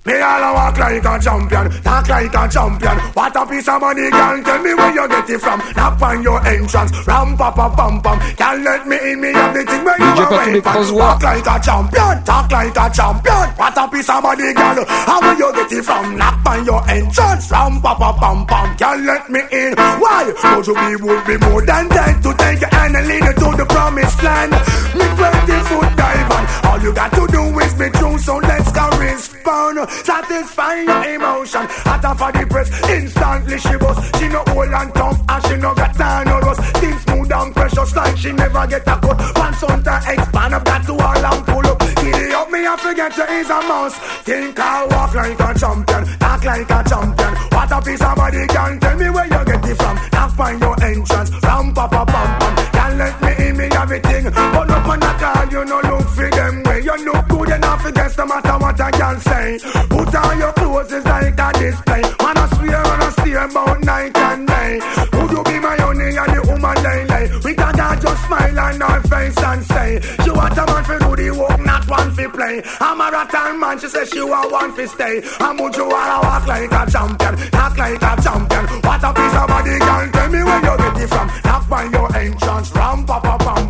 Me 0.06 0.16
all 0.22 0.41
a 0.41 0.54
walk 0.54 0.78
like 0.80 1.04
a 1.04 1.20
champion, 1.20 1.70
talk 1.84 2.08
like 2.08 2.34
a 2.34 2.47
champion. 2.47 2.97
What 3.14 3.36
a 3.36 3.45
piece 3.45 3.68
of 3.68 3.82
money, 3.82 4.10
girl. 4.10 4.41
Tell 4.43 4.64
me 4.64 4.74
where 4.74 4.93
you 4.95 5.08
get 5.10 5.30
it 5.30 5.41
from. 5.41 5.60
Knock 5.76 6.02
on 6.02 6.24
your 6.24 6.39
entrance, 6.47 6.91
ram 7.06 7.36
pa 7.36 7.52
pa 7.52 7.68
pam 7.76 8.02
pam. 8.02 8.18
Can't 8.36 8.64
let 8.64 8.88
me 8.88 8.95
in, 9.12 9.20
me 9.20 9.34
have 9.34 9.54
the 9.54 9.64
thing 9.66 9.84
where 9.84 10.00
you 10.00 10.06
are 10.06 10.16
pas 10.16 10.30
tous 10.30 10.32
les 10.32 10.54
waiting. 10.54 10.62
crosswalks. 10.62 11.00
Walk 11.00 11.24
like 11.24 11.47
a 11.47 11.60
champion, 11.60 12.24
talk 12.24 12.52
like 12.52 12.78
a 12.78 12.89
champion. 12.89 13.45
What 13.60 13.78
a 13.78 13.88
piece 13.89 14.10
of 14.10 14.24
money, 14.24 14.54
girl. 14.54 14.86
How 14.88 15.20
where 15.20 15.38
you 15.38 15.54
get 15.54 15.72
it 15.74 15.84
from? 15.84 16.18
Knock 16.18 16.45
on 16.47 16.66
your 16.66 16.89
entrance, 16.89 17.52
ram 17.52 17.82
pa 17.82 17.93
pa 17.95 18.14
pam 18.14 18.45
pam. 18.47 18.78
Can't 18.78 19.04
let 19.04 19.30
me 19.30 19.41
in. 19.52 19.76
Why? 19.76 20.32
You 20.70 20.76
be 20.76 20.95
would 21.04 21.26
be 21.26 21.38
more 21.45 21.66
than 21.66 21.89
dead 21.89 22.22
to 22.24 22.34
take 22.36 22.62
your 22.62 22.70
hand 22.70 22.95
and 22.95 23.08
lead 23.08 23.24
you 23.24 23.34
to 23.34 23.58
the 23.58 23.66
promised 23.66 24.22
land? 24.24 24.52
Me 24.95 25.06
20 25.18 25.60
foot 25.68 25.89
diamond. 25.97 26.45
All 26.64 26.80
you 26.80 26.93
got 26.93 27.12
to 27.14 27.28
do 27.28 27.41
is 27.60 27.74
be 27.74 27.89
true, 27.97 28.18
so 28.20 28.38
let's 28.38 28.72
go 28.72 28.88
respond. 29.00 29.89
Satisfy 29.90 30.82
your 30.82 31.04
emotion. 31.16 31.66
Hotter 31.88 32.16
for 32.16 32.32
the 32.32 32.46
press, 32.48 32.70
instantly 32.90 33.58
she 33.58 33.76
bust. 33.78 34.16
She 34.18 34.28
no 34.28 34.44
old 34.54 34.70
and 34.70 34.94
tough, 34.94 35.20
and 35.28 35.46
she 35.46 35.56
no 35.58 35.74
got 35.74 35.94
time 35.96 36.28
no 36.28 36.40
rust. 36.40 36.62
Thin 36.78 36.98
smooth 37.00 37.32
and 37.32 37.56
precious, 37.56 37.96
like 37.96 38.18
she 38.18 38.32
never 38.32 38.68
get 38.68 38.88
a 38.88 38.96
cut. 39.00 39.18
Pants 39.36 39.64
on 39.64 39.84
to 39.84 39.96
expand, 40.08 40.56
I've 40.56 40.64
got 40.64 40.86
to 40.86 40.94
all 40.94 41.26
and 41.26 41.46
pull 41.46 41.68
up. 41.68 41.80
Giddy 41.80 42.34
up, 42.34 42.50
me 42.52 42.68
I 42.68 42.76
forget 42.78 43.18
you 43.18 43.24
is 43.24 43.50
a 43.50 43.60
mouse. 43.68 43.98
Think 44.24 44.60
I 44.60 44.86
walk 44.86 45.14
like 45.16 45.40
a 45.40 45.60
champion, 45.60 46.04
talk 46.20 46.44
like 46.44 46.70
a 46.70 46.80
champion. 46.90 47.34
What 47.52 47.72
a 47.72 47.82
piece 47.82 48.02
of 48.02 48.16
body 48.16 48.48
can 48.48 48.80
tell 48.80 48.98
me 48.98 49.10
where 49.10 49.26
you 49.26 49.46
get 49.46 49.66
it 49.66 49.76
from. 49.76 49.96
Knock 50.14 50.32
find 50.36 50.62
your 50.62 50.84
entrance, 50.84 51.32
ram 51.44 51.74
pa 51.74 51.88
pa 51.88 52.06
pam 52.06 52.30
pam. 52.40 52.56
Can't 52.74 52.98
let 52.98 53.22
me 53.22 53.48
in 53.48 53.58
me 53.58 53.66
everything, 53.66 54.24
but 54.26 54.66
no 54.66 54.78
man 54.88 55.04
at 55.04 55.24
all, 55.24 55.50
you 55.52 55.66
no 55.66 55.80
look 55.82 56.08
for 56.10 56.30
them. 56.30 56.68
You 56.90 57.06
look 57.06 57.28
good 57.28 57.50
enough 57.50 57.86
against 57.86 58.18
no 58.18 58.26
matter 58.26 58.58
what 58.58 58.82
I 58.82 58.90
can 58.90 59.20
say. 59.20 59.60
Put 59.90 60.16
on 60.16 60.40
your 60.40 60.52
clothes, 60.54 60.92
it's 60.92 61.06
like 61.06 61.38
a 61.38 61.50
display. 61.54 62.02
Man, 62.02 62.36
I 62.36 62.50
swear, 62.58 62.82
man, 62.82 63.04
I 63.04 63.10
stay 63.12 63.34
about 63.34 63.84
night 63.84 64.18
and 64.18 64.48
day. 64.48 64.80
Would 65.14 65.30
you 65.30 65.44
be 65.44 65.60
my 65.60 65.78
honey 65.78 66.18
and 66.18 66.34
the 66.34 66.42
woman 66.50 66.78
lay? 66.82 67.30
We 67.46 67.54
can 67.54 67.78
just 68.02 68.26
smile 68.26 68.60
on 68.60 68.82
her 68.82 69.02
face 69.06 69.38
and 69.38 69.64
say, 69.66 70.02
She 70.24 70.32
want 70.32 70.58
a 70.58 70.66
man 70.66 70.84
for 70.84 70.98
do 70.98 71.16
the 71.16 71.30
work, 71.38 71.60
not 71.62 71.88
one 71.88 72.10
for 72.10 72.30
play. 72.30 72.64
I'm 72.82 73.00
a 73.00 73.12
rattan 73.12 73.60
man, 73.60 73.78
she 73.78 73.88
says 73.88 74.10
she 74.10 74.24
want 74.24 74.52
one 74.52 74.74
for 74.74 74.88
stay. 74.88 75.22
And 75.42 75.60
would 75.60 75.76
you 75.76 75.88
wanna 75.88 76.26
walk 76.26 76.48
like 76.48 76.72
a 76.72 76.90
champion, 76.90 77.36
talk 77.52 77.78
like 77.78 78.02
a 78.02 78.14
champion? 78.18 78.66
What 78.82 79.04
a 79.06 79.14
piece 79.14 79.38
of 79.38 79.46
body, 79.46 79.78
girl, 79.78 80.10
tell 80.10 80.30
me 80.34 80.42
where 80.42 80.62
you 80.66 80.78
get 80.82 81.04
it 81.06 81.08
from. 81.14 81.28
Knock 81.46 81.70
by 81.70 81.84
your 81.86 82.18
entrance, 82.18 82.74
ram 82.74 83.06
pa 83.06 83.20
pa 83.20 83.38
pam 83.38 83.68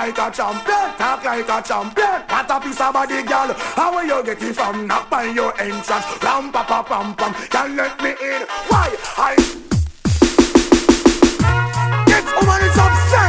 like 0.00 0.16
a 0.16 0.30
champion, 0.30 0.96
talk 0.96 1.24
like 1.24 1.48
a 1.48 1.62
champion. 1.62 2.22
What 2.28 2.50
a 2.50 2.60
piece 2.60 2.80
of 2.80 2.92
body, 2.94 3.22
girl. 3.22 3.52
How 3.76 3.94
where 3.94 4.06
you 4.06 4.24
get 4.24 4.42
it 4.42 4.54
from? 4.54 4.86
Knock 4.86 5.10
by 5.10 5.24
your 5.24 5.52
entrance, 5.60 6.06
ram 6.22 6.50
pa 6.50 6.64
pa 6.64 6.82
pam 6.82 7.14
pam. 7.14 7.32
Girl, 7.50 7.68
let 7.76 8.02
me 8.02 8.10
in. 8.10 8.42
Why? 8.68 8.88
I. 9.18 9.36
Get 12.06 12.24
woman 12.34 12.60
is 12.64 12.78
obsessed. 12.86 13.19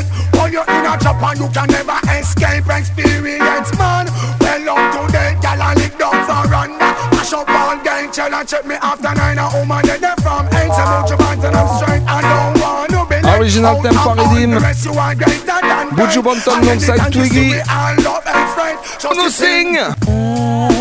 Now 0.00 0.12
wait 0.32 0.38
When 0.38 0.52
you're 0.52 0.64
in 0.64 0.86
a 0.86 0.96
Japan 0.98 1.36
you 1.36 1.48
can 1.52 1.68
never 1.68 1.98
escape 2.16 2.66
experience 2.68 3.70
man 3.78 4.06
Well 4.40 4.68
up 4.70 4.84
to 4.94 5.12
date 5.12 5.36
girl 5.42 5.60
I 5.62 5.74
lick 5.76 5.94
down 5.98 6.18
for 6.24 6.42
run 6.50 6.70
Mash 7.12 7.32
up 7.32 7.48
all 7.48 7.76
gang 7.84 8.10
chill 8.12 8.32
and 8.32 8.48
check 8.48 8.64
me 8.66 8.74
after 8.80 9.14
nine 9.14 9.38
A 9.38 9.46
woman 9.52 9.84
that 9.86 10.00
they 10.00 10.14
from 10.22 10.46
eight 10.56 10.72
So 10.72 10.84
much 10.84 11.10
about 11.12 11.44
and 11.44 11.56
I'm 11.56 11.68
straight 11.78 12.02
I 12.08 12.20
don't 12.22 12.60
want 12.60 12.90
to 12.90 13.04
be 13.08 13.20
left 13.22 13.40
Original 13.40 13.76
out 13.76 14.16
theme 14.16 14.50
Riddim. 14.50 14.54
the 14.54 14.60
rest, 14.60 14.84
you 14.84 14.92
are 14.92 15.14
greater 15.14 15.46
than 15.46 15.90
Buju 15.90 16.22
great. 16.22 16.24
Banton 16.24 16.54
And 16.56 16.64
alongside 16.64 17.00
anytime 17.00 17.12
you 17.12 17.24
see 17.24 17.30
Twiggy. 17.30 17.50
we 17.50 17.60
all 17.60 17.94
love 18.02 18.26
and 18.26 18.48
friend. 18.54 18.78
So 18.98 19.08
Nous 19.12 19.24
she 19.24 19.30
sing. 19.30 19.76
I 19.76 19.86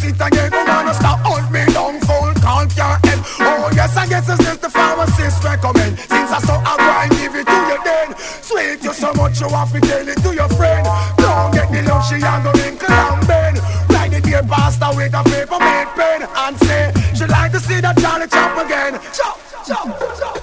it 0.07 0.15
again. 0.15 0.49
Come 0.51 0.69
on, 0.69 0.93
stop 0.93 1.19
hunt 1.23 1.51
me 1.51 1.63
down, 1.73 1.99
full 2.01 2.33
count 2.39 2.71
your 2.75 2.95
end. 3.11 3.21
Oh 3.39 3.69
yes, 3.75 3.95
I 3.97 4.07
guess 4.07 4.29
it's 4.29 4.43
just 4.43 4.61
the 4.61 4.69
pharmacist 4.69 5.43
recommend. 5.43 5.99
Since 5.99 6.31
I 6.31 6.39
saw 6.39 6.57
a 6.63 6.73
grind, 6.79 7.11
give 7.19 7.35
it 7.35 7.45
to 7.45 7.59
you 7.69 7.79
then. 7.83 8.09
Sweet 8.17 8.83
you 8.83 8.93
so 8.93 9.13
much 9.13 9.39
you 9.41 9.49
have 9.49 9.71
to 9.71 9.79
tell 9.81 10.07
it 10.07 10.17
to 10.23 10.31
your 10.33 10.49
friend. 10.55 10.85
Don't 11.17 11.51
get 11.53 11.67
the 11.71 11.81
love, 11.83 12.05
she 12.07 12.15
and 12.15 12.43
go 12.43 12.51
wrinkle 12.55 12.91
and 12.91 13.27
bend. 13.27 13.57
Write 13.91 14.11
the 14.11 14.21
dear 14.21 14.43
pastor 14.43 14.91
with 14.95 15.13
a 15.13 15.23
paper 15.27 15.59
made 15.59 15.91
pen 15.95 16.21
and 16.23 16.55
say 16.63 16.93
she 17.15 17.25
like 17.25 17.51
to 17.51 17.59
see 17.59 17.79
that 17.81 17.97
Johnny 17.97 18.27
chop 18.27 18.55
again. 18.63 18.93
Chop, 19.11 19.37
chop, 19.67 19.87
chop. 20.19 20.35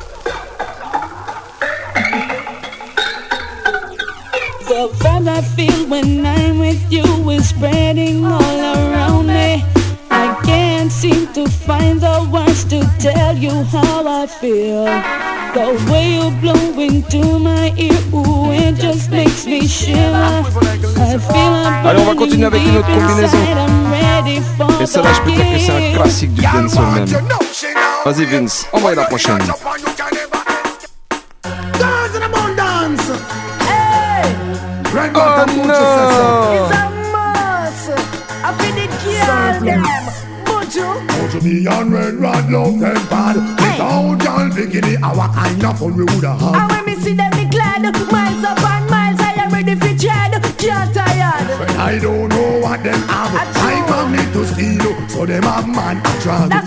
The 4.64 4.88
vibe 4.98 5.28
I 5.28 5.42
feel 5.42 5.86
when 5.88 6.24
I'm 6.24 6.58
with 6.58 6.90
you 6.90 7.04
is 7.30 7.50
spreading 7.50 8.24
all 8.24 8.40
around 8.40 8.93
tell 13.04 13.36
you 13.36 13.50
how 13.64 14.22
I 14.22 14.26
feel. 14.26 14.86
The 15.54 15.66
way 15.92 16.14
you 16.16 16.30
blow 16.40 16.80
into 16.80 17.38
my 17.38 17.72
ear, 17.76 18.00
ooh, 18.14 18.50
it 18.50 18.76
just 18.76 19.10
makes 19.10 19.44
me 19.44 19.68
shiver. 19.68 20.42
I 20.96 21.18
feel 21.18 21.52
I'm 21.52 21.86
Allez, 21.86 22.00
on 22.00 22.06
va 22.06 22.14
continuer 22.14 22.46
avec 22.46 22.62
une 22.66 22.78
autre 22.78 22.88
combinaison. 22.88 23.36
inside, 23.36 23.58
I'm 23.58 23.92
ready 23.92 24.40
for 24.56 24.80
Et 24.80 24.86
celle-là, 24.86 25.10
je 25.12 25.20
peux 25.20 25.32
dire 25.32 25.52
que 25.52 25.58
c'est 25.58 25.72
un 25.72 25.94
classique 25.94 26.32
du 26.32 26.42
dancehall 26.42 26.94
même. 26.94 27.08
Vas-y 28.06 28.24
Vince, 28.24 28.66
envoie 28.72 28.94
la 28.94 29.04
prochaine. 29.04 29.38
Fun 45.76 45.96
we 45.96 46.04
woulda 46.04 46.36
And 46.40 46.70
when 46.70 46.86
me 46.86 46.94
see 47.02 47.14
them, 47.14 47.30
me 47.36 47.44
glad. 47.46 47.82
Miles 47.82 48.44
up 48.44 48.62
and 48.62 48.90
miles, 48.90 49.20
I 49.20 49.32
am 49.42 49.50
ready 49.52 49.74
for 49.74 49.92
tread. 49.98 50.32
Can't 50.58 50.94
tired. 50.94 51.58
But 51.58 51.70
I 51.76 51.98
don't 51.98 52.28
know 52.28 52.60
what 52.60 52.82
them 52.82 53.00
have 53.08 53.34
I 53.56 53.74
magnet 53.90 54.32
to 54.34 54.46
steal 54.46 55.08
So 55.08 55.26
them 55.26 55.42
have 55.42 55.68
man 55.68 55.98
a 55.98 56.22
drag 56.22 56.63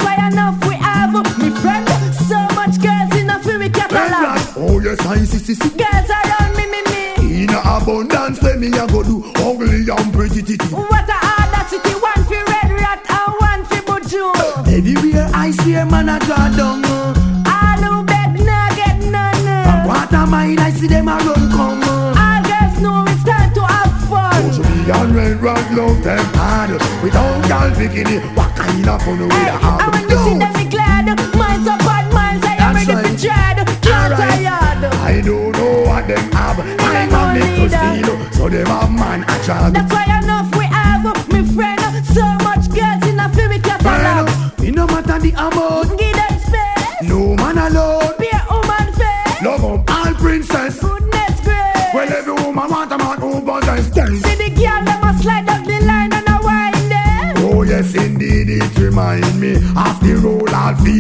red 25.18 25.42
rod 25.42 25.66
love 25.76 26.04
them 26.04 26.26
hard 26.38 26.72
Without 27.02 27.42
y'all 27.50 27.72
bikini 27.72 28.18
What 28.38 28.56
kind 28.56 28.88
of 28.88 29.02
fun 29.02 29.20
we 29.20 29.34
have 29.34 29.98
you 30.10 30.18
see 30.24 30.38
them, 30.40 30.70
glad. 30.70 31.06
Miles 31.36 31.68
up 31.68 31.82
and 31.84 32.14
miles, 32.14 32.44
I 32.46 32.56
am 32.56 32.74
That's 32.74 32.88
ready 32.88 32.94
right. 32.96 33.06
for 33.06 33.20
tread. 33.20 33.58
Can't 33.84 34.14
Alright. 34.14 34.44
tired. 34.46 34.84
I 34.94 35.22
don't 35.22 35.52
know 35.52 35.84
what 35.88 36.08
them 36.08 36.32
have. 36.32 36.60
I 36.60 37.06
magnet 37.12 37.52
to 37.60 37.78
steal, 37.78 38.32
so 38.32 38.50
them 38.50 38.68
have 38.68 38.92
man 38.92 39.24
a 39.24 39.36
drag. 39.44 39.74
That's 39.74 39.94
why 39.94 40.06
enough 40.06 40.27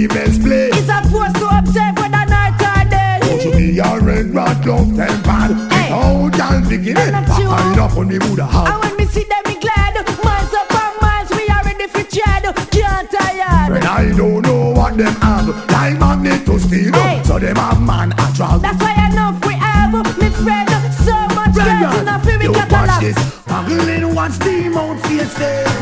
females 0.07 0.39
play. 0.39 0.69
It's 0.73 0.89
a 0.89 1.01
force 1.09 1.33
to 1.33 1.47
observe 1.57 1.95
whether 1.97 2.25
night 2.25 2.59
or 2.61 2.89
day. 2.89 3.19
Go 3.21 3.51
to 3.51 3.57
be 3.57 3.79
a 3.79 3.99
red 3.99 4.33
rat 4.33 4.65
love 4.65 4.95
them 4.95 5.21
bad. 5.23 5.51
Without 5.51 6.37
y'all 6.37 6.61
picking 6.69 6.91
it, 6.91 6.97
eh? 6.97 7.11
Not 7.11 7.27
what 7.29 7.39
you. 7.39 7.47
kind 7.47 7.79
of 7.79 7.93
fun 7.93 8.11
And 8.11 8.83
when 8.83 8.97
me 8.97 9.05
see 9.05 9.23
them, 9.23 9.43
me 9.45 9.59
glad. 9.59 9.95
Miles 10.23 10.53
up 10.53 10.71
and 10.71 11.01
miles, 11.01 11.29
we 11.31 11.47
are 11.47 11.63
ready 11.63 11.87
for 11.87 12.03
tread. 12.03 12.43
Can't 12.71 13.11
tired. 13.11 13.71
When 13.71 13.83
I 13.83 14.11
don't 14.15 14.41
know 14.41 14.71
what 14.71 14.97
them 14.97 15.13
have, 15.21 15.47
like 15.71 15.99
magnet 15.99 16.45
to 16.45 16.59
steal, 16.59 16.93
Hey. 16.93 17.21
so 17.23 17.39
them 17.39 17.55
have 17.55 17.81
man 17.81 18.11
a 18.13 18.31
drag. 18.33 18.61
That's 18.61 18.81
why 18.81 19.09
enough 19.11 19.45
we 19.45 19.53
have, 19.53 19.93
me 19.93 20.29
friend. 20.29 20.69
So 21.05 21.15
much 21.35 21.55
girls 21.55 22.01
in 22.01 22.07
a 22.07 22.19
free 22.19 22.43
You 22.43 22.51
watch 22.53 22.99
this, 22.99 23.17
Haggling 23.47 24.13
one 24.15 24.31
steam 24.31 24.77
out 24.77 24.99
face 25.07 25.76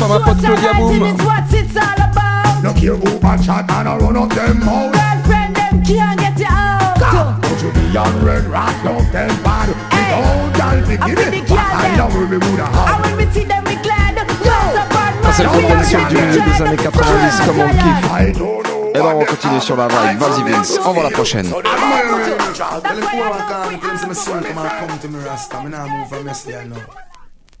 Un 0.00 0.04
spécial 0.04 0.04
big 0.04 0.04
up 0.04 0.04
à 0.04 0.08
ma 0.08 0.18
pote 0.20 0.38
Claudia 0.40 0.56
Socializing 0.56 0.98
Boom. 0.98 1.08
is 1.08 1.26
what 1.26 1.52
it's 1.52 1.76
all 1.76 2.00
about. 2.04 2.62
No 2.62 2.72
care 2.74 2.94
who 2.94 3.08
a 3.18 3.38
chat 3.38 3.70
and 3.70 3.88
a 3.88 3.96
run 3.98 4.16
up 4.16 4.28
them 4.34 4.64
mouth. 4.64 4.92
Girlfriend, 4.92 5.56
them 5.56 5.82
can't 5.84 6.18
get 6.20 6.38
you 6.38 6.46
out. 6.48 6.98
Don't 7.42 7.62
you 7.62 7.70
be 7.72 7.96
on 7.96 8.24
red 8.24 8.44
rat, 8.46 8.74
love 8.84 9.10
them 9.12 9.30
bad. 9.42 9.68
We 9.68 9.74
don't 10.10 10.56
y'all 10.58 10.86
pick 10.86 11.00
I 11.00 11.06
feel 11.06 11.16
the 11.16 11.36
it. 11.36 11.50
What 11.50 11.58
girl 11.58 11.78
kind 11.78 12.00
of 12.00 12.12
them. 12.12 12.18
world 12.18 12.30
we 12.30 12.38
woulda 12.38 12.64
And 12.66 12.74
have? 12.74 13.00
when 13.04 13.16
we 13.16 13.26
see 13.32 13.44
them, 13.44 13.64
we 13.64 13.74
glad. 13.82 14.14
Miles 14.16 14.76
up 14.76 14.94
and 14.94 15.24
Ça, 15.24 15.32
c'est 15.32 15.42
le 15.44 15.48
miles, 15.50 15.58
we 15.58 15.64
are 15.64 15.68
proposition 15.68 15.98
ready 15.98 16.14
du 16.14 16.16
for 16.16 16.26
milieu 16.26 16.40
des 16.40 16.56
tread. 16.56 16.68
années 16.68 16.76
90 16.76 17.40
comme 17.46 17.58
on 17.60 17.68
kiffe. 17.68 18.04
I 18.10 18.32
don't 18.32 18.38
know 18.38 18.88
Et 18.88 18.92
ben 18.94 19.02
on 19.02 19.04
what 19.04 19.18
va 19.20 19.24
continuer 19.26 19.60
sur 19.60 19.76
la 19.76 19.88
vibe. 19.88 20.18
Vas-y 20.18 20.42
Vince, 20.50 20.78
envoie 20.84 21.02
la 21.04 21.10
prochaine. 21.10 21.46
I'm 21.46 21.52
wearing 21.52 22.40
a 22.40 22.52
trap. 22.54 22.82
Tell 22.82 22.96
him 22.98 23.04
pour 23.10 23.26
a 23.26 23.38
car, 23.48 23.68
tell 23.68 23.90
him 23.90 23.98
say 23.98 24.06
my 24.08 24.14
son 24.14 24.42
come 24.42 24.58
and 24.58 24.88
come 24.88 24.98
to 25.00 25.08
me 25.08 25.18
rasta. 25.24 25.60
Me 25.62 25.70
nah 25.70 25.86
move 25.86 26.08
from 26.08 26.26
yesterday 26.26 26.66
now. 26.66 26.76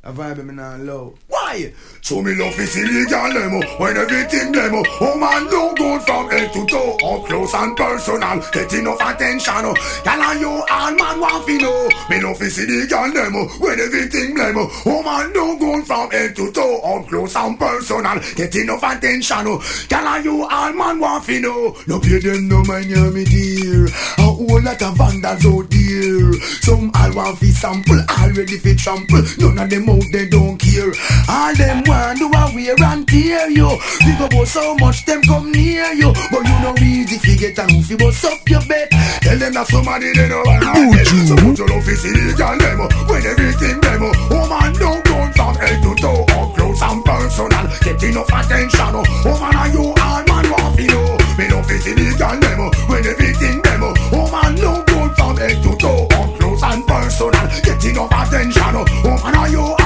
A 0.04 0.12
vibe 0.12 0.44
me 0.44 0.54
nah 0.54 0.76
low. 0.78 1.14
Why? 1.48 1.72
So 2.02 2.22
me 2.22 2.34
love 2.34 2.58
is 2.58 2.76
illegal 2.76 3.32
them 3.32 3.60
when 3.78 3.96
everything 3.96 4.52
them 4.52 4.82
Oh 5.00 5.18
man 5.18 5.44
look 5.50 5.76
good 5.76 6.02
from 6.02 6.30
head 6.30 6.52
to 6.52 6.64
toe. 6.66 6.96
Up 7.04 7.26
close 7.26 7.54
and 7.54 7.76
personal 7.76 8.40
Get 8.52 8.72
enough 8.72 9.00
attention. 9.00 9.74
Girl 10.04 10.22
and 10.24 10.40
you 10.40 10.48
all 10.48 10.92
man 10.94 11.20
want 11.20 11.46
to 11.46 11.58
know. 11.58 11.88
Me 12.08 12.22
love 12.22 12.40
is 12.40 12.58
illegal 12.58 13.12
them 13.12 13.34
when 13.60 13.80
everything 13.80 14.34
them 14.34 14.56
Oh 14.86 15.02
man 15.02 15.32
look 15.32 15.58
good 15.58 15.86
from 15.86 16.10
head 16.10 16.36
to 16.36 16.52
toe. 16.52 16.80
Up 16.80 17.08
close 17.08 17.36
and 17.36 17.58
personal 17.58 18.20
Get 18.36 18.56
enough 18.56 18.82
attention. 18.82 19.44
Girl 19.44 20.08
and 20.08 20.24
you 20.24 20.44
all 20.44 20.72
man 20.72 21.00
want 21.00 21.24
to 21.24 21.40
know. 21.40 21.76
No 21.86 22.00
pay 22.00 22.20
them 22.20 22.48
no 22.48 22.62
mind 22.64 22.86
you 22.86 23.10
me 23.10 23.24
dear. 23.24 23.86
A 24.18 24.22
whole 24.22 24.62
lot 24.62 24.80
of 24.80 24.96
vandals 24.96 25.44
out 25.44 25.70
there 25.70 26.32
Some 26.62 26.90
all 26.94 27.12
want 27.12 27.38
fi 27.38 27.48
sample 27.48 28.00
Already 28.08 28.56
fi 28.58 28.74
trample. 28.74 29.24
None 29.38 29.58
of 29.58 29.68
them 29.68 29.90
out 29.90 30.04
they 30.12 30.28
don't 30.28 30.56
care 30.56 30.92
All 31.38 31.54
them 31.54 31.84
want 31.86 32.18
do 32.18 32.26
a 32.26 32.50
wear 32.52 32.74
and 32.90 33.06
tear 33.06 33.48
you. 33.48 33.70
Think 34.02 34.18
about 34.18 34.48
so 34.48 34.74
much 34.74 35.04
them 35.04 35.22
come 35.22 35.52
near 35.52 35.92
you. 35.92 36.12
But 36.32 36.42
you 36.42 36.58
know 36.58 36.74
easy 36.82 37.16
fi 37.18 37.36
get 37.38 37.58
and 37.60 37.86
fi 37.86 37.94
bust 37.94 38.24
up 38.24 38.42
your 38.48 38.60
bed. 38.66 38.90
Tell 39.22 39.38
them 39.38 39.54
that 39.54 39.66
somebody 39.68 40.10
they 40.18 40.26
know 40.26 40.42
what 40.42 40.66
I 40.66 40.90
get 40.90 41.06
So 41.06 41.36
put 41.38 41.58
your 41.58 41.68
love 41.70 41.84
fi 41.86 41.94
see 41.94 42.10
the 42.10 42.34
girl 42.34 42.58
them 42.58 42.80
When 43.06 43.22
everything 43.22 43.78
them 43.78 44.02
Oh 44.34 44.44
man 44.50 44.72
don't 44.74 45.04
go 45.06 45.16
from 45.30 45.54
head 45.62 45.78
to 45.78 45.94
toe 45.94 46.26
Up 46.26 46.58
close 46.58 46.82
and 46.82 47.04
personal. 47.06 47.64
Get 47.86 48.02
enough 48.02 48.34
attention 48.34 48.98
Oh. 48.98 49.38
Man 49.38 49.54
are 49.54 49.70
you 49.70 49.94
all 49.94 50.22
man 50.26 50.46
want 50.50 50.74
fi 50.74 50.90
know? 50.90 51.06
Me 51.38 51.44
love 51.54 51.66
fi 51.70 51.76
see 51.78 51.94
the 51.94 52.18
girl 52.18 52.34
them 52.34 52.66
When 52.90 53.06
everything 53.06 53.62
them 53.62 53.82
Oh 53.86 54.26
man 54.26 54.58
don't 54.58 54.82
go 54.90 55.06
from 55.14 55.36
head 55.38 55.54
to 55.62 55.70
toe 55.78 56.08
Up 56.18 56.28
close 56.34 56.62
and 56.66 56.82
personal. 56.82 57.46
Get 57.62 57.84
enough 57.86 58.10
attention 58.10 58.74
Oh. 58.74 59.14
Man 59.22 59.34
are 59.38 59.48
you 59.54 59.77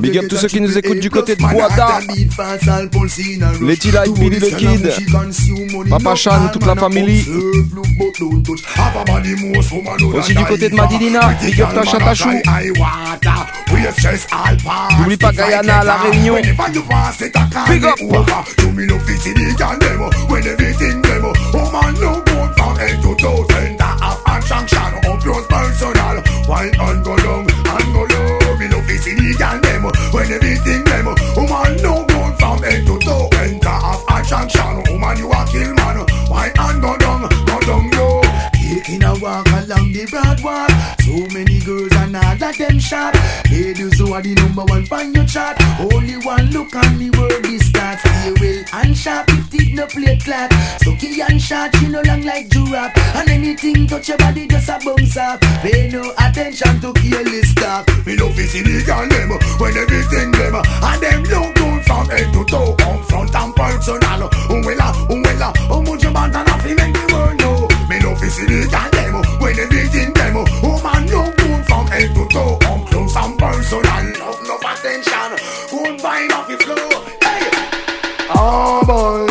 Big 0.00 0.18
up 0.18 0.28
tous 0.28 0.36
ceux 0.36 0.48
qui 0.48 0.60
nous 0.60 0.76
écoutent 0.76 1.00
du 1.00 1.08
côté 1.10 1.34
de 1.34 1.40
Boada. 1.40 2.00
Letty 3.60 3.90
Light, 3.90 4.12
Billy 4.14 4.38
the 4.38 4.56
Kid, 4.56 4.92
Papa 5.88 6.14
Chan, 6.14 6.48
toute 6.52 6.66
la 6.66 6.74
famille. 6.74 7.24
Aussi 10.14 10.34
du 10.34 10.44
côté 10.44 10.68
de 10.68 10.74
Madilina, 10.74 11.32
Big 11.42 11.60
up 11.62 11.68
Tacha 11.74 11.98
Tachou. 11.98 12.28
N'oublie 14.98 15.16
pas 15.16 15.32
Guyana 15.32 15.78
à 15.78 15.84
La 15.84 15.96
Réunion. 15.96 16.36
Big 16.36 17.84
up. 17.84 17.98
Why 26.50 26.68
and 26.80 27.04
go 27.04 27.14
long 27.14 27.46
and 27.48 27.92
go 27.94 28.04
low 28.06 28.19
see 29.00 29.14
the 29.14 29.34
girl 29.38 29.58
them 29.60 29.84
When 30.12 30.32
everything 30.32 30.84
them 30.84 31.06
Woman 31.36 31.76
no 31.82 32.04
good 32.04 32.32
from 32.38 32.58
head 32.62 32.86
to 32.86 32.98
toe. 33.00 33.28
Enter 33.40 33.68
of 33.68 34.02
attraction 34.08 34.76
Woman 34.92 35.16
you 35.18 35.30
a 35.30 35.40
kill 35.50 35.74
man. 35.74 36.06
Why 36.28 36.52
and 36.56 36.82
go 36.82 36.96
dung? 36.98 37.28
go 37.46 37.60
dung 37.60 37.92
yo. 37.92 38.20
Taking 38.52 39.02
a 39.04 39.14
walk 39.18 39.48
along 39.48 39.92
the 39.92 40.06
broad 40.10 40.40
walk 40.42 40.70
So 41.00 41.26
many 41.34 41.58
girls 41.60 41.99
are 44.20 44.22
the 44.22 44.34
number 44.34 44.64
one 44.64 44.86
on 44.92 45.14
your 45.14 45.24
chart. 45.24 45.56
Only 45.80 46.16
one 46.24 46.50
look 46.50 46.74
on 46.74 46.98
me 46.98 47.10
word 47.10 47.42
this 47.44 47.66
start. 47.68 47.98
Stay 47.98 48.34
well 48.40 48.64
and 48.82 48.96
sharp 48.96 49.26
if 49.30 49.54
it 49.54 49.74
no 49.74 49.86
play 49.86 50.18
clap. 50.18 50.52
So 50.82 50.94
key 50.96 51.20
and 51.20 51.40
short, 51.40 51.74
you 51.80 51.88
no 51.88 52.02
long 52.02 52.22
like 52.22 52.48
giraffe. 52.50 52.96
And 53.16 53.30
anything 53.30 53.86
touch 53.86 54.08
your 54.08 54.18
body 54.18 54.46
just 54.46 54.68
a 54.68 54.78
bounce 54.84 55.16
up. 55.16 55.40
Pay 55.62 55.90
no 55.90 56.12
attention 56.18 56.80
to 56.80 56.92
careless 56.94 57.54
talk. 57.54 57.88
Me 58.06 58.16
love 58.16 58.36
the 58.36 58.82
girl 58.84 59.08
them 59.08 59.30
when 59.58 59.76
everything 59.76 60.30
them 60.32 60.54
and 60.56 61.00
them 61.00 61.22
look 61.24 61.54
good 61.54 61.80
from 61.84 62.06
head 62.08 62.32
to 62.32 62.44
toe, 62.44 62.76
up 62.76 63.00
front 63.08 63.34
and 63.34 63.54
personal. 63.54 64.28
Umwela, 64.50 64.92
umwela, 65.08 65.52
umujo 65.70 66.12
banta 66.12 66.44
na 66.44 66.58
fi 66.58 66.74
make 66.74 66.92
the 66.92 67.04
world 67.12 67.38
know. 67.38 67.68
Me 67.88 68.00
love 68.04 68.18
to 68.20 68.30
see 68.30 68.89
head 72.32 72.62
up 72.64 72.86
close 72.88 73.16
and 73.16 73.38
personal. 73.38 73.82
Love 74.18 74.40
no 74.46 74.56
attention, 74.56 75.30
good 75.70 76.00
vibe 76.00 76.30
off 76.32 76.48
the 76.48 76.56
flow. 76.58 76.88
Hey, 77.22 77.50
ah 78.30 78.82
boy, 78.86 79.26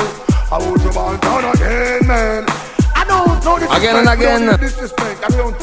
I 0.51 0.57
want 0.57 0.81
you 0.81 0.91
banta 0.91 1.51
again, 1.51 2.07
man. 2.07 2.45
I 2.95 3.05
don't 3.07 3.43
know 3.43 3.59
this 3.59 3.71
Again 3.71 3.95
and 3.95 4.09
again. 4.09 5.18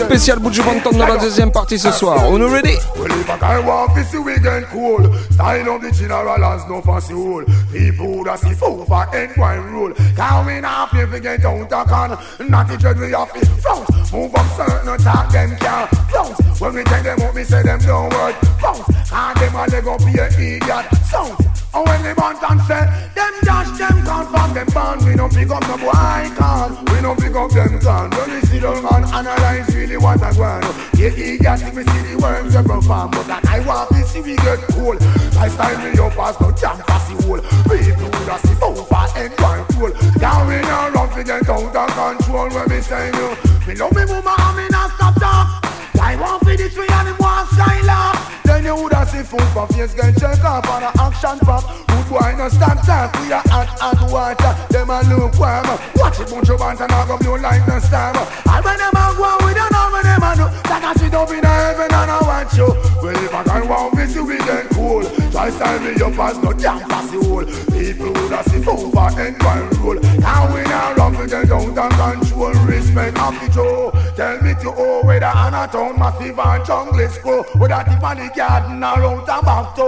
Spécial 0.06 0.38
Buju 0.38 0.62
Banton 0.62 0.96
dans 0.96 1.06
la 1.06 1.16
deuxième 1.16 1.50
partie 1.50 1.80
ce 1.80 1.90
soir. 1.90 2.30
On 2.30 2.40
est 2.40 2.48
ready? 2.48 2.78
Well, 2.96 3.10
if 3.10 3.28
a 3.28 3.36
guy 3.38 3.58
want 3.58 3.92
to 3.96 4.04
see 4.04 4.18
we 4.18 4.38
get 4.38 4.62
cool, 4.70 5.02
style 5.32 5.68
of 5.68 5.82
the 5.82 5.90
general 5.90 6.40
has 6.42 6.64
no 6.68 6.80
fancy 6.80 7.12
rule. 7.12 7.44
People 7.72 8.22
da 8.22 8.36
see 8.36 8.54
fool 8.54 8.84
for 8.86 9.04
end 9.12 9.32
wine 9.36 9.64
rule. 9.72 9.92
Can 10.14 10.46
we 10.46 10.60
not 10.60 10.90
pay 10.90 11.06
to 11.06 11.18
get 11.18 11.44
out 11.44 11.72
a 11.72 11.84
con? 11.84 12.16
Not 12.48 12.68
the 12.68 12.76
dread 12.76 13.00
we 13.00 13.10
have 13.10 13.32
to 13.32 13.44
front. 13.60 14.12
Move 14.12 14.32
up 14.36 14.46
certain 14.56 14.96
talk 14.98 15.32
them 15.32 15.56
can't 15.58 15.90
bounce. 16.12 16.60
When 16.60 16.74
we 16.74 16.84
take 16.84 17.02
them 17.02 17.20
up, 17.22 17.34
we 17.34 17.42
say 17.42 17.62
them 17.64 17.80
don't 17.80 18.12
work 18.14 18.36
bounce. 18.62 18.88
And 19.12 19.36
them 19.40 19.70
they 19.70 19.80
go 19.80 19.98
be 19.98 20.18
an 20.20 20.32
idiot 20.34 20.86
sound. 21.10 21.34
And 21.74 21.86
when 21.86 22.02
they 22.02 22.14
want 22.14 22.38
and 22.48 22.60
say, 22.62 22.80
them 23.14 23.34
dash 23.42 23.76
them 23.76 24.04
can't 24.06 24.28
from 24.30 24.54
them 24.54 24.66
band. 24.72 25.04
We 25.04 25.14
don't 25.14 25.34
pick 25.34 25.50
up 25.50 25.62
no 25.68 25.76
boy 25.76 26.30
can. 26.38 26.84
We 26.94 27.02
don't 27.02 27.18
pick 27.20 27.34
up 27.34 27.50
them 27.50 27.80
can. 27.80 28.10
When 28.10 28.30
we 28.32 28.40
see 28.46 28.58
them 28.58 28.86
and 28.86 29.04
analyze 29.04 29.74
really 29.74 29.95
what 29.98 30.22
I 30.22 30.32
want. 30.38 30.64
Yeah, 30.98 31.12
idiot, 31.12 31.74
we 31.74 31.82
see 31.84 32.02
the 32.08 32.18
worms 32.20 32.54
they 32.54 32.62
perform. 32.62 33.10
But 33.10 33.44
I 33.46 33.60
want 33.60 33.90
to 33.90 34.02
see 34.04 34.20
we 34.20 34.36
get 34.36 34.60
cool. 34.72 34.96
I 35.38 35.48
style 35.48 35.78
me 35.84 35.98
up 35.98 36.18
as 36.18 36.40
no 36.40 36.50
jam 36.52 36.78
passy 36.86 37.14
hole. 37.24 37.40
People 37.68 38.08
who 38.08 38.26
da 38.26 38.36
see 38.38 38.56
over 38.62 38.84
and 39.16 39.32
control. 39.36 39.92
Down 40.18 40.52
in 40.52 40.64
a 40.64 40.90
run 40.92 41.08
to 41.14 41.22
get 41.24 41.48
out 41.48 41.76
of 41.76 41.88
control 41.92 42.48
when 42.50 42.68
me 42.68 42.80
say 42.80 43.10
you. 43.14 43.28
Me 43.66 43.74
love 43.74 43.94
me 43.94 44.04
woman 44.06 44.34
and 44.38 44.56
me 44.56 44.66
not 44.70 44.90
stop 44.96 45.14
talk. 45.20 45.64
I 46.00 46.16
want 46.16 46.44
for 46.44 46.56
this 46.56 46.76
way 46.76 46.86
and 46.88 47.08
him 47.08 47.16
want 47.18 47.48
style 47.50 47.90
off. 47.90 48.42
Then 48.44 48.64
you 48.64 48.76
woulda 48.76 49.06
see 49.06 49.22
food 49.22 49.42
for 49.52 49.66
face 49.68 49.94
get 49.94 50.16
check 50.18 50.42
off 50.44 50.68
on 50.70 50.82
a 50.82 50.90
action 51.00 51.38
pop. 51.40 51.64
Good 51.88 52.08
boy 52.08 52.34
no 52.38 52.48
stop 52.48 52.84
talk. 52.86 53.12
We 53.20 53.32
a 53.32 53.38
hot 53.50 53.68
hot 53.78 54.00
water. 54.10 54.52
Them 54.72 54.90
a 54.90 55.02
lukewarm. 55.08 55.66
Watch 55.96 56.20
it 56.20 56.30
bunch 56.30 56.48
of 56.48 56.58
bands 56.58 56.80
and 56.80 56.92
I 56.92 57.06
go 57.06 57.18
blow 57.18 57.36
like 57.36 57.66
no 57.66 57.78
storm. 57.80 58.16
All 58.16 58.62
when 58.62 58.78
them 58.78 58.94
a 58.94 59.14
go 59.16 59.24
on, 59.24 59.46
we 59.46 59.54
don't 59.96 60.04
when 60.04 60.20
them 60.20 60.22
a 60.22 60.36
do. 60.36 60.68
That 60.68 60.84
I 60.84 60.94
sit 60.94 61.14
up 61.14 61.30
in 61.30 61.44
a 61.44 61.48
heaven 61.48 61.92
and 61.92 62.10
I 62.10 62.20
watch 62.20 62.56
you. 62.56 62.68
Well 63.02 63.24
if 63.24 63.34
I 63.34 63.42
can 63.44 63.68
want 63.68 63.94
me 63.94 64.06
see 64.06 64.20
we 64.20 64.38
get 64.38 64.68
cool. 64.70 65.02
Try 65.30 65.50
style 65.50 65.80
me 65.80 65.94
up 66.00 66.18
as 66.18 66.38
no 66.38 66.52
damn 66.52 66.80
passy 66.88 67.16
hole. 67.16 67.44
People 67.72 68.12
woulda 68.12 68.42
see 68.48 68.62
food 68.62 68.92
for 68.92 69.20
end 69.20 69.42
one 69.42 69.68
rule. 69.80 70.00
Now 70.20 70.52
we 70.52 70.62
now 70.64 70.94
run 70.94 71.12
to 71.14 71.26
get 71.26 71.48
down 71.48 71.78
and 71.78 72.20
control. 72.20 72.54
Respect 72.66 73.18
of 73.18 73.34
the 73.40 73.48
Joe. 73.52 73.90
Tell 74.16 74.40
me 74.42 74.54
to 74.54 74.72
oh 74.76 75.06
whether 75.06 75.26
on 75.26 75.54
a 75.54 75.66
town 75.68 75.98
massive 75.98 76.38
and 76.38 76.64
jungle 76.64 77.08
scroll. 77.08 77.44
Whether 77.56 77.84
the 77.84 78.30
garden 78.34 78.82
or 78.82 79.04
out 79.04 79.28
and 79.28 79.44
back 79.44 79.74
to. 79.76 79.86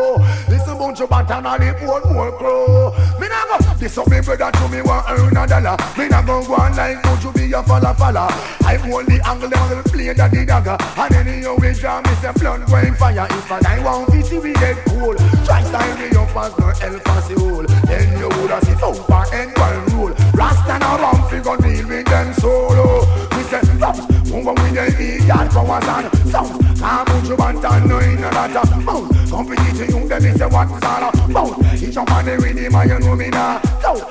Listen 0.48 0.78
bunch 0.78 1.00
of 1.00 1.10
bat 1.10 1.30
and 1.30 1.46
a 1.46 1.58
lip 1.58 1.82
one 1.82 2.12
more 2.12 2.32
crow. 2.32 2.94
Me 3.20 3.28
nah 3.28 3.58
go 3.58 3.74
this 3.74 3.96
up 3.98 4.08
me 4.08 4.20
brother 4.20 4.50
to 4.52 4.68
me 4.68 4.82
want 4.82 5.06
earn 5.08 5.36
a 5.36 5.46
dollar. 5.46 5.76
Me 5.96 6.08
nah 6.08 6.22
go 6.22 6.44
go 6.46 6.54
on 6.54 6.74
like 6.76 7.02
would 7.04 7.22
you 7.22 7.32
be 7.32 7.52
a 7.52 7.62
falla 7.62 7.94
falla. 7.94 8.28
I 8.62 8.76
only 8.92 9.20
angle 9.22 9.48
them 9.48 9.82
play 9.98 10.12
that 10.14 10.30
the 10.30 10.46
dagger. 10.46 10.76
And 10.78 11.14
anyhow 11.14 11.56
we 11.58 11.72
draw 11.74 12.00
me 12.00 12.14
say 12.22 12.32
flood 12.38 12.66
going 12.66 12.94
fire. 12.94 13.26
If 13.30 13.50
I 13.50 13.60
die 13.60 13.82
one 13.82 14.06
see 14.22 14.38
we 14.38 14.52
get 14.54 14.78
cool. 14.86 15.14
Try 15.44 15.62
style 15.66 15.96
me 15.98 16.08
up 16.14 16.36
as 16.38 16.54
no 16.54 16.70
fancy 17.02 17.34
hole. 17.34 17.66
Then 17.90 18.06
you 18.18 18.28
woulda 18.38 18.58
see 18.62 18.78
over 18.78 19.24
and 19.34 19.50
one 19.58 19.82
rule. 19.90 20.14
Rasta 20.34 20.78
and 20.78 21.00
rum 21.02 21.18
figure 21.28 21.58
deal 21.58 21.88
with 21.88 22.06
them 22.06 22.32
solo. 22.34 23.02
We 23.34 23.42
say 23.50 23.62
rums. 23.82 24.00
Move 24.30 24.46
with 24.46 24.74
the 24.74 24.86
idiot 24.86 25.50
powers 25.50 25.88
and 25.88 26.06
sound. 26.30 26.54
Can't 26.78 27.08
put 27.08 27.26
you 27.26 27.36
on 27.36 27.60
time, 27.60 27.88
no 27.88 27.98
in 27.98 28.22
a 28.22 28.30
lot 28.30 28.54
of 28.54 28.84
mouth. 28.84 29.30
Competition, 29.30 29.88
you 29.88 30.08
them 30.08 30.24
is 30.24 30.40
a 30.40 30.48
what 30.48 30.70
is 30.70 30.84
all 30.84 31.08
about. 31.08 31.64
He 31.74 31.90
jump 31.90 32.10
on 32.12 32.24
the 32.24 32.38
rhythm 32.38 32.74
and 32.74 32.90
you 32.90 32.98
know 33.00 33.16
me 33.16 33.30
now. 33.30 33.60
So, 33.80 34.06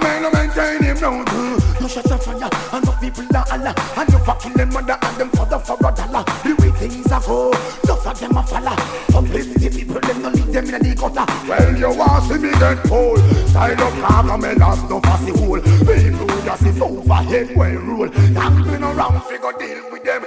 man, 0.00 0.22
maintain 0.32 0.82
him 0.82 1.00
now. 1.00 1.71
Shut 1.92 2.04
the 2.04 2.16
fire 2.16 2.48
and 2.72 2.84
the 2.86 2.92
people 3.04 3.36
are 3.36 3.44
Allah. 3.52 3.74
And 4.00 4.08
you 4.08 4.18
fucking 4.24 4.54
them 4.54 4.72
mother 4.72 4.96
and 4.96 5.16
them 5.18 5.28
father 5.28 5.58
for 5.58 5.76
a 5.76 5.92
dollar. 5.92 6.24
The 6.40 6.56
way 6.56 6.70
things 6.80 7.12
are 7.12 7.20
go, 7.20 7.52
enough 7.84 8.06
of 8.06 8.18
them 8.18 8.36
a 8.36 8.42
follow. 8.42 8.76
Uplift 9.12 9.60
the 9.60 9.68
people, 9.68 10.00
them 10.00 10.22
no 10.22 10.28
leave 10.30 10.52
them 10.52 10.72
in 10.72 10.80
the 10.80 10.94
gutter. 10.96 11.26
Well, 11.44 11.76
you 11.76 11.92
want 11.92 12.24
to 12.24 12.32
see 12.32 12.40
me 12.40 12.50
get 12.56 12.78
cold. 12.88 13.20
Style 13.52 13.76
up, 13.76 13.92
calm 14.08 14.30
and 14.30 14.42
me 14.42 14.54
last 14.56 14.88
no 14.88 15.00
fussy 15.04 15.36
hole. 15.36 15.60
People 15.60 16.32
just 16.48 16.64
if 16.64 16.80
overhead 16.80 17.54
well 17.54 17.76
rule. 17.76 18.08
Gambling 18.08 18.82
around, 18.82 19.20
figure 19.28 19.52
deal 19.60 19.92
with 19.92 20.04
them. 20.04 20.24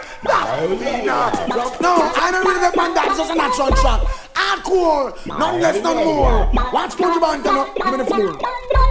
We 0.70 1.02
not. 1.02 1.50
No, 1.82 2.14
I 2.14 2.30
don't 2.30 2.46
really 2.46 2.62
make 2.62 2.76
man 2.78 2.94
that's 2.94 3.18
just 3.18 3.32
a 3.32 3.36
natural 3.36 3.74
track. 3.82 4.02
Hardcore, 4.38 5.18
none 5.26 5.60
less, 5.60 5.82
none 5.82 5.98
more. 5.98 6.46
Watch 6.72 6.96
Punch 6.96 7.20
Band, 7.20 7.44
you 7.44 7.52
know, 7.52 7.74
give 7.74 7.90
me 7.90 7.98
the 7.98 8.06
floor. 8.06 8.38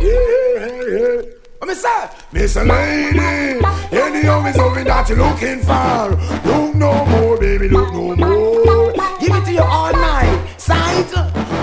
Yeah, 0.02 0.42
yeah, 0.58 1.22
yeah. 1.22 1.43
What 1.64 1.70
me 1.70 1.76
say? 1.76 2.10
Miss 2.30 2.56
a 2.56 2.62
lady, 2.62 3.64
anyhow 3.90 4.44
is 4.44 4.54
something 4.54 4.84
that 4.84 5.08
you're 5.08 5.16
looking 5.16 5.60
for. 5.62 6.10
Look 6.46 6.74
no 6.74 7.06
more, 7.06 7.38
baby, 7.38 7.70
look 7.70 7.90
no 7.94 8.14
more. 8.14 8.92
Give 9.18 9.34
it 9.34 9.44
to 9.46 9.50
you 9.50 9.62
all 9.62 9.90
night. 9.90 10.44
Sight. 10.58 11.06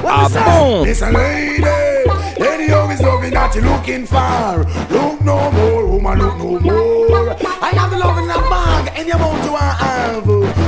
What 0.01 0.11
Ah 0.11 0.23
me 0.23 0.33
say? 0.33 0.85
Miss 0.85 1.01
a 1.03 1.11
lady, 1.11 2.09
anyhow 2.41 2.89
is 2.89 2.99
something 2.99 3.31
that 3.31 3.53
you're 3.53 3.63
looking 3.63 4.07
for. 4.07 4.65
Look 4.89 5.21
no 5.21 5.51
more, 5.51 5.85
woman, 5.85 6.17
look 6.17 6.37
no 6.39 6.59
more. 6.59 7.37
I 7.61 7.69
have 7.77 7.91
the 7.91 7.99
love 7.99 8.17
in 8.17 8.27
a 8.27 8.41
bag, 8.91 8.99
and 8.99 9.07
you 9.07 9.17
want 9.17 9.79
have. 9.79 10.25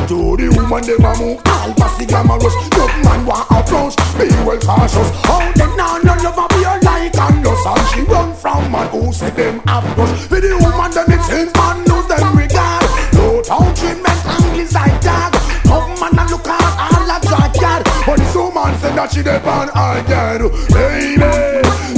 To 0.07 0.37
the 0.37 0.47
woman, 0.55 0.83
they 0.83 0.95
want 0.97 1.19
move 1.19 1.41
all 1.45 1.73
passy 1.75 2.05
glamorous. 2.05 2.53
No 2.71 2.87
man 3.03 3.25
want 3.25 3.47
approach, 3.51 3.95
be 4.17 4.27
well 4.43 4.59
cautious. 4.59 5.09
How 5.23 5.51
they 5.53 5.67
now 5.75 5.97
no 6.03 6.13
love 6.23 6.37
a 6.37 6.45
be 6.53 6.63
a 6.63 6.79
like 6.83 7.15
and 7.15 7.43
loss, 7.43 7.65
and 7.65 7.87
she 7.89 8.01
run 8.11 8.33
from 8.35 8.71
man 8.71 8.87
who 8.89 9.11
said 9.13 9.35
them 9.35 9.61
have 9.67 9.83
crush. 9.95 10.11
For 10.27 10.41
the 10.41 10.55
woman, 10.59 10.91
them 10.91 11.11
it 11.11 11.23
seems 11.23 11.53
man 11.55 11.85
lose 11.85 12.07
them 12.07 12.37
regard. 12.37 12.85
No 13.13 13.41
town 13.41 13.73
treatment, 13.75 14.19
angles 14.25 14.73
like 14.73 15.01
dog. 15.01 15.33
Come 15.63 15.95
man 15.99 16.19
and 16.19 16.29
look 16.29 16.47
at 16.47 16.75
all 16.79 17.09
a 17.09 17.17
drag 17.21 17.55
yard. 17.61 17.83
But 18.05 18.17
this 18.19 18.35
woman 18.35 18.77
said 18.79 18.95
that 18.95 19.11
she 19.11 19.23
dep 19.23 19.45
on 19.45 19.67
yard. 20.09 20.41
Baby, 20.71 21.23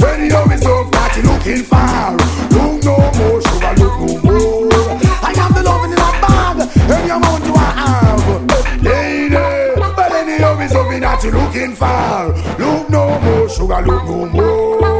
anyhow 0.06 0.44
is 0.50 0.64
up 0.64 0.90
that 0.92 1.12
you 1.16 1.22
looking 1.26 1.64
for. 1.64 2.25
Looking 11.36 11.74
for. 11.74 12.34
Look 12.58 12.90
no 12.90 13.20
more, 13.20 13.48
sugar, 13.48 13.82
look 13.82 14.04
no 14.04 14.26
more. 14.26 14.96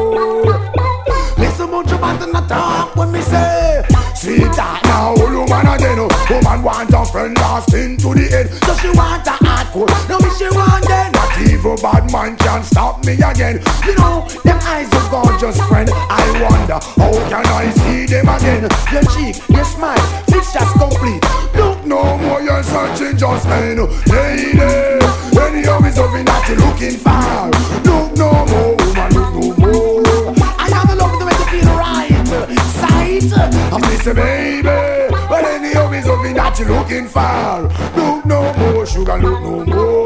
Listen, 1.38 1.72
of 1.72 2.00
band 2.00 2.32
not 2.32 2.48
talk 2.48 2.96
when 2.96 3.12
me 3.12 3.20
say. 3.20 3.84
Sweetheart, 4.14 4.82
now 4.84 5.14
all 5.14 5.30
woman 5.30 5.66
again. 5.74 5.98
Woman 6.30 6.62
want 6.62 6.90
a 6.92 7.04
friend 7.04 7.36
lasting 7.36 7.96
to 7.98 8.14
the 8.14 8.26
end. 8.32 8.48
So 8.64 8.74
she 8.80 8.88
want 8.96 9.26
a 9.26 9.36
hardcore. 9.44 10.08
No 10.08 10.18
me 10.18 10.30
she 10.38 10.48
want 10.56 10.84
then. 10.88 11.12
Not 11.12 11.38
even 11.40 11.76
bad 11.76 12.10
man 12.10 12.36
can 12.36 12.62
stop 12.62 13.04
me 13.04 13.14
again. 13.14 13.62
You 13.84 13.94
know, 13.96 14.26
them 14.42 14.58
eyes 14.62 14.90
of 14.92 15.10
gorgeous 15.10 15.60
friend. 15.68 15.90
I 15.92 16.24
wonder 16.42 16.80
how 16.96 17.12
can 17.28 17.46
I 17.46 17.70
see 17.70 18.06
them 18.06 18.28
again? 18.28 18.62
Your 18.92 19.04
cheek, 19.12 19.36
your 19.48 19.64
smile, 19.64 20.24
pictures 20.26 20.72
complete. 20.80 21.22
Look 21.54 21.84
no 21.84 22.16
more, 22.18 22.40
you're 22.40 22.62
searching 22.62 23.16
just 23.16 23.46
ain't. 23.46 23.80
Lady, 24.08 24.95
you're 26.86 26.98
for. 26.98 27.50
Look 27.84 28.16
no 28.16 28.30
more, 28.46 28.76
woman, 28.76 29.10
look 29.14 29.34
no 29.34 29.56
more. 29.56 30.34
I 30.58 30.68
have 30.72 30.90
a 30.90 30.94
love 30.94 31.18
to 31.18 31.26
make 31.26 31.38
you 31.38 31.60
feel 31.60 31.74
right. 31.74 32.26
Sight, 32.80 33.32
I'm 33.72 33.82
Mr. 33.82 34.14
Baby. 34.14 35.14
But 35.28 35.44
anyhow 35.44 35.90
is 35.92 36.04
something 36.04 36.34
that 36.34 36.58
you're 36.58 36.68
looking 36.68 37.08
for. 37.08 37.68
Look 37.96 38.24
no 38.24 38.52
more, 38.54 38.86
sugar, 38.86 39.18
look 39.18 39.42
no 39.42 39.64
more. 39.64 40.05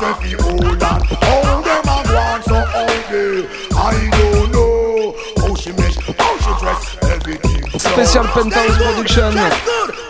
Dance 0.00 0.22
if 0.24 0.30
you 0.30 0.38
hold 0.38 0.82
on. 0.82 1.00
How 1.02 1.62
them 1.62 1.82
a 1.82 2.08
go 2.08 2.16
on 2.16 2.42
so 2.42 2.54
all 2.54 2.86
day? 3.10 3.48
I 3.74 4.08
don't 4.12 4.52
know 4.52 5.14
how 5.38 5.54
she 5.54 5.72
mesh, 5.72 5.96
how 5.96 6.38
she 6.38 6.52
dress, 6.60 6.96
everything. 7.02 7.62
Spécial 7.78 8.24
Penthouse 8.32 8.76
Production. 8.76 9.34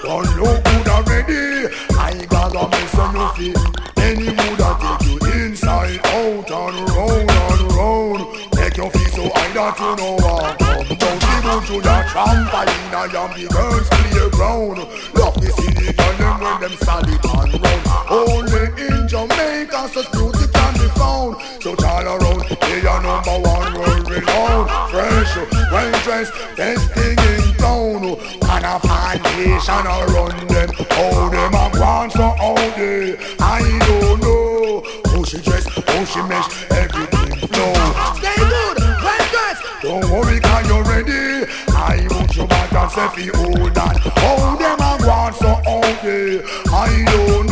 Don't 0.03 0.37
look 0.37 0.65
good 0.65 0.89
already. 0.89 1.75
I 1.99 2.11
ain't 2.11 2.29
gotta 2.29 2.69
miss 2.69 2.95
a 2.95 3.13
nothing. 3.13 3.55
Any 3.97 4.29
mood 4.31 4.61
I 4.61 4.99
take 4.99 5.09
you 5.09 5.19
inside, 5.45 6.01
out 6.07 6.51
and 6.51 6.91
round 6.91 7.31
and 7.31 7.73
round. 7.73 8.21
Make 8.57 8.77
you 8.77 8.91
feel 8.91 9.11
so 9.11 9.31
high 9.35 9.53
that 9.55 9.79
you 9.79 9.97
know 9.97 10.15
what 10.17 10.59
come. 10.59 10.89
Don't 10.99 11.23
even 11.33 11.61
to 11.67 11.77
the 11.81 11.97
trampoline 12.11 12.93
and 12.93 13.33
the 13.35 13.49
girls 13.53 13.89
playground. 13.89 14.79
Love 15.15 15.35
to 15.35 15.51
see 15.53 15.73
the 15.73 15.93
girl 15.93 16.17
them 16.19 16.41
when 16.41 16.61
them 16.61 16.77
solid 16.79 17.32
Such 19.93 20.11
beauty 20.13 20.47
can 20.55 20.73
be 20.73 20.89
found. 20.97 21.37
So 21.61 21.77
all 21.85 22.03
around, 22.03 22.49
they 22.63 22.81
are 22.87 23.03
number 23.03 23.37
one 23.47 23.75
world 23.75 24.11
renowned. 24.11 24.71
Fresh, 24.91 25.37
well 25.71 25.93
dressed, 26.03 26.33
best 26.57 26.91
thing 26.93 27.19
in 27.19 27.55
town. 27.59 28.03
And 28.49 28.65
a 28.65 28.81
foundation 28.81 29.87
around 29.87 30.49
them. 30.49 30.71
How 30.89 31.29
them 31.29 31.53
a 31.53 31.71
gone 31.77 32.11
so 32.11 32.35
all 32.41 32.57
day. 32.57 33.19
I 33.39 33.61
don't 33.87 34.21
know 34.23 34.83
how 35.13 35.25
she 35.25 35.43
dress, 35.43 35.67
how 35.69 36.05
she 36.07 36.23
mesh, 36.23 36.49
everything 36.71 37.49
flow. 37.49 37.75
Stay 38.17 38.37
good, 38.49 38.79
well 39.05 39.25
dressed. 39.29 39.63
Don't 39.83 40.11
worry, 40.11 40.41
cause 40.41 40.69
you're 40.69 40.85
ready. 40.85 41.53
I 41.69 42.09
want 42.11 42.35
you 42.35 42.47
back 42.47 42.73
and 42.73 42.91
say 42.91 43.27
hold 43.35 43.77
on. 43.77 43.97
How 43.97 44.57
them 44.57 44.81
a 44.81 45.05
gone 45.05 45.35
so 45.35 45.61
all 45.67 45.83
day. 46.01 46.41
I 46.73 47.05
don't 47.13 47.45
know 47.47 47.52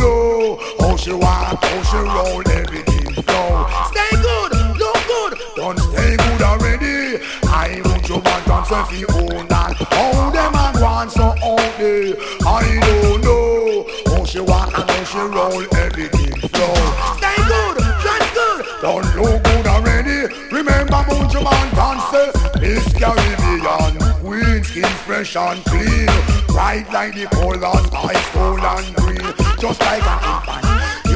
she 1.01 1.13
walk, 1.13 1.63
how 1.63 1.81
she 1.81 1.97
roll, 1.97 2.47
everything 2.51 3.23
flow. 3.23 3.65
Stay 3.89 4.11
good, 4.21 4.51
look 4.77 5.01
good. 5.07 5.33
Don't 5.55 5.79
stay 5.79 6.15
good 6.15 6.41
already. 6.43 7.17
I 7.49 7.81
want 7.85 8.07
you 8.07 8.21
back 8.21 8.47
and 8.47 8.65
say 8.67 8.83
fi 8.83 9.11
hold 9.11 9.51
on. 9.51 9.73
How 9.89 10.29
them 10.29 10.53
a 10.53 10.79
gone 10.79 11.09
so 11.09 11.33
all 11.41 11.57
day. 11.81 12.13
I 12.45 12.77
don't 12.85 13.21
know 13.23 13.87
how 14.13 14.25
she 14.25 14.41
walk 14.41 14.77
and 14.77 14.87
how 14.87 15.03
she 15.03 15.17
roll, 15.17 15.63
everything 15.77 16.35
flow. 16.49 16.75
Stay 17.17 17.37
good, 17.49 17.77
dress 18.03 18.25
good. 18.37 18.65
Don't 18.81 19.15
look 19.15 19.43
good 19.43 19.65
already. 19.65 20.31
Remember 20.51 21.01
Mojo 21.09 21.43
Man 21.43 21.67
dance, 21.73 22.13
Miss 22.61 22.93
Caribbean. 22.93 23.97
Queen 24.21 24.63
skin 24.63 24.83
fresh 25.05 25.35
and 25.35 25.65
clean. 25.65 26.05
Bright 26.49 26.85
like 26.93 27.15
the 27.15 27.25
colors, 27.25 27.89
ice 27.91 28.29
cold 28.29 28.59
and 28.59 28.95
green. 28.97 29.33
Just 29.57 29.79
like 29.81 30.05
an 30.05 30.35
infant. 30.35 30.70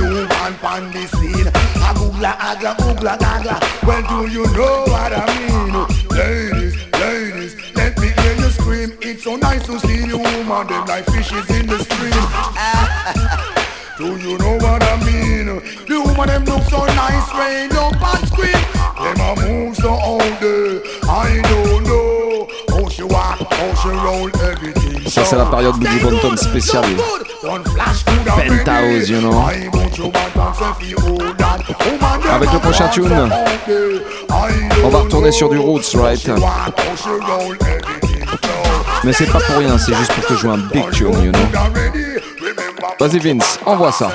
You 0.05 0.27
man 0.27 0.53
pan 0.61 0.91
the 0.91 1.07
scene. 1.17 1.47
A 1.47 1.89
googla, 1.97 2.37
agla, 2.37 2.75
googla, 2.77 3.17
gagla. 3.17 3.57
Well, 3.87 4.03
do 4.07 4.31
you 4.31 4.45
know 4.53 4.83
what 4.85 5.11
I 5.11 5.25
mean? 5.33 5.73
Ladies, 6.09 6.75
ladies, 6.93 7.55
let 7.73 7.97
me 7.97 8.09
hear 8.09 8.35
you 8.35 8.49
scream. 8.51 8.97
It's 9.01 9.23
so 9.23 9.35
nice 9.35 9.65
to 9.65 9.79
see 9.79 10.05
you 10.05 10.19
woman, 10.19 10.67
them 10.67 10.85
like 10.85 11.05
fishes 11.05 11.49
in 11.49 11.65
the 11.65 11.79
stream. 11.79 12.13
Do 13.97 14.17
you 14.17 14.37
know 14.37 14.57
what 14.57 14.83
I 14.83 14.97
mean? 15.05 15.45
The 15.87 16.01
woman 16.05 16.27
them 16.27 16.43
look 16.45 16.63
so 16.63 16.85
nice, 16.85 17.27
rain 17.33 17.71
up 17.71 17.95
and 17.95 18.27
scream. 18.27 18.61
Them 19.01 19.19
a 19.21 19.35
move 19.41 19.75
so 19.77 19.89
all 19.89 20.19
day. 20.19 20.81
I 21.07 21.41
don't 21.41 21.83
know 21.85 22.34
Ça, 25.07 25.23
c'est 25.23 25.35
la 25.35 25.45
période 25.45 25.77
Buju 25.77 25.99
Banton 25.99 26.35
spéciale. 26.35 26.85
Penthouse, 27.43 29.09
you 29.09 29.19
know. 29.19 29.45
Avec 32.31 32.51
le 32.51 32.59
prochain 32.59 32.87
tune, 32.89 33.29
on 34.83 34.89
va 34.89 34.99
retourner 34.99 35.31
sur 35.31 35.49
du 35.49 35.57
Roots, 35.57 35.95
right? 35.95 36.29
Mais 39.03 39.13
c'est 39.13 39.31
pas 39.31 39.39
pour 39.39 39.57
rien, 39.57 39.77
c'est 39.77 39.93
juste 39.93 40.13
pour 40.13 40.25
te 40.25 40.33
jouer 40.33 40.51
un 40.51 40.57
big 40.57 40.89
tune, 40.91 41.23
you 41.23 41.31
know. 41.31 41.39
Vas-y 42.99 43.19
Vince, 43.19 43.59
envoie 43.65 43.91
ça. 43.91 44.09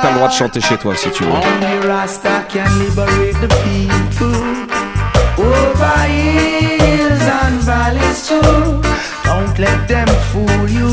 T'as 0.00 0.10
le 0.10 0.16
droit 0.16 0.28
de 0.28 0.32
chanter 0.32 0.60
chez 0.60 0.76
toi 0.76 0.94
si 0.96 1.10
tu 1.10 1.24
veux. 1.24 1.30
Don't 9.24 9.58
let 9.58 9.86
them 9.88 10.08
fool 10.32 10.70
you. 10.70 10.88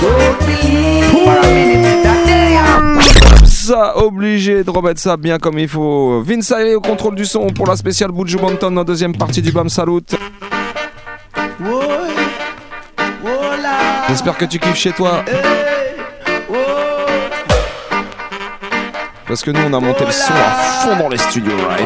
Don't 0.00 0.38
believe 0.40 1.04
for 1.10 1.38
a 1.38 1.46
minute 1.52 2.02
that 2.02 2.24
they 2.26 2.56
are. 2.56 3.02
Ça, 3.44 3.96
obligé 3.96 4.64
de 4.64 4.70
remettre 4.70 5.00
ça 5.00 5.16
bien 5.16 5.38
comme 5.38 5.58
il 5.58 5.68
faut. 5.68 6.22
Vince 6.22 6.50
est 6.52 6.74
au 6.74 6.80
contrôle 6.80 7.14
du 7.14 7.24
son 7.24 7.46
pour 7.48 7.66
la 7.66 7.76
spéciale 7.76 8.10
Buju 8.12 8.36
Banton 8.38 8.76
en 8.76 8.84
deuxième 8.84 9.16
partie 9.16 9.42
du 9.42 9.52
BAM 9.52 9.68
Salut. 9.68 10.00
J'espère 14.08 14.36
que 14.36 14.44
tu 14.44 14.58
kiffes 14.58 14.76
chez 14.76 14.92
toi. 14.92 15.24
Parce 19.28 19.42
que 19.42 19.50
nous 19.50 19.60
on 19.60 19.74
a 19.74 19.80
monté 19.80 20.06
le 20.06 20.10
son 20.10 20.32
à 20.32 20.50
fond 20.82 20.96
dans 20.96 21.08
les 21.10 21.18
studios, 21.18 21.52
right? 21.68 21.84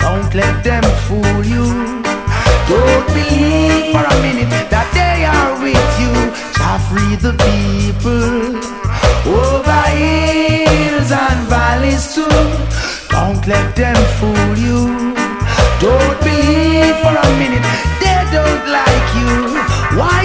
Don't 0.00 0.34
let 0.34 0.62
them 0.62 0.82
fool 1.06 1.44
you. 1.46 1.64
Don't 2.68 3.06
believe 3.16 3.92
for 3.92 4.04
a 4.04 4.16
minute 4.22 4.50
that 4.68 4.88
they 4.92 5.24
are 5.24 5.52
with 5.62 5.90
you. 6.02 6.12
Shall 6.56 6.78
free 6.88 7.16
the 7.16 7.32
people 7.48 8.58
over 9.26 9.82
hills 9.96 11.10
and 11.10 11.40
valleys 11.48 12.14
too. 12.14 12.28
Don't 13.08 13.46
let 13.46 13.74
them 13.74 13.96
fool 14.18 14.57
you. 14.57 14.57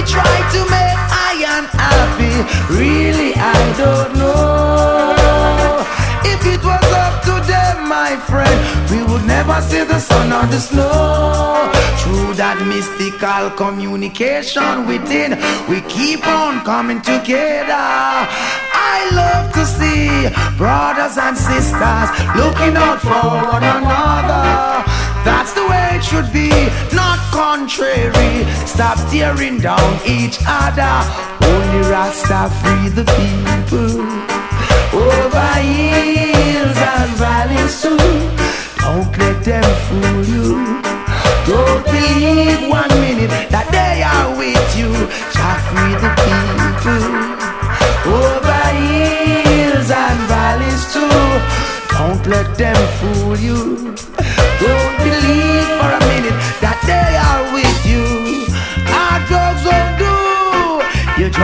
Try 0.06 0.36
to 0.56 0.62
make 0.70 1.00
I 1.30 1.34
unhappy? 1.58 2.36
Really, 2.74 3.34
I 3.36 3.60
don't 3.78 4.12
know. 4.20 5.84
If 6.26 6.42
it 6.46 6.62
was 6.64 6.88
up 7.06 7.24
to 7.28 7.36
them, 7.48 7.88
my 7.88 8.16
friend, 8.30 8.58
we 8.92 9.04
would 9.12 9.26
never 9.26 9.62
see 9.62 9.84
the 9.84 10.00
sun 10.00 10.32
or 10.32 10.46
the 10.48 10.60
snow. 10.60 11.72
Through 12.04 12.36
that 12.36 12.60
mystical 12.68 13.52
communication 13.56 14.88
within, 14.88 15.40
we 15.70 15.82
keep 15.88 16.26
on 16.28 16.64
coming 16.66 17.02
together. 17.02 17.74
I 17.74 19.10
love 19.12 19.54
to 19.54 19.66
see 19.66 20.28
brothers 20.58 21.18
and 21.18 21.38
sisters 21.38 22.10
looking 22.36 22.76
out 22.76 23.00
for 23.00 23.24
one 23.56 23.64
another. 23.64 24.84
That's 25.24 25.54
the 25.54 25.66
way 25.68 25.96
it 25.96 26.04
should 26.04 26.30
be, 26.34 26.52
not 26.94 27.12
contrary. 27.34 28.45
Stop 28.65 28.97
tearing 29.10 29.57
down 29.57 29.93
each 30.05 30.38
other. 30.45 30.95
Only 31.49 31.81
Rasta 31.89 32.41
free 32.61 32.89
the 32.97 33.05
people. 33.18 33.93
Over 34.93 35.53
hills 35.65 36.80
and 36.93 37.11
valleys 37.18 37.73
too. 37.81 37.97
Don't 38.84 39.11
let 39.18 39.38
them 39.43 39.69
fool 39.85 40.22
you. 40.34 40.47
Don't 41.49 41.84
believe 41.93 42.61
one 42.69 42.93
minute 43.01 43.34
that 43.49 43.68
they 43.76 43.95
are 44.14 44.30
with 44.38 44.69
you. 44.80 44.91
Shall 45.34 45.57
free 45.68 45.95
the 46.03 46.11
people. 46.23 47.03
Over 48.22 48.64
hills 48.85 49.89
and 49.89 50.19
valleys 50.30 50.84
too. 50.93 51.18
Don't 51.97 52.23
let 52.27 52.47
them 52.57 52.80
fool 52.97 53.35
you. 53.38 53.95
Don't 54.64 55.12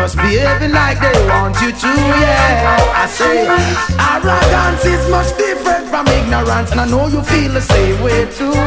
just 0.10 0.18
behaving 0.18 0.72
like 0.72 1.00
they 1.00 1.14
want 1.30 1.54
you 1.62 1.72
to, 1.72 1.92
yeah. 2.18 2.98
I 2.98 3.06
say 3.06 3.46
arrogance 3.46 4.86
is 4.86 5.04
much 5.10 5.30
different 5.38 5.86
from 5.90 6.08
ignorance, 6.08 6.72
and 6.72 6.82
I 6.82 6.88
know 6.88 7.08
you 7.08 7.22
feel 7.22 7.54
the 7.54 7.62
same 7.62 8.02
way 8.02 8.26
too. 8.34 8.58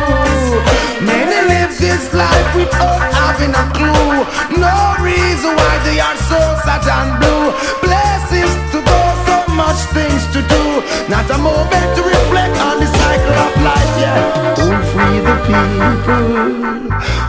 Many 1.02 1.38
live 1.50 1.74
this 1.78 2.14
life 2.14 2.48
without 2.54 3.02
having 3.18 3.50
a 3.50 3.66
clue. 3.74 4.22
No 4.54 4.76
reason 5.02 5.52
why 5.58 5.74
they 5.82 5.98
are 5.98 6.18
so 6.30 6.40
sad 6.62 6.86
and 6.86 7.10
blue. 7.18 7.50
Places 7.82 8.50
to 8.72 8.78
go, 8.78 9.00
so 9.26 9.38
much 9.58 9.80
things 9.96 10.22
to 10.34 10.40
do. 10.46 10.64
Not 11.10 11.26
a 11.26 11.38
moment 11.38 11.88
to 11.96 12.02
reflect 12.06 12.54
on 12.68 12.76
the 12.78 12.86
cycle 12.86 13.38
of 13.46 13.52
life, 13.66 13.92
yeah. 13.98 14.54
Free 14.92 15.18
the 15.26 15.36
people 15.50 16.62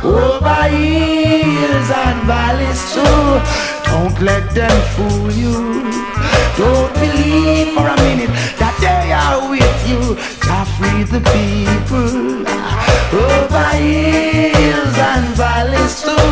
over 0.05 0.63
hills 0.69 1.89
and 1.89 2.19
valleys 2.27 2.81
too. 2.93 3.82
Let 4.23 4.55
them 4.55 4.77
fool 4.95 5.31
you. 5.31 5.53
Don't 6.57 6.93
believe 6.93 7.73
for 7.75 7.87
a 7.87 7.97
minute 8.07 8.31
that 8.61 8.75
they 8.79 9.11
are 9.11 9.49
with 9.49 9.79
you. 9.89 10.15
Jah 10.45 10.65
free 10.75 11.03
the 11.03 11.21
people 11.33 12.47
over 13.13 13.69
hills 13.83 14.97
and 15.09 15.27
valleys 15.35 16.01
too. 16.01 16.29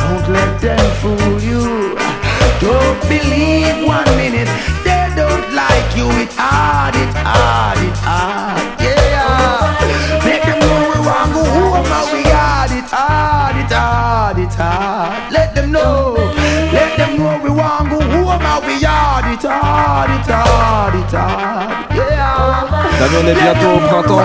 Don't 0.00 0.26
let 0.36 0.52
them 0.60 0.86
fool 1.00 1.34
you. 1.50 1.94
Don't 2.60 3.00
believe 3.12 3.86
one 3.86 4.10
minute 4.16 4.50
they 4.86 5.04
don't 5.14 5.46
like 5.54 5.88
you. 5.96 6.08
It 6.24 6.32
hard, 6.32 6.94
it 6.96 7.14
hard, 7.14 7.78
it 7.78 7.96
hard. 7.98 8.59
Vu, 23.06 23.16
on 23.22 23.28
est 23.28 23.34
bientôt 23.34 23.70
au 23.76 23.80
printemps. 23.88 24.20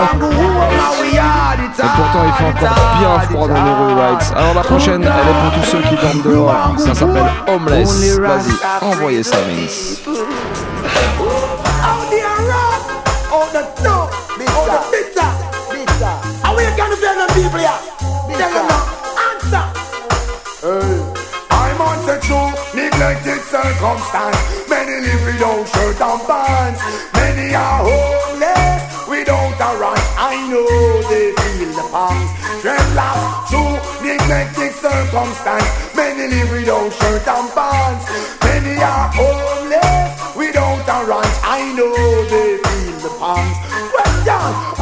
Et 1.77 1.87
pourtant, 1.95 2.23
il 2.25 2.33
fait 2.33 2.45
encore 2.45 2.77
bien 2.99 3.19
froid 3.19 3.47
dans 3.47 3.53
les 3.53 3.71
rues, 3.71 3.99
Rights. 3.99 4.33
Alors 4.35 4.53
la 4.53 4.61
prochaine, 4.61 5.01
elle 5.03 5.07
est 5.07 5.39
pour 5.41 5.51
tous 5.61 5.69
ceux 5.69 5.81
qui 5.81 5.95
dorment 5.95 6.21
dehors. 6.21 6.73
Ça 6.77 6.93
s'appelle 6.93 7.31
Homeless. 7.47 8.17
Vas-y, 8.19 8.53
envoyez 8.81 9.23
ça, 9.23 9.37
Vince. 9.47 10.01
Neglected 22.95 23.41
circumstance. 23.43 24.39
Many 24.69 24.95
live 25.03 25.25
without 25.27 25.67
shirt 25.67 25.99
and 25.99 26.21
pants. 26.27 26.79
Many 27.13 27.53
are 27.53 27.83
homeless 27.83 29.07
without 29.07 29.59
a 29.59 29.69
right. 29.79 30.05
I 30.15 30.35
know 30.47 30.67
they 31.11 31.35
feel 31.35 31.71
the 31.75 31.85
pangs. 31.91 32.31
Dreadlocks, 32.63 33.51
true 33.51 33.75
neglected 33.99 34.73
circumstance. 34.79 35.67
Many 35.95 36.27
live 36.31 36.51
without 36.51 36.91
shirt 36.93 37.27
and 37.27 37.49
pants. 37.51 38.03
Many 38.43 38.79
are 38.79 39.11
homeless 39.11 40.35
without 40.35 40.87
a 40.87 41.05
right. 41.05 41.35
I 41.43 41.73
know 41.75 41.91
they 42.31 42.57
feel 42.63 42.95
the. 43.03 43.11
Question. 43.15 44.05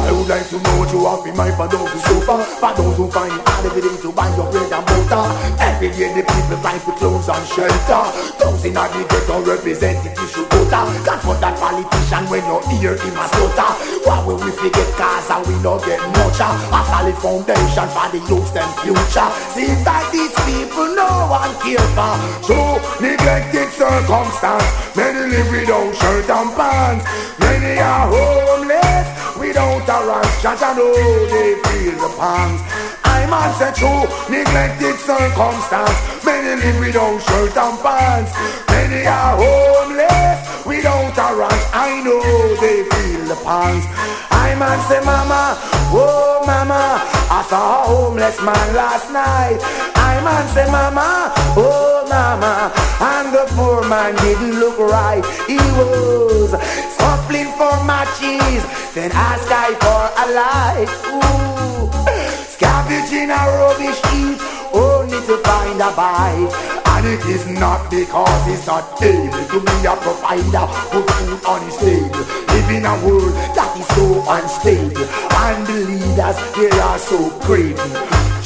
I 0.04 0.10
would 0.12 0.28
like 0.28 0.48
to 0.48 0.58
know 0.60 0.78
what 0.78 0.92
you 0.92 1.04
have 1.06 1.26
in 1.26 1.36
mind 1.36 1.54
for 1.56 1.68
those 1.68 1.90
who 1.92 1.98
suffer, 1.98 2.38
for 2.60 2.72
those 2.76 2.96
who 2.96 3.10
find 3.10 3.32
it 3.32 3.40
hard 3.44 3.66
every 3.66 3.82
day 3.82 3.96
to 4.02 4.12
buy 4.12 4.28
your 4.36 4.50
bread 4.50 4.72
and 4.72 4.84
butter. 4.84 5.24
Every 5.60 5.88
day 5.90 6.12
the 6.16 6.22
people 6.54 6.62
cry 6.62 6.78
for 6.78 6.92
clothes 6.98 7.28
and 7.28 7.46
shelter. 7.48 8.04
Those 8.38 8.64
in 8.64 8.74
the 8.74 9.06
ghetto 9.08 9.42
representative 9.42 10.30
should 10.30 10.48
vote. 10.50 10.70
God 10.70 11.20
for 11.22 11.34
that 11.40 11.58
politician 11.58 12.24
when 12.30 12.42
you 12.46 12.58
hear 12.78 12.96
him 12.96 13.14
a 13.14 13.22
ah. 13.22 13.28
stutter. 13.30 13.70
Why 14.06 14.18
will 14.26 14.38
we 14.38 14.50
forget 14.50 14.88
cars 14.94 15.30
and 15.30 15.46
we 15.46 15.54
not 15.62 15.84
get 15.84 16.00
much? 16.18 16.38
Ah? 16.40 16.54
A 16.74 16.80
solid 16.86 17.18
foundation 17.18 17.88
for 17.90 18.08
the 18.10 18.20
youth 18.26 18.54
and 18.54 18.72
future. 18.82 19.30
Seems 19.54 19.82
like 19.86 20.08
these 20.12 20.34
people 20.46 20.94
no 20.94 21.08
one 21.30 21.54
care 21.62 21.82
for. 21.94 22.14
Ah. 22.14 22.40
So 22.42 22.58
neglected 23.02 23.70
circumstance. 23.74 24.68
Many 24.94 25.34
live 25.34 25.50
without 25.50 25.90
shirt 25.94 26.30
and 26.30 26.50
pants. 26.54 27.04
Many 27.38 27.78
are 27.78 28.06
homeless 28.10 29.06
without 29.38 29.86
a 29.86 29.98
ranch. 30.06 30.34
Just 30.42 30.62
know 30.62 30.94
they 31.30 31.54
feel 31.66 31.94
the 31.98 32.10
pangs. 32.18 32.93
I'm 33.34 33.50
answer 33.50 33.72
true 33.74 34.06
neglected 34.30 34.96
circumstance. 35.02 35.98
Many 36.24 36.54
live 36.62 36.78
without 36.78 37.18
shirt 37.18 37.56
and 37.56 37.78
pants. 37.82 38.30
Many 38.70 39.06
are 39.06 39.34
homeless 39.42 40.38
without 40.64 41.18
a 41.18 41.28
ranch. 41.34 41.64
I 41.74 42.00
know 42.04 42.22
they 42.62 42.86
feel 42.86 43.22
the 43.26 43.38
pangs. 43.42 43.84
I 44.30 44.54
man 44.54 44.78
say 44.88 45.00
mama, 45.04 45.58
oh 45.90 46.44
mama, 46.46 47.02
I 47.28 47.44
saw 47.50 47.82
a 47.82 47.86
homeless 47.90 48.38
man 48.38 48.66
last 48.74 49.10
night. 49.10 49.58
I 49.96 50.20
man 50.22 50.46
say 50.54 50.66
mama, 50.70 51.34
oh 51.58 52.06
mama, 52.08 52.70
and 53.02 53.34
the 53.34 53.44
poor 53.56 53.82
man 53.88 54.14
didn't 54.16 54.60
look 54.60 54.78
right. 54.78 55.24
He 55.50 55.58
was 55.74 56.50
scuffling 56.94 57.50
for 57.58 57.74
matches, 57.82 58.62
then 58.94 59.10
ask 59.10 59.50
I 59.50 59.74
for 59.82 60.02
a 60.22 60.26
light. 60.38 60.90
Ooh, 61.10 62.13
scavenging 62.54 63.30
a 63.30 63.42
rubbish 63.58 63.98
heap, 64.14 64.38
only 64.72 65.18
to 65.26 65.36
find 65.42 65.80
a 65.82 65.90
bite. 65.98 66.54
And 66.94 67.06
it 67.06 67.24
is 67.26 67.46
not 67.48 67.90
because 67.90 68.46
he's 68.46 68.66
not 68.66 69.02
able 69.02 69.44
to 69.50 69.58
be 69.58 69.76
a 69.82 69.94
provider, 69.98 70.66
put 70.94 71.10
food 71.18 71.40
on 71.44 71.60
his 71.66 71.76
table. 71.78 72.22
Live 72.54 72.70
in 72.70 72.86
a 72.86 72.94
world 73.02 73.34
that 73.58 73.74
is 73.74 73.88
so 73.98 74.06
unstable, 74.30 75.06
and 75.42 75.66
the 75.66 75.78
leaders 75.90 76.38
they 76.54 76.70
are 76.78 76.98
so 76.98 77.18
crazy. 77.42 77.90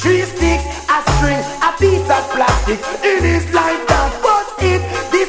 Three 0.01 0.25
sticks, 0.25 0.65
a 0.89 0.99
string, 1.13 1.43
a 1.61 1.71
piece 1.77 2.09
of 2.09 2.25
plastic. 2.33 2.81
In 3.05 3.21
his 3.23 3.45
life 3.53 3.83
that 3.93 4.13
was 4.25 4.49
it. 4.65 4.81
This 5.13 5.29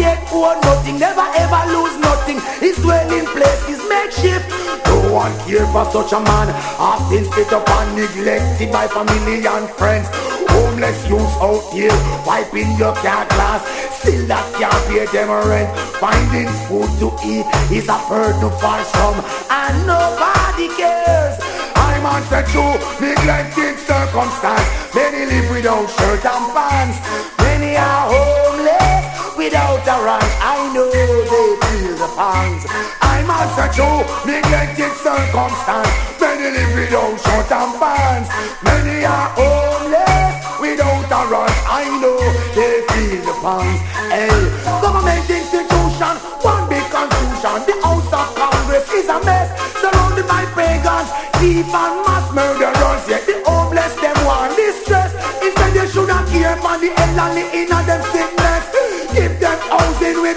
yet 0.00 0.18
own 0.32 0.56
nothing, 0.64 0.98
never 0.98 1.26
ever 1.36 1.62
lose 1.76 1.96
nothing. 2.00 2.40
His 2.58 2.76
dwelling 2.80 3.28
place 3.36 3.64
is 3.68 3.80
makeshift. 3.88 4.48
No 4.88 5.12
one 5.12 5.34
care 5.44 5.68
for 5.68 5.84
such 5.92 6.12
a 6.16 6.20
man. 6.20 6.48
Often 6.80 7.24
split 7.28 7.52
up 7.52 7.68
and 7.68 7.90
neglected 7.96 8.72
by 8.72 8.88
family 8.88 9.44
and 9.44 9.68
friends. 9.76 10.08
Homeless 10.48 10.98
youths 11.06 11.36
out 11.44 11.62
here 11.72 11.94
wiping 12.24 12.72
your 12.80 12.94
car 13.04 13.28
glass. 13.28 13.62
Still 14.00 14.26
that 14.32 14.44
can't 14.56 14.82
pay 14.88 15.04
them 15.12 15.28
rent. 15.28 15.70
Finding 16.00 16.48
food 16.64 16.90
to 17.04 17.08
eat 17.20 17.46
is 17.68 17.88
a 17.92 18.00
burden 18.08 18.50
for 18.56 18.80
some, 18.96 19.20
and 19.52 19.76
nobody 19.84 20.68
cares. 20.80 21.36
I'm 21.76 22.06
on 22.08 22.22
the 22.32 22.40
true 22.48 22.76
neglected 22.96 23.76
circumstance. 23.84 24.68
Many 24.94 25.28
live 25.28 25.50
without 25.52 25.86
shirt 26.00 26.24
and 26.24 26.46
pants. 26.56 26.96
Many 27.38 27.76
are 27.76 28.08
homeless 28.08 28.49
without 29.50 29.82
a 29.82 29.96
ranch. 30.06 30.32
I 30.38 30.70
know 30.70 30.86
they 30.86 31.10
feel 31.26 31.94
the 31.98 32.06
pangs. 32.14 32.62
I'm 33.02 33.26
the 33.26 33.66
true 33.74 34.06
neglected 34.22 34.94
circumstance. 35.02 35.90
Many 36.22 36.54
live 36.54 36.70
without 36.78 37.18
shirt 37.18 37.50
and 37.50 37.74
pants. 37.82 38.30
Many 38.62 39.02
are 39.02 39.30
homeless 39.34 40.38
without 40.62 41.10
a 41.10 41.20
ranch. 41.26 41.58
I 41.66 41.82
know 41.98 42.18
they 42.54 42.86
feel 42.94 43.20
the 43.26 43.34
pangs. 43.42 43.80
Hey, 44.14 44.30
government 44.78 45.26
institution, 45.26 46.14
one 46.46 46.70
big 46.70 46.86
confusion. 46.86 47.58
The 47.66 47.74
House 47.82 48.12
of 48.14 48.28
Congress 48.38 48.86
is 48.94 49.10
a 49.10 49.18
mess, 49.26 49.50
surrounded 49.82 50.30
by 50.30 50.46
pagans, 50.54 51.10
thief 51.42 51.66
and 51.66 51.94
mass 52.06 52.26
murderers. 52.30 53.02
Yet 53.10 53.26
the 53.26 53.42
homeless 53.42 53.98
them 53.98 54.14
want 54.22 54.54
distress. 54.54 55.10
Instead 55.42 55.74
they 55.74 55.90
should 55.90 56.06
not 56.06 56.22
care 56.30 56.54
for 56.62 56.78
the 56.78 56.94
elderly 56.94 57.42
in 57.50 57.66
them 57.66 58.02
sickness. 58.14 58.39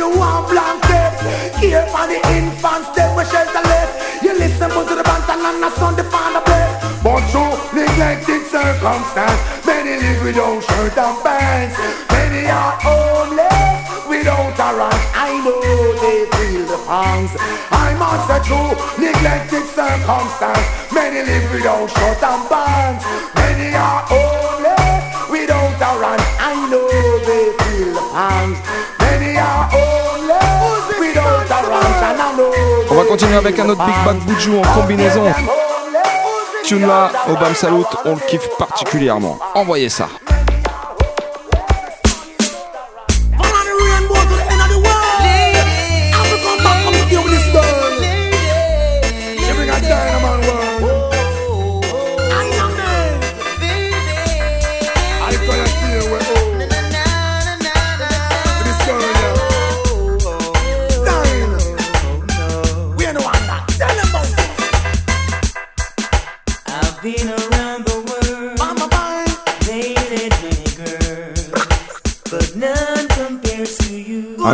Give 0.04 0.12
them 0.12 0.20
housing 0.20 0.20
with 0.20 0.20
one 0.20 0.44
blanket. 0.50 1.14
Care 1.60 1.88
for 1.88 2.08
the 2.08 2.20
infants, 2.36 2.90
them 2.96 3.16
we 3.16 3.24
shelterless. 3.24 4.24
You 4.24 4.38
listen 4.38 4.70
to 4.70 4.96
the 4.96 5.04
band 5.04 5.24
and 5.30 5.64
the 5.64 5.70
sun 5.80 5.96
the 5.96 6.04
father 6.04 6.44
bless. 6.46 7.04
But 7.04 7.22
through 7.32 7.56
neglected 7.72 8.44
circumstance, 8.48 9.40
many 9.66 9.96
live 10.02 10.24
without 10.24 10.64
shirt 10.64 10.98
and 10.98 11.24
pants. 11.24 11.78
Many 12.12 12.48
are 12.50 12.76
homeless 12.84 14.08
without 14.08 14.60
a 14.60 14.70
rank. 14.76 15.02
I 15.16 15.40
know 15.44 15.62
they 16.04 16.28
feel 16.36 16.66
the 16.68 16.80
pangs. 16.88 17.32
I'm 17.72 18.02
answer 18.02 18.44
true 18.44 18.76
neglected 19.00 19.66
circumstance. 19.72 20.68
Many 20.92 21.24
live 21.24 21.52
without 21.52 21.88
shirt 21.88 22.24
and 22.24 22.50
pants. 22.50 23.43
Continuer 33.14 33.36
avec 33.36 33.60
un 33.60 33.70
autre 33.70 33.86
Big 33.86 33.94
Bad 34.04 34.18
Boujou 34.22 34.58
en 34.58 34.82
combinaison. 34.82 35.32
Tune 36.64 36.88
là, 36.88 37.12
au 37.30 37.36
Bam 37.36 37.54
Salut, 37.54 37.84
on 38.06 38.16
le 38.16 38.28
kiffe 38.28 38.50
particulièrement. 38.58 39.38
Envoyez 39.54 39.90
ça. 39.90 40.10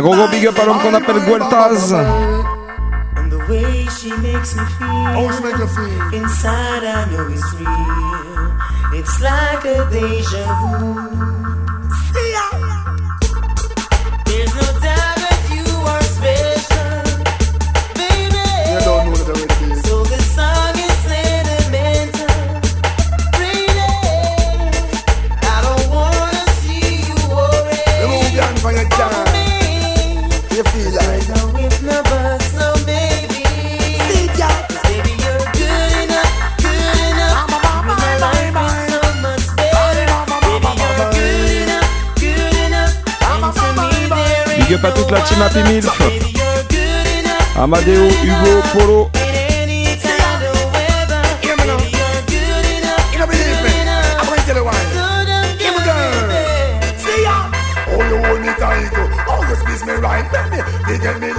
Un 0.00 0.02
gros 0.02 0.16
gros 0.16 0.28
big 0.28 0.46
up 0.46 0.58
à 0.58 0.64
l'homme 0.64 0.78
qu'on 0.78 0.94
appelle 0.94 1.20
Gueltaz. 1.26 1.92
And 1.92 3.30
the 3.30 3.36
way 3.50 3.86
she 3.98 4.08
makes 4.22 4.56
me 4.56 4.64
feel, 4.78 5.18
inside 6.14 6.84
I 6.84 7.04
know 7.10 7.28
it's 7.28 7.52
real. 7.60 8.98
It's 8.98 9.20
like 9.20 9.66
a 9.66 9.84
deja 9.90 10.54
vu. 10.62 11.39
Toute 45.10 45.38
la. 45.38 45.92
Amadeo, 47.56 48.08
Hugo, 48.22 48.62
Polo. 48.72 49.10
You 51.42 53.16
me? 53.58 53.70
I'm 54.18 54.30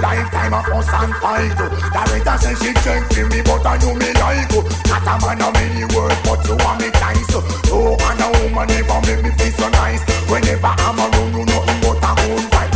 lifetime 0.02 0.52
of 0.54 0.64
fuss 0.66 0.88
and 0.92 1.14
fight. 1.16 1.52
oh. 1.56 1.68
That 1.94 2.12
ain't 2.12 2.26
a 2.26 2.38
say 2.38 2.54
she 2.60 2.72
drink 2.84 3.08
for 3.08 3.24
me, 3.32 3.40
but 3.42 3.64
I 3.64 3.78
know 3.78 3.94
me 3.94 4.12
like. 4.20 4.52
Not 4.88 5.06
a 5.08 5.14
man 5.24 5.40
of 5.40 5.52
many 5.54 5.84
words, 5.96 6.20
but 6.28 6.44
you 6.46 6.56
want 6.60 6.80
me 6.82 6.90
nice. 6.92 7.24
oh. 7.32 7.40
No 7.72 7.96
man 7.96 8.20
woman 8.44 8.70
ever 8.70 9.00
make 9.06 9.22
me 9.24 9.30
feel 9.40 9.52
so 9.52 9.68
nice. 9.70 10.02
Whenever 10.28 10.66
I'm 10.76 10.98
around, 11.00 11.32
you 11.32 11.44
nothing 11.46 11.80
but 11.80 11.96
a 12.04 12.12
good 12.20 12.44
vibe. 12.52 12.71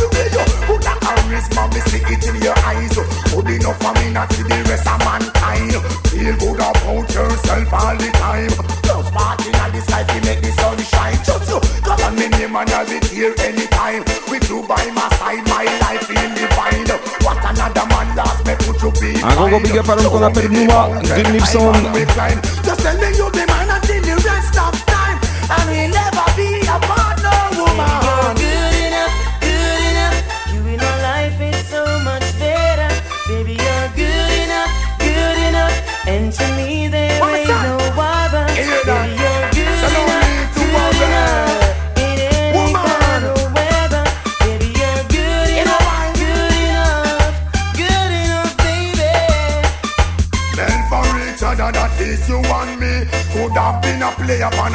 That 1.37 1.49
charisma, 1.49 1.73
me 1.73 1.81
see 1.89 2.01
it 2.01 2.27
in 2.27 2.41
your 2.41 2.57
eyes. 2.65 2.95
Good 2.95 3.49
enough 3.49 3.77
for 3.81 3.93
me, 3.93 4.13
not 4.13 4.31
for 4.33 4.43
the 4.43 4.57
rest 4.69 4.87
of 4.87 4.99
mankind. 5.05 5.73
Feel 6.09 6.35
good 6.37 6.59
about 6.59 7.09
yourself 7.13 7.73
all 7.73 7.95
the 7.97 8.09
time. 8.17 8.53
Just 8.83 9.13
party 9.13 9.51
this 9.71 9.89
life, 9.89 10.07
make 10.25 10.41
the 10.41 10.51
sun 10.57 10.77
shine. 10.77 11.19
Just 11.23 11.49
call 11.83 12.01
on 12.03 12.15
me 12.15 12.27
name 12.29 12.55
and 12.55 12.69
I'll 12.71 12.85
be 12.85 12.97
here 13.07 13.33
anytime. 13.39 14.03
With 14.29 14.49
you 14.49 14.63
by 14.67 14.83
my 14.91 15.07
side, 15.19 15.45
my 15.47 15.65
life 15.81 16.07
feel 16.07 16.29
divine. 16.33 16.87
What 17.21 17.37
another 17.43 17.85
man 17.87 18.15
lost, 18.15 18.45
me 18.45 18.55
put 18.55 18.81
you 18.81 18.91
be 19.01 19.21
Un 19.23 19.35
gros 19.35 19.49
gros 19.49 19.59
big 19.59 19.77
up 19.77 19.89
à 19.89 19.95
l'homme 19.95 20.09
qu'on 20.09 20.23
appelle 20.23 20.49
Nouma. 20.49 20.89
Sound. 21.47 21.87
Just 22.63 22.81
tell 22.81 22.97
me 22.97 23.17
you 23.17 23.29
be 23.31 23.45
man 23.45 23.56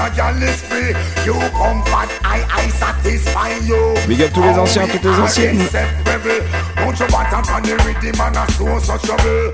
player 0.02 0.10
on 0.10 0.10
a 0.10 0.16
galley 0.16 0.52
spree 0.52 0.94
You 1.24 1.34
comfort, 1.52 2.10
I, 2.24 2.42
I 2.50 2.68
satisfy 2.70 3.50
you. 3.66 3.94
Big 4.08 4.22
up 4.22 4.32
tous 4.32 4.42
les 4.42 4.58
anciens, 4.58 4.86
toutes 4.88 5.04
les 5.04 5.20
anciennes. 5.20 5.60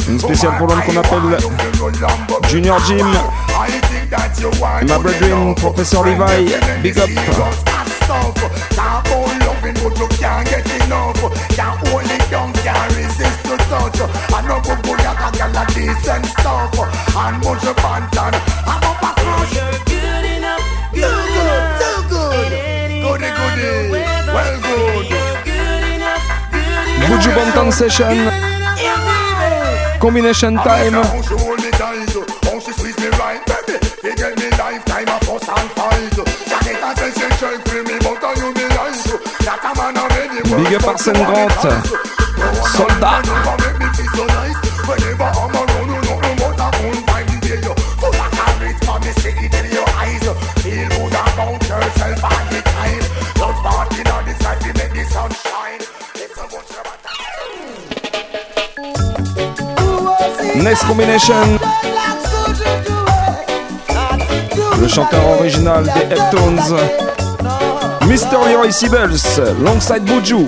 Une 0.09 0.19
spéciale 0.19 0.57
pour 0.59 0.67
l'homme 0.67 0.83
qu'on 0.83 0.97
appelle 0.97 1.39
Junior 2.49 2.79
Jim. 2.87 3.07
Ma 4.87 4.99
brethren, 4.99 5.55
Professeur 5.55 6.05
Levi. 6.05 6.53
Big 6.83 6.99
up. 6.99 7.09
stuff. 8.09 8.35
Talk 8.79 9.05
about 9.05 9.39
loving 9.45 9.75
but 9.83 9.99
you 9.99 10.09
can't 10.17 10.49
get 10.49 10.65
enough. 10.85 11.21
Can't 11.57 11.77
hold 11.89 12.05
it 12.05 12.31
down, 12.31 12.53
can't 12.65 12.97
resist 12.97 13.45
to 13.45 13.57
touch. 13.69 14.01
I 14.33 14.41
know 14.49 14.61
go 14.65 14.75
go 14.83 14.93
like 14.93 15.21
a 15.21 15.37
gal 15.37 15.53
a 15.53 15.67
decent 15.75 16.27
stuff. 16.27 16.73
And 17.17 17.37
much 17.45 17.67
of 17.67 17.77
bantan 17.77 18.33
I'm 18.67 18.83
up 18.83 19.03
a 19.03 19.11
crush 19.21 20.08
Good 20.99 21.07
enough, 21.07 21.79
Too 21.81 22.03
good, 22.11 22.51
too 22.51 22.67
good 22.67 22.91
Goody 23.03 23.31
goody, 23.39 23.91
well 24.35 24.57
good 24.63 25.07
Buju 27.09 27.31
Banton 27.33 27.73
Session. 27.73 28.17
Combination 30.01 30.57
Time. 30.57 30.93
How 30.93 31.23
she 31.23 31.35
hold 31.35 31.59
me 31.63 31.71
tight 31.71 32.09
Next 60.63 60.85
Combination. 60.85 61.35
Le 64.81 64.89
chanteur 64.89 65.21
original 65.39 65.85
des 65.85 66.15
Heptones. 66.15 66.77
Mr. 68.07 68.39
Leroy 68.49 68.73
Sibbles, 68.73 69.19
Longside 69.63 70.05
Buju. 70.05 70.47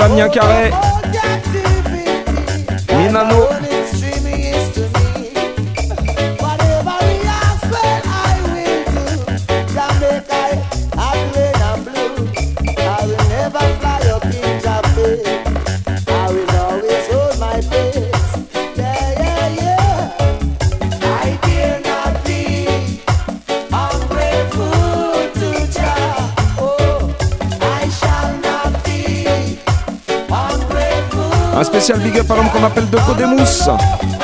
Damien 0.00 0.30
Carré. 0.30 0.99
Spécial 31.90 32.00
big 32.00 32.20
up 32.20 32.30
à 32.30 32.36
l'homme 32.36 32.50
qu'on 32.50 32.64
appelle 32.64 32.88
Deco 32.88 33.14
des. 33.14 34.19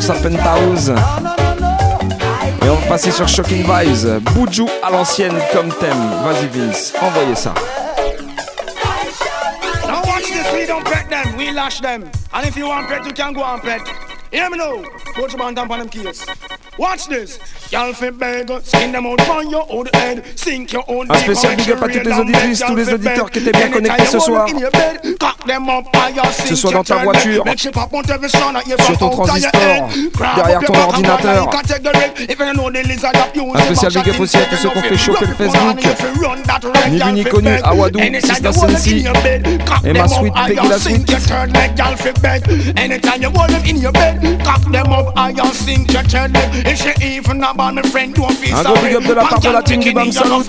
Une 0.00 0.06
petite 0.06 0.10
entorse 0.10 0.10
à 0.10 0.14
Penthouse. 0.14 0.92
Et 2.64 2.68
on 2.68 2.74
va 2.74 2.86
passer 2.88 3.10
sur 3.10 3.28
Shocking 3.28 3.62
Vibes. 3.62 4.22
Buju 4.34 4.64
à 4.82 4.90
l'ancienne 4.90 5.38
comme 5.52 5.68
thème. 5.68 5.90
Vas-y 6.24 6.46
Vince, 6.46 6.92
envoyez 7.00 7.34
ça. 7.34 7.54
Now 9.86 10.02
watch 10.06 10.24
this, 10.24 10.52
we 10.52 10.66
don't 10.66 10.84
pet 10.84 11.08
them, 11.08 11.36
we 11.36 11.52
lash 11.52 11.80
them. 11.80 12.04
And 12.32 12.46
if 12.46 12.56
you 12.56 12.68
want 12.68 12.88
pet, 12.88 13.04
you 13.04 13.12
can 13.12 13.32
go 13.32 13.42
and 13.42 13.60
pet. 13.62 13.80
Hear 14.32 14.48
me 14.48 14.58
now, 14.58 14.82
put 15.14 15.32
your 15.32 15.42
hand 15.42 15.56
down 15.56 15.70
on 15.70 15.78
them 15.80 15.88
keys. 15.88 16.24
Watch 16.78 17.08
this, 17.08 17.38
y'all 17.70 17.92
fit 17.92 18.16
beg, 18.18 18.48
skin 18.62 18.92
them 18.92 19.04
out 19.04 19.20
on 19.28 19.50
your 19.50 19.66
own 19.68 19.86
head, 19.92 20.24
sink 20.38 20.72
your 20.72 20.84
own 20.88 21.10
Un 21.10 21.18
spécial 21.18 21.56
big 21.56 21.72
up 21.72 21.82
à 21.82 21.88
toutes 21.88 22.04
les 22.04 22.12
auditrices, 22.12 22.62
tous 22.66 22.76
les 22.76 22.94
auditeurs 22.94 23.30
qui 23.30 23.40
étaient 23.40 23.52
bien 23.52 23.68
connectés 23.68 24.06
ce 24.06 24.18
soir. 24.20 24.46
Que 25.46 26.48
ce 26.48 26.54
soit 26.54 26.72
dans 26.72 26.84
ta 26.84 26.96
voiture, 26.96 27.44
sur 27.56 28.98
ton 28.98 29.10
transistor, 29.10 29.88
derrière 30.36 30.60
ton 30.60 30.74
ordinateur. 30.74 31.50
Un 33.54 33.62
spécial 33.62 33.92
big 33.92 34.08
up 34.10 34.20
aussi 34.20 34.36
à 34.36 34.40
tous 34.44 34.56
ceux 34.56 34.68
qui 34.68 34.78
ont 34.78 34.82
fait 34.82 34.98
chauffer 34.98 35.26
le 35.26 35.34
Facebook. 35.34 35.76
Ni 36.90 36.98
vu 36.98 37.12
ni 37.12 37.24
connu, 37.24 37.50
Awadou, 37.64 38.00
Sista 38.20 38.52
Sensi 38.52 39.04
et 39.84 39.92
ma 39.92 40.08
suite, 40.08 40.34
Peggy 40.46 40.68
la. 40.68 40.76
Anytime 42.76 43.22
you 43.22 43.30
hold 43.34 43.50
them 43.50 43.62
in 43.64 43.76
your 43.80 43.92
bed, 43.92 44.20
cock 44.44 44.60
them 44.70 44.92
up 44.92 45.12
and 45.16 45.36
you 45.36 45.44
sink 45.52 45.92
your 45.92 46.02
turn 46.02 46.32
leg. 46.32 46.66
If 46.66 46.78
she 46.78 46.90
even 47.16 47.42
a 47.42 47.54
bad 47.54 47.86
friend, 47.86 48.14
don't 48.14 48.32
feel 48.32 48.54
Un 48.56 48.62
gros 48.62 48.78
big 48.82 48.94
up 48.96 49.04
de 49.06 49.14
la 49.14 49.24
part 49.24 49.40
de 49.40 49.48
la 49.50 49.62
team 49.62 49.80
du 49.80 49.92
Bam 49.92 50.12
Salut. 50.12 50.44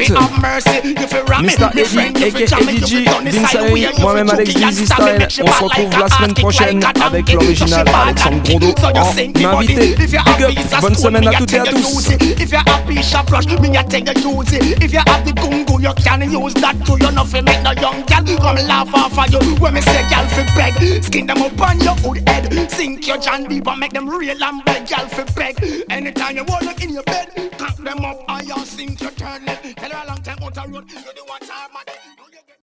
Mr. 1.41 1.69
Eddie, 1.77 3.05
aka 3.45 4.01
moi-même 4.01 4.29
Alex 4.29 4.53
Dizzy 4.53 4.80
Style. 4.85 5.27
On 5.43 5.51
se 5.51 5.63
retrouve 5.63 5.99
la 5.99 6.09
semaine 6.09 6.33
prochaine 6.33 6.83
avec 7.03 7.31
l'original 7.33 7.85
Alexandre 8.03 8.41
Grondeau 8.43 8.73
en 8.83 9.57
invité. 9.57 9.95
Big 9.95 10.15
up, 10.15 10.81
bonne 10.81 10.95
semaine 10.95 11.27
à 11.27 11.33
toutes 11.33 11.53
et 11.53 11.59
à 11.59 11.63
tous. 11.63 12.09
If 12.09 12.51
you 12.51 12.57
have 12.57 12.85
fish 12.87 13.13
a 13.13 13.23
flush, 13.23 13.45
me 13.47 13.77
a 13.77 13.83
take 13.83 14.09
a 14.09 14.13
use 14.19 14.53
it. 14.53 14.83
If 14.83 14.93
you 14.93 14.99
have 14.99 15.23
the 15.25 15.33
gungo, 15.33 15.79
you 15.79 15.93
can 16.03 16.21
use 16.21 16.53
that 16.55 16.75
too. 16.85 16.97
You 16.99 17.25
fi 17.25 17.41
make 17.41 17.61
no 17.63 17.71
young 17.71 18.03
gal 18.07 18.23
come 18.37 18.67
laugh 18.67 18.93
off 18.93 19.17
of 19.17 19.31
you. 19.31 19.55
When 19.55 19.73
me 19.73 19.81
say 19.81 20.03
gal 20.09 20.25
fi 20.27 20.43
beg, 20.55 21.03
skin 21.03 21.27
them 21.27 21.41
up 21.41 21.61
on 21.61 21.79
your 21.79 21.95
hood 21.95 22.27
head. 22.27 22.71
Sink 22.71 23.07
your 23.07 23.17
John 23.17 23.45
deep 23.45 23.67
and 23.67 23.79
make 23.79 23.93
them 23.93 24.09
real 24.09 24.43
and 24.43 24.65
beg 24.65 24.87
gal 24.87 25.07
fi 25.07 25.23
beg. 25.35 25.85
Anytime 25.89 26.37
you 26.37 26.43
wanna 26.45 26.73
in 26.81 26.93
your 26.93 27.03
bed, 27.03 27.29
cock 27.57 27.77
them 27.77 28.05
up 28.05 28.23
and 28.27 28.47
you 28.47 28.65
sink 28.65 29.01
your 29.01 29.11
turn 29.11 29.45
left. 29.45 29.77
Tell 29.77 29.91
her 29.91 30.03
a 30.03 30.07
long 30.07 30.21
time 30.21 30.37
out 30.43 30.57
a 30.57 30.69
road, 30.69 30.85
you 30.89 30.97
do 30.97 31.23
one 31.27 31.39
time 31.41 31.71
man. 31.73 32.00